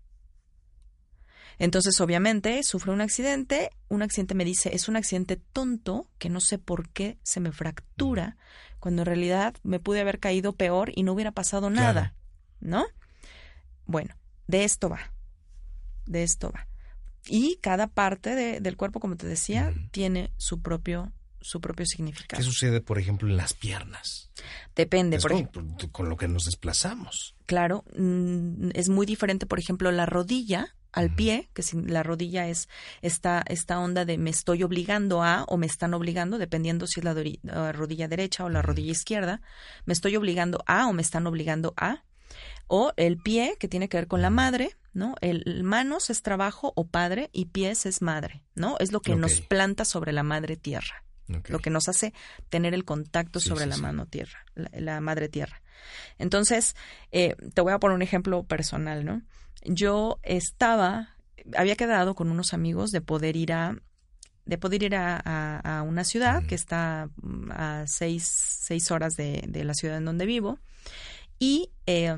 Entonces, 1.59 2.01
obviamente, 2.01 2.63
sufre 2.63 2.91
un 2.91 3.03
accidente, 3.03 3.71
un 3.89 4.01
accidente 4.03 4.35
me 4.35 4.47
dice, 4.47 4.75
es 4.75 4.89
un 4.89 4.97
accidente 4.97 5.37
tonto, 5.37 6.09
que 6.17 6.31
no 6.31 6.41
sé 6.41 6.59
por 6.59 6.89
qué 6.89 7.19
se 7.23 7.39
me 7.39 7.53
fractura, 7.53 8.39
cuando 8.79 9.03
en 9.03 9.07
realidad 9.07 9.55
me 9.63 9.79
pude 9.79 10.01
haber 10.01 10.21
caído 10.21 10.55
peor 10.55 10.91
y 10.95 11.03
no 11.03 11.13
hubiera 11.13 11.33
pasado 11.33 11.69
nada, 11.69 12.15
¿no? 12.61 12.87
Bueno, 13.85 14.15
de 14.47 14.65
esto 14.65 14.89
va, 14.89 15.13
de 16.07 16.23
esto 16.23 16.51
va. 16.51 16.70
Y 17.29 17.59
cada 17.63 17.87
parte 17.89 18.35
de- 18.35 18.61
del 18.61 18.77
cuerpo, 18.77 19.01
como 19.01 19.17
te 19.17 19.27
decía, 19.27 19.73
tiene 19.91 20.33
su 20.37 20.61
propio 20.63 21.13
su 21.43 21.59
propio 21.63 21.87
significado. 21.87 22.39
¿Qué 22.39 22.45
sucede, 22.45 22.83
por 22.83 22.99
ejemplo, 22.99 23.27
en 23.27 23.39
las 23.39 23.55
piernas? 23.55 24.31
Depende, 24.77 25.17
Es 25.17 25.23
por 25.23 25.31
con, 25.31 25.39
ejemplo, 25.41 25.65
con 25.91 26.09
lo 26.11 26.17
que 26.19 26.29
nos 26.29 26.45
desplazamos. 26.45 27.35
claro, 27.47 27.83
mm, 27.97 28.73
es 28.75 28.91
muy 28.91 29.07
diferente, 29.07 29.47
por 29.47 29.59
ejemplo, 29.59 29.91
la 29.91 30.05
rodilla 30.05 30.77
al 30.93 31.15
pie, 31.15 31.49
que 31.55 31.63
si 31.63 31.81
la 31.81 32.03
rodilla 32.03 32.47
es 32.49 32.69
esta, 33.01 33.43
esta 33.47 33.79
onda 33.79 34.05
de 34.05 34.19
me 34.19 34.29
estoy 34.29 34.63
obligando 34.65 35.23
a 35.23 35.45
o 35.45 35.57
me 35.57 35.65
están 35.65 35.95
obligando, 35.95 36.37
dependiendo 36.37 36.87
si 36.87 37.01
es 37.01 37.05
la 37.05 37.15
rodilla 37.73 38.07
derecha 38.07 38.45
o 38.45 38.51
la 38.51 38.61
rodilla 38.61 38.93
izquierda, 38.93 39.41
me 39.87 39.95
estoy 39.95 40.17
obligando 40.17 40.63
a 40.67 40.89
o 40.89 40.93
me 40.93 41.01
están 41.01 41.27
obligando 41.27 41.73
a, 41.79 42.05
o 42.73 42.93
el 42.97 43.19
pie, 43.19 43.57
que 43.59 43.67
tiene 43.69 43.89
que 43.89 43.97
ver 43.97 44.07
con 44.07 44.23
la 44.23 44.31
madre, 44.31 44.77
¿no? 44.95 45.17
El, 45.21 45.65
manos 45.65 46.09
es 46.09 46.23
trabajo 46.23 46.73
o 46.77 46.87
padre 46.87 47.29
y 47.33 47.47
pies 47.47 47.85
es 47.85 48.01
madre, 48.01 48.45
¿no? 48.55 48.77
Es 48.79 48.93
lo 48.93 49.01
que 49.01 49.17
nos 49.17 49.41
planta 49.41 49.85
sobre 49.85 50.13
la 50.13 50.23
madre 50.23 50.57
tierra 50.57 51.05
lo 51.47 51.61
que 51.61 51.71
nos 51.71 51.89
hace 51.89 52.13
tener 52.49 52.75
el 52.75 52.85
contacto 52.85 53.39
Sí, 53.39 53.49
sobre 53.51 53.63
sí, 53.65 53.71
la 53.71 53.77
sí. 53.77 53.83
mano 53.83 54.07
tierra, 54.07 54.41
la, 54.57 54.69
la 54.73 55.01
madre 55.01 55.29
tierra. 55.29 55.63
Entonces, 56.19 56.75
eh, 57.13 57.37
te 57.55 57.61
voy 57.61 57.73
a 57.73 57.79
poner 57.79 57.95
un 57.95 58.03
ejemplo 58.03 58.43
personal, 58.43 59.05
¿no? 59.05 59.23
Yo 59.63 60.19
estaba, 60.25 61.15
había 61.57 61.77
quedado 61.77 62.17
con 62.17 62.31
unos 62.33 62.53
amigos 62.53 62.91
de 62.91 63.01
poder 63.01 63.37
ir 63.37 63.53
a 63.53 63.77
de 64.45 64.59
poder 64.59 64.83
ir 64.83 64.97
a, 64.97 65.21
a- 65.25 65.79
a 65.79 65.83
una 65.83 66.03
ciudad 66.03 66.43
que 66.45 66.57
está 66.57 67.09
mm, 67.23 67.51
a 67.53 67.85
seis, 67.87 68.27
seis 68.27 68.91
horas 68.91 69.15
de, 69.15 69.45
de 69.47 69.63
la 69.63 69.75
ciudad 69.75 69.99
en 69.99 70.05
donde 70.07 70.27
vivo 70.27 70.59
y 71.39 71.71
eh, 71.87 72.17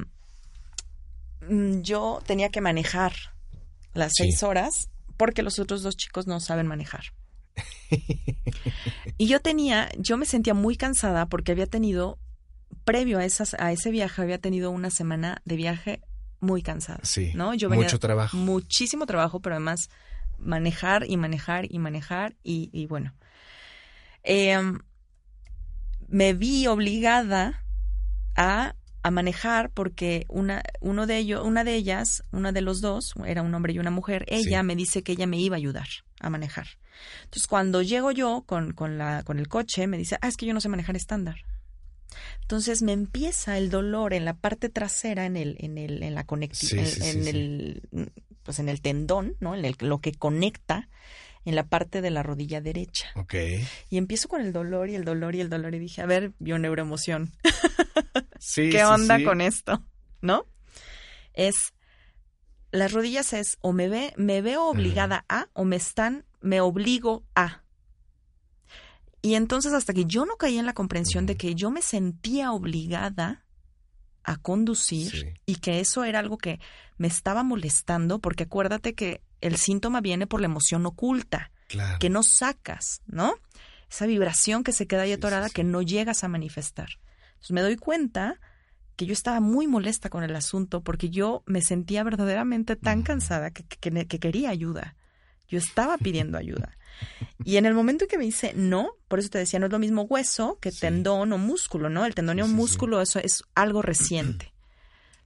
yo 1.83 2.21
tenía 2.27 2.49
que 2.51 2.61
manejar 2.61 3.13
las 3.95 4.13
Sí. 4.17 4.25
seis 4.25 4.43
horas 4.43 4.89
porque 5.17 5.43
los 5.43 5.59
otros 5.59 5.83
dos 5.83 5.97
chicos 5.97 6.27
no 6.27 6.41
saben 6.41 6.67
manejar. 6.67 7.05
Y 9.19 9.27
yo 9.27 9.41
tenía, 9.41 9.91
yo 9.99 10.17
me 10.17 10.27
sentía 10.27 10.55
muy 10.55 10.77
cansada 10.77 11.27
porque 11.27 11.53
había 11.53 11.67
tenido, 11.67 12.19
previo 12.85 13.19
a, 13.19 13.25
esas, 13.25 13.55
a 13.55 13.71
ese 13.73 13.91
viaje, 13.91 14.23
había 14.23 14.39
tenido 14.39 14.71
una 14.71 14.91
semana 14.91 15.43
de 15.45 15.57
viaje 15.57 16.01
muy 16.41 16.63
cansada. 16.63 17.01
Sí, 17.05 17.31
¿no? 17.35 17.55
Yo 17.55 17.69
venía- 17.69 17.85
mucho 17.85 17.99
trabajo. 18.01 18.37
Muchísimo 18.37 19.07
trabajo, 19.07 19.41
pero 19.41 19.57
además 19.57 19.91
manejar 20.39 21.05
y 21.09 21.17
manejar 21.17 21.67
y 21.71 21.79
manejar 21.79 22.35
y, 22.43 22.71
y 22.73 22.87
bueno. 22.87 23.15
Em, 24.25 24.81
me 26.09 26.33
vi 26.35 26.67
obligada 26.67 27.63
a, 28.35 28.75
a 29.03 29.11
manejar 29.11 29.71
porque 29.71 30.25
una, 30.29 30.63
uno 30.81 31.07
de 31.07 31.19
ellos, 31.19 31.45
una 31.45 31.65
de 31.65 31.75
ellas, 31.75 32.23
una 32.33 32.53
de 32.53 32.61
los 32.61 32.81
dos, 32.81 33.15
era 33.27 33.43
un 33.43 33.55
hombre 33.55 33.73
y 33.73 33.79
una 33.79 33.91
mujer, 33.91 34.25
ella 34.29 34.61
Sí. 34.61 34.67
me 34.67 34.77
dice 34.77 35.03
que 35.03 35.13
ella 35.13 35.27
me 35.27 35.39
iba 35.39 35.57
a 35.57 35.59
ayudar 35.59 35.89
a 36.21 36.31
manejar. 36.31 36.67
Entonces, 37.25 37.47
cuando 37.49 37.83
llego 37.83 38.13
yo 38.13 38.45
con, 38.47 38.73
con, 38.75 38.99
la, 38.99 39.23
con 39.25 39.39
el 39.39 39.49
coche, 39.49 39.87
me 39.87 39.99
dice, 39.99 40.19
ah, 40.23 40.29
es 40.29 40.37
que 40.37 40.47
yo 40.47 40.55
no 40.55 40.61
sé 40.61 40.69
manejar 40.69 40.95
estándar. 40.97 41.37
Entonces 42.43 42.83
me 42.83 42.93
empieza 42.93 43.57
el 43.59 43.71
dolor 43.71 44.13
en 44.13 44.25
la 44.25 44.35
parte 44.35 44.69
trasera, 44.69 45.25
en 45.27 45.37
el, 45.37 45.57
en 45.61 45.79
el, 45.79 46.03
en 46.03 46.15
la 46.15 46.27
conecti- 46.27 46.55
Sí, 46.67 46.79
en, 46.79 46.87
sí, 47.25 47.29
el, 47.31 48.11
pues 48.43 48.59
en 48.59 48.69
el 48.69 48.83
tendón, 48.83 49.35
¿no? 49.41 49.55
En 49.55 49.65
el, 49.65 49.75
lo 49.81 50.01
que 50.01 50.13
conecta 50.13 50.89
en 51.45 51.57
la 51.57 51.65
parte 51.67 52.03
de 52.03 52.11
la 52.11 52.23
rodilla 52.23 52.61
derecha. 52.61 53.07
Ok. 53.17 53.35
Y 53.91 53.97
empiezo 53.97 54.29
con 54.29 54.43
el 54.43 54.53
dolor 54.53 54.91
y 54.91 54.95
el 54.95 55.05
dolor 55.05 55.35
y 55.35 55.41
el 55.41 55.49
dolor 55.49 55.75
y 55.75 55.79
dije, 55.79 56.03
a 56.03 56.07
ver, 56.07 56.33
neuroemoción. 56.39 57.33
Sí, 58.45 58.71
¿Qué 58.71 58.79
sí, 58.79 58.85
onda 58.85 59.19
sí. 59.19 59.25
con 59.25 59.41
esto? 59.41 59.85
¿No? 60.21 60.47
Es 61.33 61.73
las 62.73 62.91
rodillas 62.93 63.33
es 63.35 63.57
o 63.61 63.73
me 63.73 63.89
ve 63.89 64.13
me 64.17 64.43
veo 64.43 64.65
obligada 64.67 65.25
a 65.29 65.47
o 65.53 65.65
me 65.65 65.77
están 65.77 66.25
me 66.41 66.61
obligo 66.61 67.23
a. 67.37 67.63
Y 69.21 69.35
entonces 69.37 69.73
hasta 69.73 69.93
que 69.95 70.05
yo 70.07 70.25
no 70.27 70.37
caí 70.37 70.59
en 70.59 70.67
la 70.67 70.73
comprensión 70.73 71.27
de 71.27 71.37
que 71.37 71.55
yo 71.55 71.71
me 71.71 71.83
sentía 71.83 72.51
obligada 72.53 73.45
a 74.25 74.37
conducir 74.37 75.11
Sí. 75.11 75.27
y 75.47 75.57
que 75.57 75.79
eso 75.81 76.03
era 76.05 76.19
algo 76.19 76.39
que 76.39 76.59
me 76.97 77.07
estaba 77.09 77.43
molestando 77.45 78.19
porque 78.19 78.45
acuérdate 78.45 78.95
que 78.95 79.23
el 79.41 79.57
síntoma 79.57 80.01
viene 80.01 80.27
por 80.27 80.41
la 80.41 80.47
emoción 80.47 80.85
oculta 80.87 81.51
Claro. 81.69 81.99
que 82.01 82.11
no 82.11 82.23
sacas, 82.23 83.03
¿no? 83.07 83.35
Esa 83.91 84.07
vibración 84.07 84.65
que 84.65 84.73
se 84.73 84.87
queda 84.87 85.03
ahí 85.03 85.13
atorada 85.13 85.47
sí, 85.47 85.51
sí. 85.51 85.55
que 85.55 85.65
no 85.65 85.83
llegas 85.83 86.25
a 86.25 86.29
manifestar. 86.29 86.89
Entonces 87.43 87.51
me 87.55 87.61
doy 87.63 87.77
cuenta 87.77 88.39
que 88.95 89.05
yo 89.07 89.13
estaba 89.13 89.41
muy 89.41 89.67
molesta 89.67 90.09
con 90.11 90.23
el 90.23 90.37
asunto 90.37 90.83
porque 90.85 91.11
yo 91.11 91.43
me 91.47 91.61
sentía 91.61 92.05
verdaderamente 92.05 92.77
tan 92.77 93.03
cansada 93.03 93.51
que, 93.51 93.65
que- 93.65 94.07
que 94.07 94.19
quería 94.21 94.51
ayuda. 94.51 94.95
Yo 95.49 95.59
estaba 95.59 95.99
pidiendo 95.99 96.39
ayuda. 96.39 96.77
Y 97.45 97.57
en 97.57 97.67
el 97.67 97.75
momento 97.75 98.05
en 98.05 98.11
que 98.11 98.19
me 98.19 98.25
dice 98.25 98.53
no, 98.55 98.93
por 99.09 99.19
eso 99.19 99.29
te 99.31 99.39
decía, 99.39 99.59
no 99.59 99.67
es 99.67 99.73
lo 99.73 99.81
mismo 99.81 100.03
hueso 100.03 100.59
que 100.61 100.71
Sí. 100.71 100.81
tendón 100.81 101.33
o 101.33 101.39
músculo, 101.39 101.89
¿no? 101.89 102.07
El 102.07 102.15
tendón 102.15 102.39
y 102.39 102.43
Sí, 102.43 102.49
sí, 102.49 102.55
músculo, 102.55 103.01
eso 103.01 103.19
es 103.19 103.43
algo 103.57 103.83
reciente. 103.83 104.53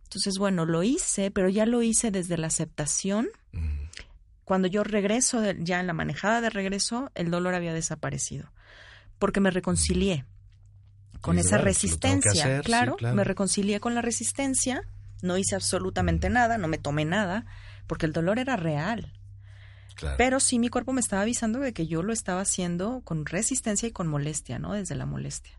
Entonces, 0.04 0.38
bueno, 0.38 0.64
lo 0.64 0.82
hice, 0.82 1.30
pero 1.30 1.48
ya 1.50 1.66
lo 1.66 1.82
hice 1.82 2.10
desde 2.10 2.38
la 2.38 2.46
aceptación 2.46 3.28
Mm. 3.52 3.88
cuando 4.44 4.68
yo 4.68 4.84
regreso, 4.84 5.42
ya 5.58 5.80
en 5.80 5.86
la 5.88 5.92
manejada 5.92 6.40
de 6.40 6.48
regreso, 6.50 7.10
el 7.14 7.30
dolor 7.30 7.54
había 7.54 7.74
desaparecido. 7.74 8.50
Porque 9.18 9.40
me 9.40 9.50
reconcilié 9.50 10.24
con 11.20 11.38
esa 11.38 11.56
pues, 11.56 11.64
resistencia. 11.64 12.30
hacer, 12.30 12.62
sí, 12.62 12.66
claro, 12.66 12.96
claro. 12.96 13.14
me 13.16 13.24
reconcilié 13.24 13.80
con 13.80 13.94
la 13.94 14.02
resistencia, 14.02 14.82
no 15.22 15.38
hice 15.38 15.54
absolutamente 15.54 16.30
nada, 16.30 16.58
no 16.58 16.68
me 16.68 16.78
tomé 16.78 17.04
nada, 17.04 17.46
porque 17.86 18.06
el 18.06 18.12
dolor 18.12 18.38
era 18.38 18.56
real. 18.56 19.12
Claro. 19.94 20.16
Pero 20.18 20.40
sí 20.40 20.58
mi 20.58 20.68
cuerpo 20.68 20.92
me 20.92 21.00
estaba 21.00 21.22
avisando 21.22 21.58
de 21.58 21.72
que 21.72 21.86
yo 21.86 22.02
lo 22.02 22.12
estaba 22.12 22.42
haciendo 22.42 23.00
con 23.04 23.24
resistencia 23.24 23.88
y 23.88 23.92
con 23.92 24.08
molestia, 24.08 24.58
¿no? 24.58 24.74
Desde 24.74 24.94
la 24.94 25.06
molestia. 25.06 25.58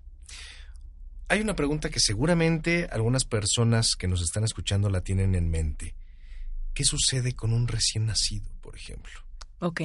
Hay 1.30 1.41
una 1.41 1.55
pregunta 1.55 1.89
que 1.89 1.99
seguramente 1.99 2.88
algunas 2.91 3.26
personas 3.26 3.95
que 3.95 4.08
nos 4.08 4.22
están 4.22 4.43
escuchando 4.43 4.89
la 4.89 5.01
tienen 5.01 5.36
en 5.36 5.49
mente. 5.49 5.95
¿Qué 6.74 6.86
sucede 6.86 7.34
con 7.34 7.51
un 7.51 7.68
recién 7.68 8.05
nacido, 8.05 8.49
por 8.62 8.76
ejemplo? 8.76 9.20
Ok. 9.60 9.82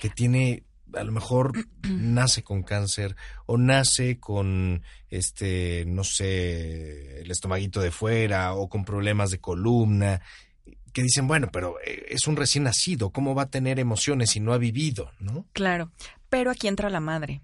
Que 0.00 0.08
tiene, 0.08 0.62
a 0.94 1.04
lo 1.04 1.12
mejor 1.12 1.52
nace 1.88 2.42
con 2.42 2.62
cáncer 2.62 3.16
o 3.46 3.58
nace 3.58 4.18
con, 4.18 4.82
este, 5.08 5.84
no 5.86 6.04
sé, 6.04 7.20
el 7.20 7.30
estomaguito 7.30 7.80
de 7.80 7.90
fuera 7.90 8.54
o 8.54 8.68
con 8.68 8.84
problemas 8.84 9.30
de 9.30 9.40
columna, 9.40 10.20
que 10.92 11.02
dicen, 11.02 11.28
bueno, 11.28 11.48
pero 11.52 11.76
eh, 11.84 12.06
es 12.08 12.26
un 12.26 12.36
recién 12.36 12.64
nacido, 12.64 13.10
¿cómo 13.10 13.34
va 13.34 13.42
a 13.42 13.50
tener 13.50 13.78
emociones 13.78 14.30
si 14.30 14.40
no 14.40 14.52
ha 14.52 14.58
vivido, 14.58 15.12
no? 15.20 15.46
Claro, 15.52 15.90
pero 16.28 16.50
aquí 16.50 16.68
entra 16.68 16.90
la 16.90 17.00
madre 17.00 17.40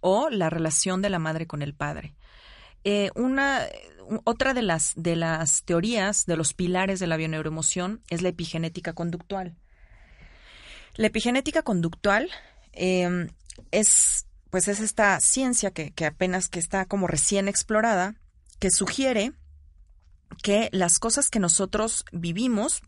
o 0.00 0.30
la 0.30 0.50
relación 0.50 1.02
de 1.02 1.10
la 1.10 1.18
madre 1.18 1.46
con 1.46 1.62
el 1.62 1.74
padre. 1.74 2.14
Eh, 2.84 3.10
una 3.14 3.66
otra 4.24 4.54
de 4.54 4.62
las 4.62 4.94
de 4.96 5.16
las 5.16 5.64
teorías 5.64 6.24
de 6.26 6.36
los 6.36 6.54
pilares 6.54 7.00
de 7.00 7.06
la 7.06 7.16
bioneuroemoción 7.16 8.00
es 8.08 8.22
la 8.22 8.30
epigenética 8.30 8.92
conductual. 8.92 9.56
La 10.94 11.08
epigenética 11.08 11.62
conductual 11.62 12.30
eh, 12.78 13.28
es 13.70 14.24
pues 14.50 14.66
es 14.66 14.80
esta 14.80 15.20
ciencia 15.20 15.72
que, 15.72 15.90
que 15.90 16.06
apenas 16.06 16.48
que 16.48 16.58
está 16.58 16.86
como 16.86 17.06
recién 17.06 17.48
explorada 17.48 18.14
que 18.58 18.70
sugiere 18.70 19.32
que 20.42 20.68
las 20.72 20.98
cosas 20.98 21.28
que 21.28 21.38
nosotros 21.38 22.04
vivimos 22.12 22.82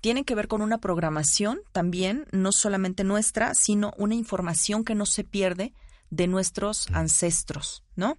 tienen 0.00 0.24
que 0.24 0.34
ver 0.34 0.48
con 0.48 0.60
una 0.60 0.78
programación 0.78 1.60
también, 1.72 2.26
no 2.30 2.52
solamente 2.52 3.04
nuestra, 3.04 3.54
sino 3.54 3.94
una 3.96 4.14
información 4.14 4.84
que 4.84 4.94
no 4.94 5.06
se 5.06 5.24
pierde 5.24 5.72
de 6.10 6.26
nuestros 6.26 6.88
ancestros, 6.92 7.82
¿no? 7.96 8.18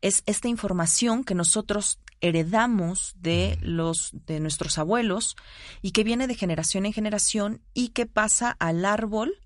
Es 0.00 0.22
esta 0.26 0.48
información 0.48 1.24
que 1.24 1.34
nosotros 1.34 1.98
heredamos 2.22 3.14
de 3.18 3.58
los 3.60 4.10
de 4.26 4.40
nuestros 4.40 4.78
abuelos 4.78 5.36
y 5.82 5.92
que 5.92 6.04
viene 6.04 6.26
de 6.26 6.34
generación 6.34 6.86
en 6.86 6.92
generación 6.92 7.62
y 7.74 7.90
que 7.90 8.06
pasa 8.06 8.56
al 8.58 8.84
árbol 8.84 9.38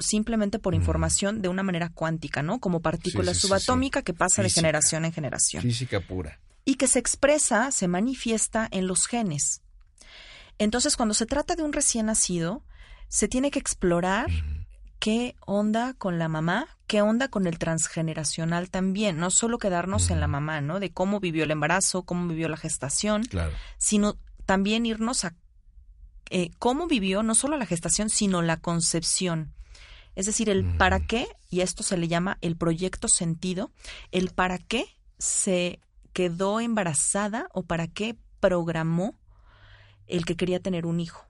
simplemente 0.00 0.58
por 0.58 0.74
información 0.74 1.42
de 1.42 1.48
una 1.48 1.62
manera 1.62 1.88
cuántica, 1.90 2.42
¿no? 2.42 2.60
Como 2.60 2.80
partícula 2.80 3.32
sí, 3.32 3.34
sí, 3.34 3.40
sí. 3.42 3.46
subatómica 3.48 4.02
que 4.02 4.14
pasa 4.14 4.42
de 4.42 4.50
generación 4.50 5.04
en 5.04 5.12
generación 5.12 5.62
Física 5.62 6.00
pura. 6.00 6.38
y 6.64 6.76
que 6.76 6.86
se 6.86 6.98
expresa, 6.98 7.70
se 7.72 7.88
manifiesta 7.88 8.68
en 8.70 8.86
los 8.86 9.06
genes. 9.06 9.62
Entonces, 10.58 10.96
cuando 10.96 11.14
se 11.14 11.26
trata 11.26 11.56
de 11.56 11.62
un 11.62 11.72
recién 11.72 12.06
nacido, 12.06 12.62
se 13.08 13.28
tiene 13.28 13.50
que 13.50 13.58
explorar 13.58 14.28
qué 14.98 15.34
onda 15.46 15.94
con 15.94 16.18
la 16.18 16.28
mamá, 16.28 16.68
qué 16.86 17.00
onda 17.00 17.28
con 17.28 17.46
el 17.46 17.58
transgeneracional 17.58 18.68
también, 18.70 19.16
no 19.16 19.30
solo 19.30 19.58
quedarnos 19.58 20.10
en 20.10 20.20
la 20.20 20.28
mamá, 20.28 20.60
¿no? 20.60 20.78
De 20.78 20.92
cómo 20.92 21.18
vivió 21.20 21.44
el 21.44 21.50
embarazo, 21.50 22.02
cómo 22.02 22.28
vivió 22.28 22.48
la 22.48 22.58
gestación, 22.58 23.24
Claro. 23.24 23.52
sino 23.78 24.18
también 24.44 24.84
irnos 24.84 25.24
a 25.24 25.34
eh, 26.32 26.50
cómo 26.58 26.86
vivió 26.86 27.22
no 27.24 27.34
solo 27.34 27.56
la 27.56 27.66
gestación, 27.66 28.08
sino 28.10 28.42
la 28.42 28.58
concepción. 28.58 29.52
Es 30.20 30.26
decir, 30.26 30.50
el 30.50 30.76
para 30.76 31.00
qué, 31.00 31.26
y 31.48 31.62
esto 31.62 31.82
se 31.82 31.96
le 31.96 32.06
llama 32.06 32.36
el 32.42 32.54
proyecto 32.54 33.08
sentido, 33.08 33.72
el 34.12 34.28
para 34.28 34.58
qué 34.58 34.84
se 35.18 35.80
quedó 36.12 36.60
embarazada 36.60 37.48
o 37.54 37.62
para 37.62 37.88
qué 37.88 38.18
programó 38.38 39.18
el 40.06 40.26
que 40.26 40.36
quería 40.36 40.60
tener 40.60 40.84
un 40.84 41.00
hijo. 41.00 41.24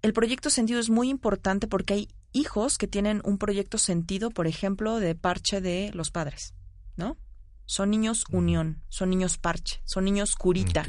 El 0.00 0.14
proyecto 0.14 0.48
sentido 0.48 0.80
es 0.80 0.88
muy 0.88 1.10
importante 1.10 1.66
porque 1.66 1.92
hay 1.92 2.08
hijos 2.32 2.78
que 2.78 2.88
tienen 2.88 3.20
un 3.24 3.36
proyecto 3.36 3.76
sentido, 3.76 4.30
por 4.30 4.46
ejemplo, 4.46 4.98
de 4.98 5.14
parche 5.14 5.60
de 5.60 5.90
los 5.92 6.10
padres, 6.10 6.54
¿no? 6.96 7.18
Son 7.66 7.90
niños 7.90 8.24
unión, 8.30 8.82
son 8.88 9.10
niños 9.10 9.36
parche, 9.36 9.82
son 9.84 10.06
niños 10.06 10.34
curita. 10.34 10.86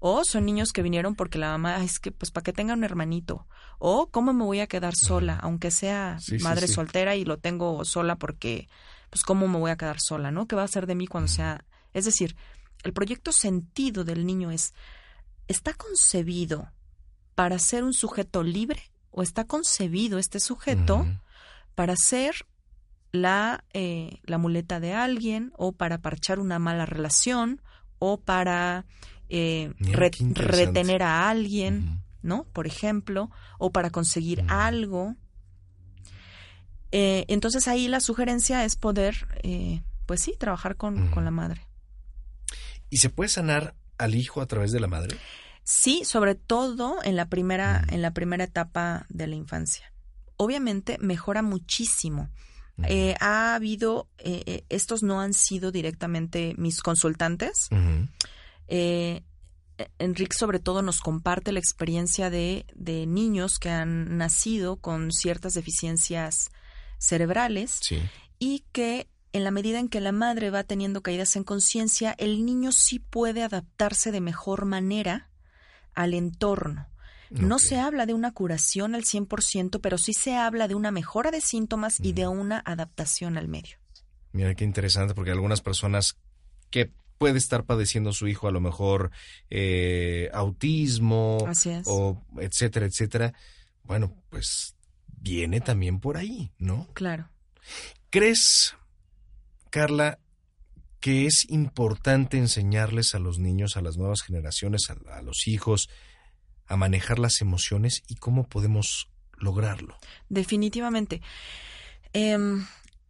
O 0.00 0.22
son 0.24 0.46
niños 0.46 0.72
que 0.72 0.82
vinieron 0.82 1.14
porque 1.14 1.38
la 1.38 1.50
mamá 1.50 1.82
es 1.82 1.98
que, 1.98 2.12
pues, 2.12 2.30
para 2.30 2.44
que 2.44 2.52
tenga 2.52 2.74
un 2.74 2.84
hermanito. 2.84 3.46
O 3.78 4.08
cómo 4.10 4.32
me 4.32 4.44
voy 4.44 4.60
a 4.60 4.66
quedar 4.66 4.94
sola, 4.94 5.38
aunque 5.42 5.70
sea 5.70 6.18
madre 6.40 6.68
soltera 6.68 7.16
y 7.16 7.24
lo 7.24 7.38
tengo 7.38 7.84
sola 7.84 8.16
porque, 8.16 8.68
pues, 9.10 9.22
cómo 9.24 9.48
me 9.48 9.58
voy 9.58 9.70
a 9.70 9.76
quedar 9.76 9.98
sola, 10.00 10.30
¿no? 10.30 10.46
¿Qué 10.46 10.56
va 10.56 10.62
a 10.62 10.66
hacer 10.66 10.86
de 10.86 10.94
mí 10.94 11.06
cuando 11.06 11.28
sea? 11.28 11.64
Es 11.94 12.04
decir, 12.04 12.36
el 12.84 12.92
proyecto 12.92 13.32
sentido 13.32 14.04
del 14.04 14.24
niño 14.24 14.50
es, 14.50 14.72
¿está 15.48 15.74
concebido 15.74 16.70
para 17.34 17.58
ser 17.58 17.84
un 17.84 17.94
sujeto 17.94 18.42
libre 18.42 18.82
o 19.10 19.22
está 19.22 19.44
concebido 19.44 20.18
este 20.18 20.40
sujeto 20.40 21.06
para 21.74 21.96
ser 21.96 22.46
la, 23.12 23.64
eh, 23.72 24.20
la 24.24 24.38
muleta 24.38 24.80
de 24.80 24.92
alguien 24.94 25.52
o 25.56 25.72
para 25.72 25.98
parchar 25.98 26.38
una 26.38 26.58
mala 26.58 26.86
relación 26.86 27.62
o 27.98 28.20
para 28.20 28.86
eh, 29.28 29.72
retener 29.78 31.02
a 31.02 31.28
alguien, 31.28 32.02
¿no? 32.22 32.44
Por 32.44 32.66
ejemplo, 32.66 33.30
o 33.58 33.70
para 33.70 33.90
conseguir 33.90 34.44
algo. 34.48 35.16
Eh, 36.92 37.26
entonces 37.28 37.68
ahí 37.68 37.88
la 37.88 38.00
sugerencia 38.00 38.64
es 38.64 38.76
poder, 38.76 39.28
eh, 39.42 39.82
pues 40.06 40.22
sí, 40.22 40.34
trabajar 40.38 40.76
con, 40.76 41.10
con 41.10 41.24
la 41.24 41.30
madre. 41.30 41.66
¿Y 42.88 42.98
se 42.98 43.10
puede 43.10 43.28
sanar 43.28 43.74
al 43.98 44.14
hijo 44.14 44.40
a 44.40 44.46
través 44.46 44.72
de 44.72 44.80
la 44.80 44.86
madre? 44.86 45.16
Sí, 45.62 46.02
sobre 46.04 46.34
todo 46.34 46.96
en 47.04 47.16
la 47.16 47.28
primera, 47.28 47.84
en 47.90 48.00
la 48.00 48.12
primera 48.12 48.44
etapa 48.44 49.04
de 49.10 49.26
la 49.26 49.34
infancia. 49.34 49.92
Obviamente 50.38 50.96
mejora 51.00 51.42
muchísimo. 51.42 52.30
ha 53.20 53.54
habido, 53.54 54.08
estos 54.70 55.02
no 55.02 55.20
han 55.20 55.34
sido 55.34 55.70
directamente 55.70 56.54
mis 56.56 56.80
consultantes, 56.80 57.68
eh, 58.68 59.22
Enrique 59.98 60.36
sobre 60.36 60.58
todo 60.58 60.82
nos 60.82 61.00
comparte 61.00 61.52
la 61.52 61.60
experiencia 61.60 62.30
de, 62.30 62.66
de, 62.74 63.06
niños 63.06 63.58
que 63.58 63.70
han 63.70 64.18
nacido 64.18 64.76
con 64.76 65.12
ciertas 65.12 65.54
deficiencias 65.54 66.50
cerebrales 66.98 67.80
y 68.38 68.64
que 68.72 69.08
en 69.32 69.44
la 69.44 69.50
medida 69.50 69.78
en 69.78 69.88
que 69.88 70.00
la 70.00 70.12
madre 70.12 70.50
va 70.50 70.64
teniendo 70.64 71.02
caídas 71.02 71.36
en 71.36 71.44
conciencia, 71.44 72.14
el 72.18 72.44
niño 72.44 72.72
sí 72.72 72.98
puede 72.98 73.42
adaptarse 73.42 74.10
de 74.10 74.20
mejor 74.20 74.64
manera 74.64 75.30
al 75.94 76.14
entorno. 76.14 76.88
No 77.30 77.58
se 77.58 77.78
habla 77.78 78.06
de 78.06 78.14
una 78.14 78.32
curación 78.32 78.94
al 78.94 79.04
100%, 79.04 79.80
pero 79.82 79.98
sí 79.98 80.14
se 80.14 80.34
habla 80.34 80.66
de 80.66 80.74
una 80.74 80.90
mejora 80.90 81.30
de 81.30 81.42
síntomas 81.42 82.00
y 82.00 82.14
de 82.14 82.26
una 82.26 82.62
adaptación 82.64 83.36
al 83.36 83.48
medio. 83.48 83.76
Mira 84.32 84.54
qué 84.54 84.64
interesante, 84.64 85.14
porque 85.14 85.30
algunas 85.30 85.60
personas 85.60 86.16
que 86.70 86.90
puede 87.18 87.38
estar 87.38 87.64
padeciendo 87.64 88.12
su 88.12 88.28
hijo 88.28 88.48
a 88.48 88.52
lo 88.52 88.60
mejor 88.60 89.10
eh, 89.50 90.30
autismo 90.32 91.38
o 91.84 92.24
etcétera, 92.38 92.86
etcétera. 92.86 93.34
Bueno, 93.82 94.14
pues 94.30 94.76
viene 95.06 95.60
también 95.60 96.00
por 96.00 96.16
ahí, 96.16 96.52
¿no? 96.58 96.88
Claro. 96.94 97.28
¿Crees, 98.10 98.74
Carla, 99.70 100.18
que 101.00 101.26
es 101.26 101.48
importante 101.50 102.38
enseñarles 102.38 103.14
a 103.14 103.18
los 103.18 103.38
niños, 103.38 103.76
a 103.76 103.82
las 103.82 103.96
nuevas 103.96 104.22
generaciones, 104.22 104.88
a, 104.90 105.22
los 105.22 105.48
hijos, 105.48 105.90
a 106.66 106.76
manejar 106.76 107.18
las 107.18 107.40
emociones 107.40 108.02
y 108.08 108.14
cómo 108.14 108.48
podemos 108.48 109.10
lograrlo? 109.36 109.98
Definitivamente. 110.28 111.20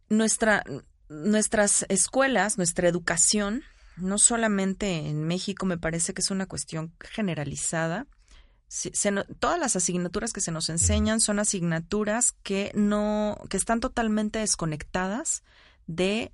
Nuestra, 0.09 0.65
nuestras 1.09 1.87
escuelas, 1.89 2.57
nuestra 2.57 2.89
educación 2.89 3.63
no 4.01 4.19
solamente 4.19 5.09
en 5.09 5.25
México, 5.25 5.67
me 5.67 5.79
parece 5.79 6.15
que 6.15 6.21
es 6.23 6.31
una 6.31 6.47
cuestión 6.47 6.93
generalizada. 7.01 8.07
todas 9.39 9.59
las 9.59 9.77
asignaturas 9.77 10.33
que 10.33 10.41
se 10.41 10.53
nos 10.53 10.69
enseñan 10.69 11.21
son 11.21 11.39
asignaturas 11.39 12.33
que 12.43 12.71
no, 12.75 13.39
que 13.49 13.57
están 13.57 13.81
totalmente 13.81 14.39
desconectadas 14.41 15.43
de, 15.87 16.33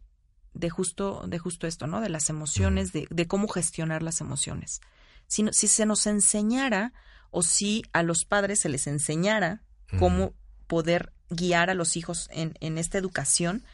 de 0.53 0.71
justo, 0.71 1.25
de 1.27 1.39
justo 1.39 1.67
esto, 1.67 1.87
¿no? 1.87 2.01
De 2.01 2.09
las 2.09 2.29
emociones, 2.31 2.93
de, 2.93 3.07
de 3.11 3.27
cómo 3.27 3.49
gestionar 3.49 4.03
las 4.03 4.21
emociones. 4.21 4.81
Si, 5.27 5.47
si 5.53 5.69
se 5.69 5.87
nos 5.87 6.07
enseñara 6.07 6.93
o 7.31 7.43
si 7.43 7.83
a 7.93 8.03
los 8.03 8.25
padres 8.25 8.61
se 8.61 8.69
les 8.69 8.87
enseñara 8.87 9.63
cómo 9.99 10.35
poder 10.67 11.13
guiar 11.31 11.71
a 11.71 11.75
los 11.75 11.97
hijos 11.97 12.29
en, 12.33 12.55
en 12.61 12.79
esta 12.79 12.99
educación, 12.99 13.65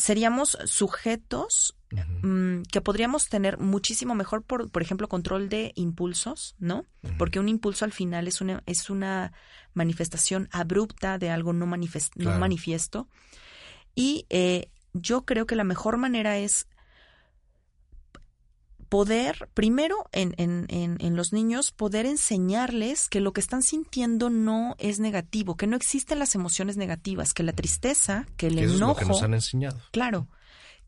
seríamos 0.00 0.58
sujetos 0.64 1.76
mm, 2.22 2.62
que 2.72 2.80
podríamos 2.80 3.28
tener 3.28 3.58
muchísimo 3.58 4.14
mejor, 4.14 4.42
por, 4.42 4.70
por 4.70 4.82
ejemplo, 4.82 5.08
control 5.08 5.48
de 5.48 5.72
impulsos, 5.76 6.56
¿no? 6.58 6.86
Porque 7.18 7.38
un 7.38 7.48
impulso 7.48 7.84
al 7.84 7.92
final 7.92 8.26
es 8.26 8.40
una, 8.40 8.62
es 8.66 8.90
una 8.90 9.32
manifestación 9.74 10.48
abrupta 10.52 11.18
de 11.18 11.30
algo 11.30 11.52
no, 11.52 11.66
no 11.66 12.38
manifiesto. 12.38 13.08
Y 13.94 14.26
eh, 14.30 14.70
yo 14.94 15.24
creo 15.24 15.46
que 15.46 15.56
la 15.56 15.64
mejor 15.64 15.98
manera 15.98 16.38
es 16.38 16.66
poder, 18.90 19.48
primero 19.54 20.08
en, 20.12 20.34
en, 20.36 20.66
en, 20.68 21.16
los 21.16 21.32
niños, 21.32 21.70
poder 21.70 22.06
enseñarles 22.06 23.08
que 23.08 23.20
lo 23.20 23.32
que 23.32 23.40
están 23.40 23.62
sintiendo 23.62 24.30
no 24.30 24.74
es 24.78 24.98
negativo, 24.98 25.56
que 25.56 25.68
no 25.68 25.76
existen 25.76 26.18
las 26.18 26.34
emociones 26.34 26.76
negativas, 26.76 27.32
que 27.32 27.44
la 27.44 27.52
tristeza, 27.52 28.26
que 28.36 28.48
el 28.48 28.58
enojo. 28.58 28.72
Es 28.74 28.80
lo 28.80 28.96
que 28.96 29.04
nos 29.06 29.22
han 29.22 29.34
enseñado. 29.34 29.80
Claro, 29.92 30.28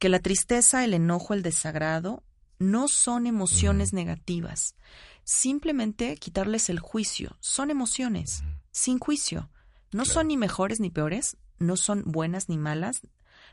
que 0.00 0.08
la 0.08 0.18
tristeza, 0.18 0.84
el 0.84 0.94
enojo, 0.94 1.32
el 1.32 1.42
desagrado 1.42 2.24
no 2.58 2.88
son 2.88 3.26
emociones 3.26 3.92
negativas. 3.92 4.74
Simplemente 5.22 6.16
quitarles 6.16 6.70
el 6.70 6.80
juicio. 6.80 7.36
Son 7.38 7.70
emociones, 7.70 8.42
sin 8.72 8.98
juicio. 8.98 9.48
No 9.92 10.04
son 10.04 10.28
ni 10.28 10.36
mejores 10.36 10.80
ni 10.80 10.90
peores, 10.90 11.36
no 11.58 11.76
son 11.76 12.02
buenas 12.04 12.48
ni 12.48 12.58
malas, 12.58 13.02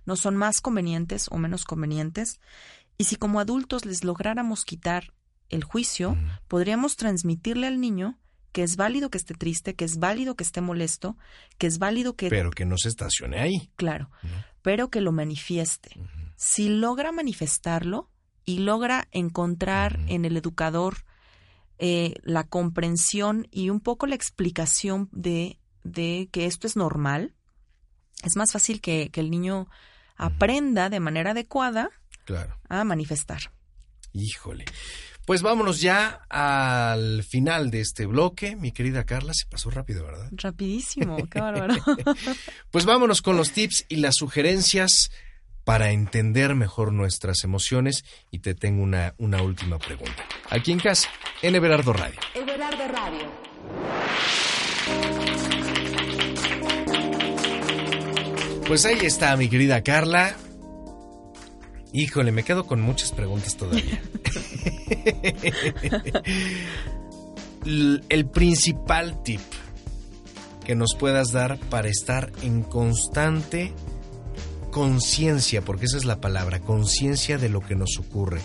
no 0.06 0.16
son 0.16 0.36
más 0.36 0.62
convenientes 0.62 1.28
o 1.30 1.38
menos 1.38 1.66
convenientes. 1.66 2.39
Y 3.00 3.06
si 3.06 3.16
como 3.16 3.39
adultos 3.39 3.86
les 3.86 4.04
lográramos 4.04 4.66
quitar 4.66 5.14
el 5.47 5.64
juicio, 5.64 6.18
podríamos 6.50 6.97
transmitirle 6.97 7.66
al 7.66 7.80
niño 7.80 8.20
que 8.52 8.62
es 8.62 8.76
válido 8.76 9.10
que 9.10 9.18
esté 9.18 9.34
triste, 9.36 9.74
que 9.74 9.86
es 9.86 10.00
válido 10.00 10.36
que 10.36 10.43
esté 10.43 10.60
molesto, 10.60 11.16
que 11.58 11.68
es 11.68 11.80
válido 11.80 12.18
que... 12.18 12.30
Pero 12.30 12.52
que 12.52 12.66
no 12.66 12.76
se 12.78 12.89
estacione 12.89 13.39
ahí. 13.39 13.72
Claro, 13.78 14.12
pero 14.62 14.89
que 14.89 15.00
lo 15.00 15.14
manifieste. 15.14 15.91
Si 16.36 16.68
logra 16.68 17.14
manifestarlo 17.14 18.10
y 18.43 18.60
logra 18.60 19.08
encontrar 19.12 20.02
en 20.08 20.26
el 20.26 20.36
educador 20.36 21.06
eh, 21.78 22.16
la 22.24 22.43
comprensión 22.43 23.47
y 23.50 23.70
un 23.70 23.80
poco 23.80 24.08
la 24.08 24.16
explicación 24.16 25.08
de, 25.14 25.58
de, 25.86 26.28
que 26.34 26.47
esto 26.47 26.68
es 26.68 26.76
normal, 26.76 27.34
es 28.24 28.36
más 28.36 28.52
fácil 28.52 28.82
que, 28.82 29.10
que 29.10 29.22
el 29.22 29.32
niño 29.32 29.70
aprenda 30.18 30.89
de 30.89 31.00
manera 31.00 31.32
adecuada 31.32 31.91
claro. 32.30 32.59
a 32.69 32.84
manifestar. 32.84 33.51
Híjole. 34.13 34.65
Pues 35.25 35.41
vámonos 35.41 35.82
ya 35.82 36.25
al 36.30 37.23
final 37.23 37.71
de 37.71 37.82
este 37.82 38.05
bloque. 38.05 38.55
Mi 38.55 38.71
querida 38.71 39.05
Carla, 39.05 39.34
se 39.34 39.45
pasó 39.47 39.69
rápido, 39.69 40.03
¿verdad? 40.05 40.30
Rapidísimo, 40.32 41.17
qué 41.27 41.39
bárbaro. 41.41 41.75
pues 42.71 42.86
vámonos 42.86 43.21
con 43.21 43.36
los 43.36 43.51
tips 43.51 43.86
y 43.89 43.97
las 43.97 44.15
sugerencias 44.15 45.11
para 45.63 45.91
entender 45.91 46.53
mejor 46.55 46.93
nuestras 46.93 47.43
emociones 47.43 48.05
y 48.32 48.39
te 48.39 48.53
tengo 48.55 48.82
una, 48.84 49.13
una 49.17 49.41
última 49.41 49.77
pregunta. 49.77 50.23
Aquí 50.49 50.71
en 50.71 50.80
casa, 50.80 51.09
en 51.41 51.55
Everardo 51.55 51.93
Radio. 51.93 52.19
Everardo 52.36 52.88
Radio. 52.88 53.32
Pues 58.67 58.86
ahí 58.86 58.99
está 59.01 59.36
mi 59.36 59.49
querida 59.49 59.84
Carla. 59.84 60.36
Híjole, 61.91 62.31
me 62.31 62.43
quedo 62.43 62.67
con 62.67 62.81
muchas 62.81 63.11
preguntas 63.11 63.57
todavía. 63.57 64.01
El 68.09 68.25
principal 68.31 69.21
tip 69.23 69.41
que 70.65 70.75
nos 70.75 70.95
puedas 70.95 71.31
dar 71.31 71.59
para 71.69 71.89
estar 71.89 72.31
en 72.43 72.61
constante 72.61 73.73
conciencia, 74.69 75.61
porque 75.61 75.85
esa 75.85 75.97
es 75.97 76.05
la 76.05 76.21
palabra, 76.21 76.59
conciencia 76.59 77.37
de 77.39 77.49
lo 77.49 77.61
que 77.61 77.75
nos 77.75 77.97
ocurre. 77.97 78.39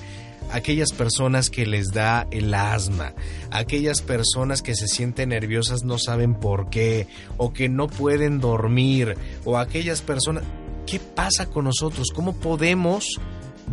aquellas 0.52 0.92
personas 0.92 1.50
que 1.50 1.66
les 1.66 1.88
da 1.92 2.26
el 2.30 2.54
asma, 2.54 3.14
aquellas 3.50 4.02
personas 4.02 4.62
que 4.62 4.74
se 4.74 4.88
sienten 4.88 5.30
nerviosas 5.30 5.84
no 5.84 5.98
saben 5.98 6.34
por 6.34 6.70
qué, 6.70 7.08
o 7.38 7.52
que 7.52 7.68
no 7.68 7.88
pueden 7.88 8.40
dormir, 8.40 9.16
o 9.44 9.58
aquellas 9.58 10.00
personas... 10.00 10.44
¿Qué 10.86 11.00
pasa 11.00 11.46
con 11.46 11.64
nosotros? 11.64 12.08
¿Cómo 12.14 12.34
podemos 12.34 13.20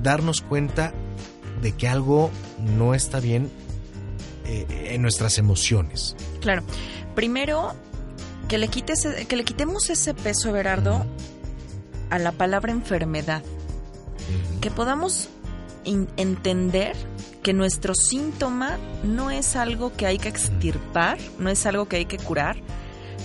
darnos 0.01 0.41
cuenta 0.41 0.93
de 1.61 1.73
que 1.73 1.87
algo 1.87 2.31
no 2.59 2.93
está 2.93 3.19
bien 3.19 3.49
eh, 4.45 4.89
en 4.93 5.01
nuestras 5.01 5.37
emociones? 5.37 6.15
Claro. 6.39 6.63
Primero, 7.15 7.73
que 8.47 8.57
le, 8.57 8.67
quites, 8.69 9.07
que 9.27 9.35
le 9.35 9.43
quitemos 9.43 9.89
ese 9.89 10.13
peso, 10.13 10.49
Everardo, 10.49 11.05
a 12.09 12.19
la 12.19 12.31
palabra 12.31 12.71
enfermedad. 12.71 13.43
Que 14.61 14.71
podamos 14.71 15.29
entender 15.83 16.95
que 17.41 17.53
nuestro 17.53 17.95
síntoma 17.95 18.77
no 19.03 19.31
es 19.31 19.55
algo 19.55 19.93
que 19.93 20.05
hay 20.05 20.19
que 20.19 20.29
extirpar, 20.29 21.17
no 21.39 21.49
es 21.49 21.65
algo 21.65 21.87
que 21.87 21.97
hay 21.97 22.05
que 22.05 22.17
curar, 22.17 22.57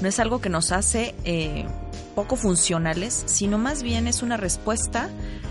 no 0.00 0.08
es 0.08 0.18
algo 0.20 0.40
que 0.40 0.48
nos 0.48 0.72
hace 0.72 1.14
eh, 1.24 1.66
poco 2.14 2.36
funcionales, 2.36 3.24
sino 3.26 3.58
más 3.58 3.82
bien 3.82 4.06
es 4.06 4.22
una 4.22 4.36
respuesta 4.36 5.08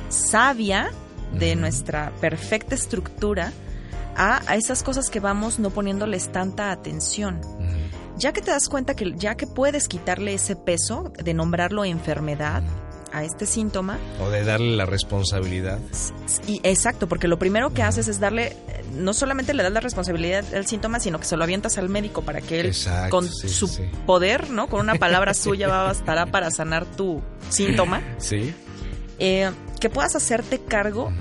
sabia 0.10 0.92
de 1.34 1.56
nuestra 1.56 2.12
perfecta 2.22 2.76
estructura 2.76 3.52
a, 4.16 4.42
a, 4.50 4.56
esas 4.56 4.84
cosas 4.84 5.10
que 5.10 5.20
vamos 5.20 5.60
no 5.60 5.70
poniéndoles 5.70 6.32
tanta 6.32 6.72
atención. 6.72 7.42
Ya 8.18 8.32
que 8.32 8.42
te 8.42 8.52
das 8.52 8.70
cuenta 8.70 8.96
que 8.96 9.14
ya 9.18 9.36
que 9.36 9.46
puedes 9.46 9.90
quitarle 9.90 10.34
ese 10.34 10.56
peso 10.56 11.12
de 11.22 11.34
nombrarlo 11.34 11.84
enfermedad, 11.84 12.64
a 13.16 13.24
este 13.24 13.46
síntoma. 13.46 13.98
O 14.20 14.30
de 14.30 14.44
darle 14.44 14.76
la 14.76 14.86
responsabilidad. 14.86 15.80
Y, 16.48 16.60
exacto, 16.64 17.08
porque 17.08 17.30
lo 17.30 17.40
primero 17.40 17.74
que 17.74 17.82
haces 17.82 18.10
es 18.10 18.20
darle, 18.20 18.58
no 18.94 19.14
solamente 19.14 19.54
le 19.54 19.64
das 19.64 19.72
la 19.72 19.80
responsabilidad 19.80 20.46
al 20.54 20.66
síntoma, 20.66 21.00
sino 21.00 21.20
que 21.20 21.26
se 21.26 21.38
lo 21.38 21.44
avientas 21.44 21.78
al 21.78 21.90
médico 21.90 22.22
para 22.22 22.42
que 22.42 22.60
él, 22.60 22.76
con 23.10 23.28
su 23.28 23.70
poder, 24.06 24.50
¿no? 24.50 24.68
Con 24.68 24.82
una 24.82 24.96
palabra 24.96 25.34
suya 25.34 25.68
va 25.68 25.84
bastará 25.84 26.26
para 26.26 26.52
sanar 26.52 26.86
tu 26.86 27.22
síntoma. 27.50 28.02
Sí. 28.18 28.54
Eh, 29.20 29.52
que 29.80 29.90
puedas 29.90 30.16
hacerte 30.16 30.60
cargo, 30.60 31.12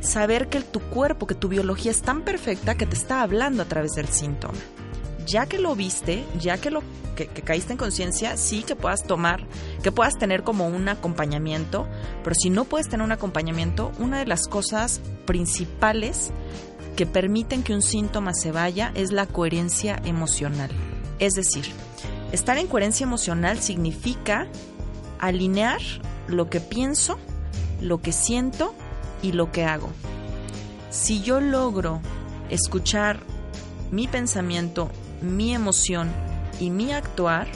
saber 0.00 0.48
que 0.48 0.60
tu 0.60 0.80
cuerpo, 0.80 1.26
que 1.26 1.34
tu 1.34 1.48
biología 1.48 1.90
es 1.90 2.02
tan 2.02 2.22
perfecta 2.22 2.74
que 2.76 2.86
te 2.86 2.94
está 2.94 3.22
hablando 3.22 3.62
a 3.62 3.66
través 3.66 3.92
del 3.92 4.08
síntoma 4.08 4.58
ya 5.26 5.46
que 5.46 5.58
lo 5.58 5.74
viste, 5.74 6.24
ya 6.38 6.58
que 6.58 6.70
lo 6.70 6.82
que, 7.16 7.26
caíste 7.26 7.72
en 7.72 7.78
conciencia, 7.78 8.36
sí 8.36 8.62
que 8.62 8.76
puedas 8.76 9.02
tomar, 9.02 9.46
que 9.82 9.92
puedas 9.92 10.16
tener 10.16 10.44
como 10.44 10.68
un 10.68 10.88
acompañamiento, 10.88 11.86
pero 12.22 12.34
si 12.34 12.48
no 12.48 12.64
puedes 12.64 12.88
tener 12.88 13.04
un 13.04 13.12
acompañamiento, 13.12 13.92
una 13.98 14.20
de 14.20 14.26
las 14.26 14.46
cosas 14.46 15.00
principales 15.26 16.30
que 16.96 17.06
permiten 17.06 17.62
que 17.62 17.74
un 17.74 17.82
síntoma 17.82 18.34
se 18.34 18.50
vaya 18.50 18.90
es 18.94 19.12
la 19.12 19.26
coherencia 19.26 20.00
emocional. 20.04 20.70
Es 21.18 21.34
decir, 21.34 21.66
estar 22.32 22.58
en 22.58 22.66
coherencia 22.66 23.04
emocional 23.04 23.60
significa 23.60 24.48
alinear 25.18 25.80
lo 26.26 26.50
que 26.50 26.60
pienso, 26.60 27.18
lo 27.80 28.00
que 28.00 28.12
siento 28.12 28.74
y 29.22 29.32
lo 29.32 29.52
que 29.52 29.64
hago. 29.64 29.90
Si 30.90 31.22
yo 31.22 31.40
logro 31.40 32.00
escuchar 32.50 33.20
mi 33.90 34.08
pensamiento, 34.08 34.90
mi 35.20 35.54
emoción 35.54 36.10
y 36.58 36.70
mi 36.70 36.92
actuar, 36.92 37.46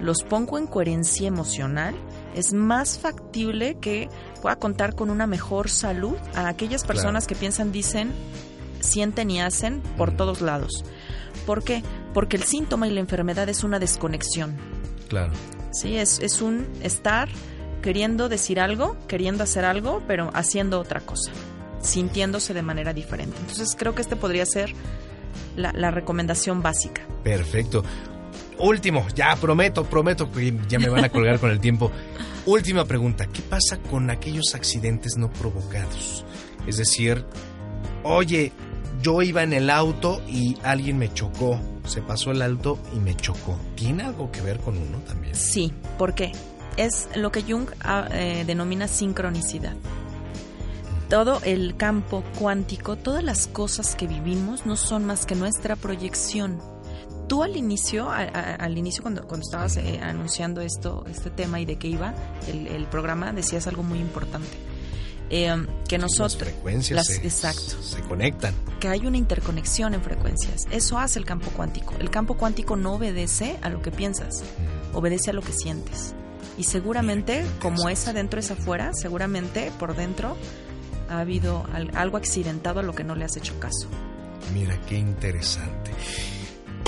los 0.00 0.22
pongo 0.22 0.58
en 0.58 0.66
coherencia 0.66 1.26
emocional, 1.26 1.96
es 2.34 2.52
más 2.52 2.98
factible 2.98 3.76
que 3.80 4.08
pueda 4.40 4.56
contar 4.56 4.94
con 4.94 5.10
una 5.10 5.26
mejor 5.26 5.68
salud 5.68 6.16
a 6.36 6.46
aquellas 6.46 6.84
personas 6.84 7.26
que 7.26 7.34
piensan, 7.34 7.72
dicen, 7.72 8.12
sienten 8.80 9.30
y 9.30 9.40
hacen 9.40 9.80
por 9.96 10.16
todos 10.16 10.40
lados. 10.40 10.84
¿Por 11.46 11.62
qué? 11.62 11.82
Porque 12.14 12.36
el 12.36 12.42
síntoma 12.42 12.88
y 12.88 12.90
la 12.90 13.00
enfermedad 13.00 13.48
es 13.48 13.64
una 13.64 13.78
desconexión. 13.78 14.56
Claro. 15.08 15.32
Sí, 15.72 15.96
es, 15.96 16.18
es 16.20 16.42
un 16.42 16.66
estar 16.82 17.28
queriendo 17.82 18.28
decir 18.28 18.60
algo, 18.60 18.96
queriendo 19.06 19.44
hacer 19.44 19.64
algo, 19.64 20.02
pero 20.06 20.30
haciendo 20.34 20.80
otra 20.80 21.00
cosa, 21.00 21.32
sintiéndose 21.80 22.54
de 22.54 22.62
manera 22.62 22.92
diferente. 22.92 23.36
Entonces 23.40 23.74
creo 23.78 23.94
que 23.94 24.02
este 24.02 24.16
podría 24.16 24.44
ser 24.46 24.74
la, 25.56 25.90
recomendación 25.90 26.62
básica. 26.62 27.02
Perfecto. 27.22 27.84
Último, 28.58 29.06
ya 29.14 29.36
prometo, 29.36 29.84
prometo 29.84 30.30
que 30.30 30.54
ya 30.68 30.78
me 30.78 30.88
van 30.88 31.04
a 31.04 31.08
colgar 31.08 31.38
con 31.38 31.50
el 31.50 31.60
tiempo. 31.60 31.90
Última 32.46 32.84
pregunta, 32.84 33.26
¿qué 33.26 33.42
pasa 33.42 33.78
con 33.78 34.10
aquellos 34.10 34.54
accidentes 34.54 35.16
no 35.16 35.30
provocados? 35.30 36.24
Es 36.66 36.76
decir, 36.76 37.24
oye, 38.02 38.52
yo 39.02 39.22
iba 39.22 39.42
en 39.42 39.52
el 39.52 39.70
auto 39.70 40.22
y 40.28 40.56
alguien 40.62 40.98
me 40.98 41.12
chocó, 41.12 41.60
se 41.84 42.02
pasó 42.02 42.30
el 42.30 42.42
alto 42.42 42.78
y 42.94 42.98
me 42.98 43.16
chocó. 43.16 43.58
¿Tiene 43.74 44.04
algo 44.04 44.30
que 44.30 44.40
ver 44.40 44.58
con 44.58 44.76
uno 44.76 44.98
también? 45.06 45.34
Sí, 45.34 45.72
¿por 45.98 46.14
qué? 46.14 46.32
Es 46.76 47.08
lo 47.16 47.32
que 47.32 47.42
Jung 47.42 47.68
ah, 47.80 48.08
eh, 48.12 48.44
denomina 48.46 48.86
sincronicidad 48.86 49.74
todo 51.08 51.40
el 51.42 51.76
campo 51.76 52.22
cuántico, 52.38 52.96
todas 52.96 53.24
las 53.24 53.46
cosas 53.46 53.94
que 53.96 54.06
vivimos 54.06 54.66
no 54.66 54.76
son 54.76 55.06
más 55.06 55.24
que 55.24 55.34
nuestra 55.34 55.74
proyección. 55.74 56.60
Tú 57.28 57.42
al 57.42 57.56
inicio, 57.56 58.10
al 58.10 58.78
inicio 58.78 59.02
cuando, 59.02 59.26
cuando 59.26 59.44
estabas 59.44 59.76
eh, 59.76 60.00
anunciando 60.02 60.60
esto, 60.60 61.04
este 61.08 61.30
tema 61.30 61.60
y 61.60 61.66
de 61.66 61.76
qué 61.76 61.88
iba 61.88 62.14
el, 62.46 62.86
programa, 62.86 63.32
decías 63.32 63.66
algo 63.66 63.82
muy 63.82 63.98
importante. 63.98 64.48
Eh, 65.30 65.66
que 65.86 65.98
nosotros 65.98 66.34
las 66.34 66.48
frecuencias 66.48 67.06
se, 67.06 67.16
exacto, 67.16 67.82
se 67.82 68.00
conectan. 68.00 68.54
Que 68.80 68.88
hay 68.88 69.06
una 69.06 69.18
interconexión 69.18 69.94
en 69.94 70.02
frecuencias. 70.02 70.62
Eso 70.70 70.98
hace 70.98 71.18
el 71.18 71.24
campo 71.24 71.50
cuántico. 71.50 71.94
El 71.98 72.10
campo 72.10 72.34
cuántico 72.34 72.76
no 72.76 72.94
obedece 72.94 73.58
a 73.62 73.68
lo 73.68 73.82
que 73.82 73.90
piensas 73.90 74.42
obedece 74.92 75.30
a 75.30 75.32
lo 75.32 75.42
que 75.42 75.52
sientes. 75.52 76.14
Y 76.56 76.64
seguramente 76.64 77.44
como 77.60 77.88
es 77.88 78.08
adentro 78.08 78.40
es 78.40 78.50
afuera 78.50 78.92
seguramente 78.92 79.70
por 79.78 79.94
dentro 79.94 80.36
ha 81.08 81.20
habido 81.20 81.64
algo 81.94 82.16
accidentado 82.16 82.80
a 82.80 82.82
lo 82.82 82.94
que 82.94 83.04
no 83.04 83.14
le 83.14 83.24
has 83.24 83.36
hecho 83.36 83.58
caso. 83.60 83.88
Mira, 84.52 84.78
qué 84.88 84.98
interesante. 84.98 85.92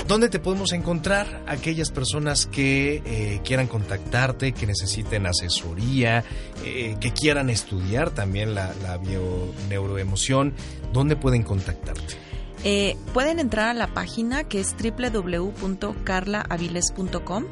¿Dónde 0.07 0.29
te 0.29 0.39
podemos 0.39 0.73
encontrar 0.73 1.43
aquellas 1.47 1.91
personas 1.91 2.45
que 2.45 3.01
eh, 3.05 3.41
quieran 3.43 3.67
contactarte, 3.67 4.51
que 4.51 4.67
necesiten 4.67 5.25
asesoría, 5.25 6.23
eh, 6.65 6.97
que 6.99 7.11
quieran 7.11 7.49
estudiar 7.49 8.11
también 8.11 8.53
la, 8.53 8.73
la 8.83 8.97
bioneuroemoción? 8.97 10.53
¿Dónde 10.91 11.15
pueden 11.15 11.43
contactarte? 11.43 12.17
Eh, 12.63 12.95
pueden 13.13 13.39
entrar 13.39 13.69
a 13.69 13.73
la 13.73 13.87
página 13.87 14.43
que 14.43 14.59
es 14.59 14.75
www.carlaaviles.com. 14.75 17.45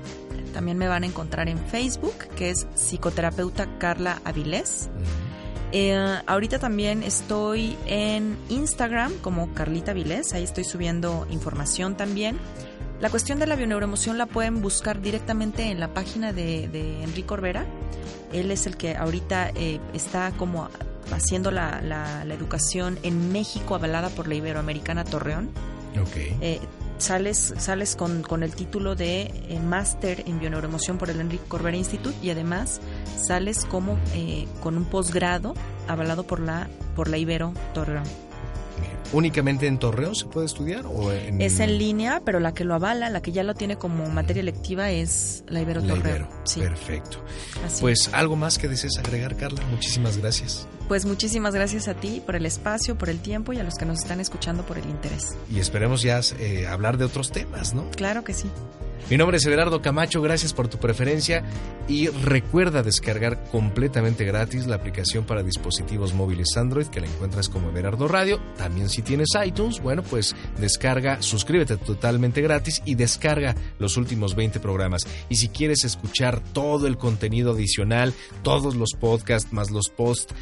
También 0.53 0.77
me 0.77 0.87
van 0.87 1.01
a 1.03 1.07
encontrar 1.07 1.49
en 1.49 1.57
Facebook, 1.57 2.27
que 2.35 2.51
es 2.51 2.67
psicoterapeuta 2.75 3.79
Carla 3.79 4.21
Avilés. 4.23 4.91
Eh, 5.71 6.21
ahorita 6.25 6.59
también 6.59 7.03
estoy 7.03 7.77
en 7.85 8.37
Instagram 8.49 9.13
como 9.21 9.53
Carlita 9.53 9.93
Vilés, 9.93 10.33
ahí 10.33 10.43
estoy 10.43 10.63
subiendo 10.63 11.27
información 11.29 11.95
también. 11.95 12.39
La 12.99 13.09
cuestión 13.09 13.39
de 13.39 13.47
la 13.47 13.55
bioneuroemoción 13.55 14.17
la 14.17 14.25
pueden 14.25 14.61
buscar 14.61 15.01
directamente 15.01 15.71
en 15.71 15.79
la 15.79 15.93
página 15.93 16.33
de, 16.33 17.03
Enrique 17.03 17.33
Orbera. 17.33 17.65
Él 18.33 18.51
es 18.51 18.67
el 18.67 18.75
que 18.75 18.95
ahorita 18.95 19.51
eh, 19.55 19.79
está 19.93 20.31
como 20.31 20.69
haciendo 21.11 21.49
la, 21.49 22.23
educación 22.29 22.99
en 23.03 23.31
México 23.31 23.75
avalada 23.75 24.09
por 24.09 24.27
la 24.27 24.35
Iberoamericana 24.35 25.05
Torreón. 25.05 25.49
Okay. 26.09 26.37
Eh, 26.41 26.59
sales, 26.97 27.53
sales 27.57 27.95
con, 27.95 28.21
con 28.21 28.43
el 28.43 28.53
título 28.53 28.95
de 28.95 29.31
eh, 29.49 29.59
Máster 29.63 30.23
en 30.27 30.39
Bioneuroemoción 30.39 30.97
por 30.97 31.09
el 31.09 31.19
Enrique 31.19 31.45
Corbera 31.47 31.77
Institute 31.77 32.15
y 32.21 32.29
además 32.29 32.81
sales 33.17 33.65
como 33.65 33.97
eh, 34.13 34.47
con 34.61 34.77
un 34.77 34.85
posgrado 34.85 35.53
avalado 35.87 36.23
por 36.23 36.39
la, 36.39 36.67
por 36.95 37.09
la 37.09 37.17
Ibero 37.17 37.53
Torreón. 37.73 38.03
¿Únicamente 39.11 39.65
en 39.65 39.79
Torreón 39.79 40.15
se 40.15 40.25
puede 40.25 40.45
estudiar? 40.45 40.85
O 40.85 41.11
Es 41.11 41.59
en 41.59 41.77
línea, 41.77 42.21
pero 42.23 42.39
la 42.39 42.53
que 42.53 42.63
lo 42.63 42.75
avala, 42.75 43.09
la 43.09 43.21
que 43.21 43.31
ya 43.31 43.43
lo 43.43 43.55
tiene 43.55 43.75
como 43.75 44.07
materia 44.09 44.41
electiva 44.41 44.91
es 44.91 45.43
la 45.47 45.61
Ibero 45.61 45.81
Torreón. 45.81 46.27
Perfecto. 46.55 47.23
pues 47.79 48.09
algo 48.13 48.35
más 48.35 48.57
que 48.57 48.67
desees 48.67 48.97
agregar, 48.99 49.35
Carla. 49.35 49.61
Muchísimas 49.71 50.17
gracias. 50.17 50.67
Pues 50.87 51.05
muchísimas 51.05 51.53
gracias 51.53 51.87
a 51.87 51.93
ti 51.93 52.21
por 52.23 52.35
el 52.35 52.45
espacio, 52.45 52.97
por 52.97 53.09
el 53.09 53.19
tiempo 53.19 53.53
y 53.53 53.59
a 53.59 53.63
los 53.63 53.75
que 53.75 53.85
nos 53.85 53.99
están 53.99 54.19
escuchando 54.19 54.63
por 54.63 54.77
el 54.77 54.85
interés. 54.85 55.35
Y 55.51 55.59
esperemos 55.59 56.01
ya 56.01 56.19
eh, 56.39 56.67
hablar 56.67 56.97
de 56.97 57.05
otros 57.05 57.31
temas, 57.31 57.73
¿no? 57.73 57.89
Claro 57.91 58.23
que 58.23 58.33
sí. 58.33 58.49
Mi 59.09 59.17
nombre 59.17 59.37
es 59.37 59.45
Everardo 59.45 59.81
Camacho, 59.81 60.21
gracias 60.21 60.53
por 60.53 60.67
tu 60.67 60.77
preferencia 60.77 61.43
y 61.87 62.07
recuerda 62.07 62.83
descargar 62.83 63.43
completamente 63.51 64.23
gratis 64.23 64.67
la 64.67 64.75
aplicación 64.75 65.25
para 65.25 65.41
dispositivos 65.41 66.13
móviles 66.13 66.55
Android 66.55 66.85
que 66.87 67.01
la 67.01 67.07
encuentras 67.07 67.49
como 67.49 67.69
Everardo 67.69 68.07
Radio. 68.07 68.39
También 68.55 68.87
si 68.87 69.01
tienes 69.01 69.29
iTunes, 69.43 69.81
bueno, 69.81 70.03
pues 70.03 70.35
descarga, 70.59 71.23
suscríbete 71.23 71.77
totalmente 71.77 72.41
gratis 72.41 72.83
y 72.85 72.93
descarga 72.93 73.55
los 73.79 73.97
últimos 73.97 74.35
20 74.35 74.59
programas. 74.59 75.07
Y 75.27 75.37
si 75.37 75.49
quieres 75.49 75.83
escuchar 75.83 76.39
todo 76.39 76.85
el 76.85 76.97
contenido 76.97 77.53
adicional, 77.53 78.13
todos 78.43 78.75
los 78.75 78.91
podcasts 78.93 79.51
más 79.51 79.71
los 79.71 79.89
posts, 79.89 80.35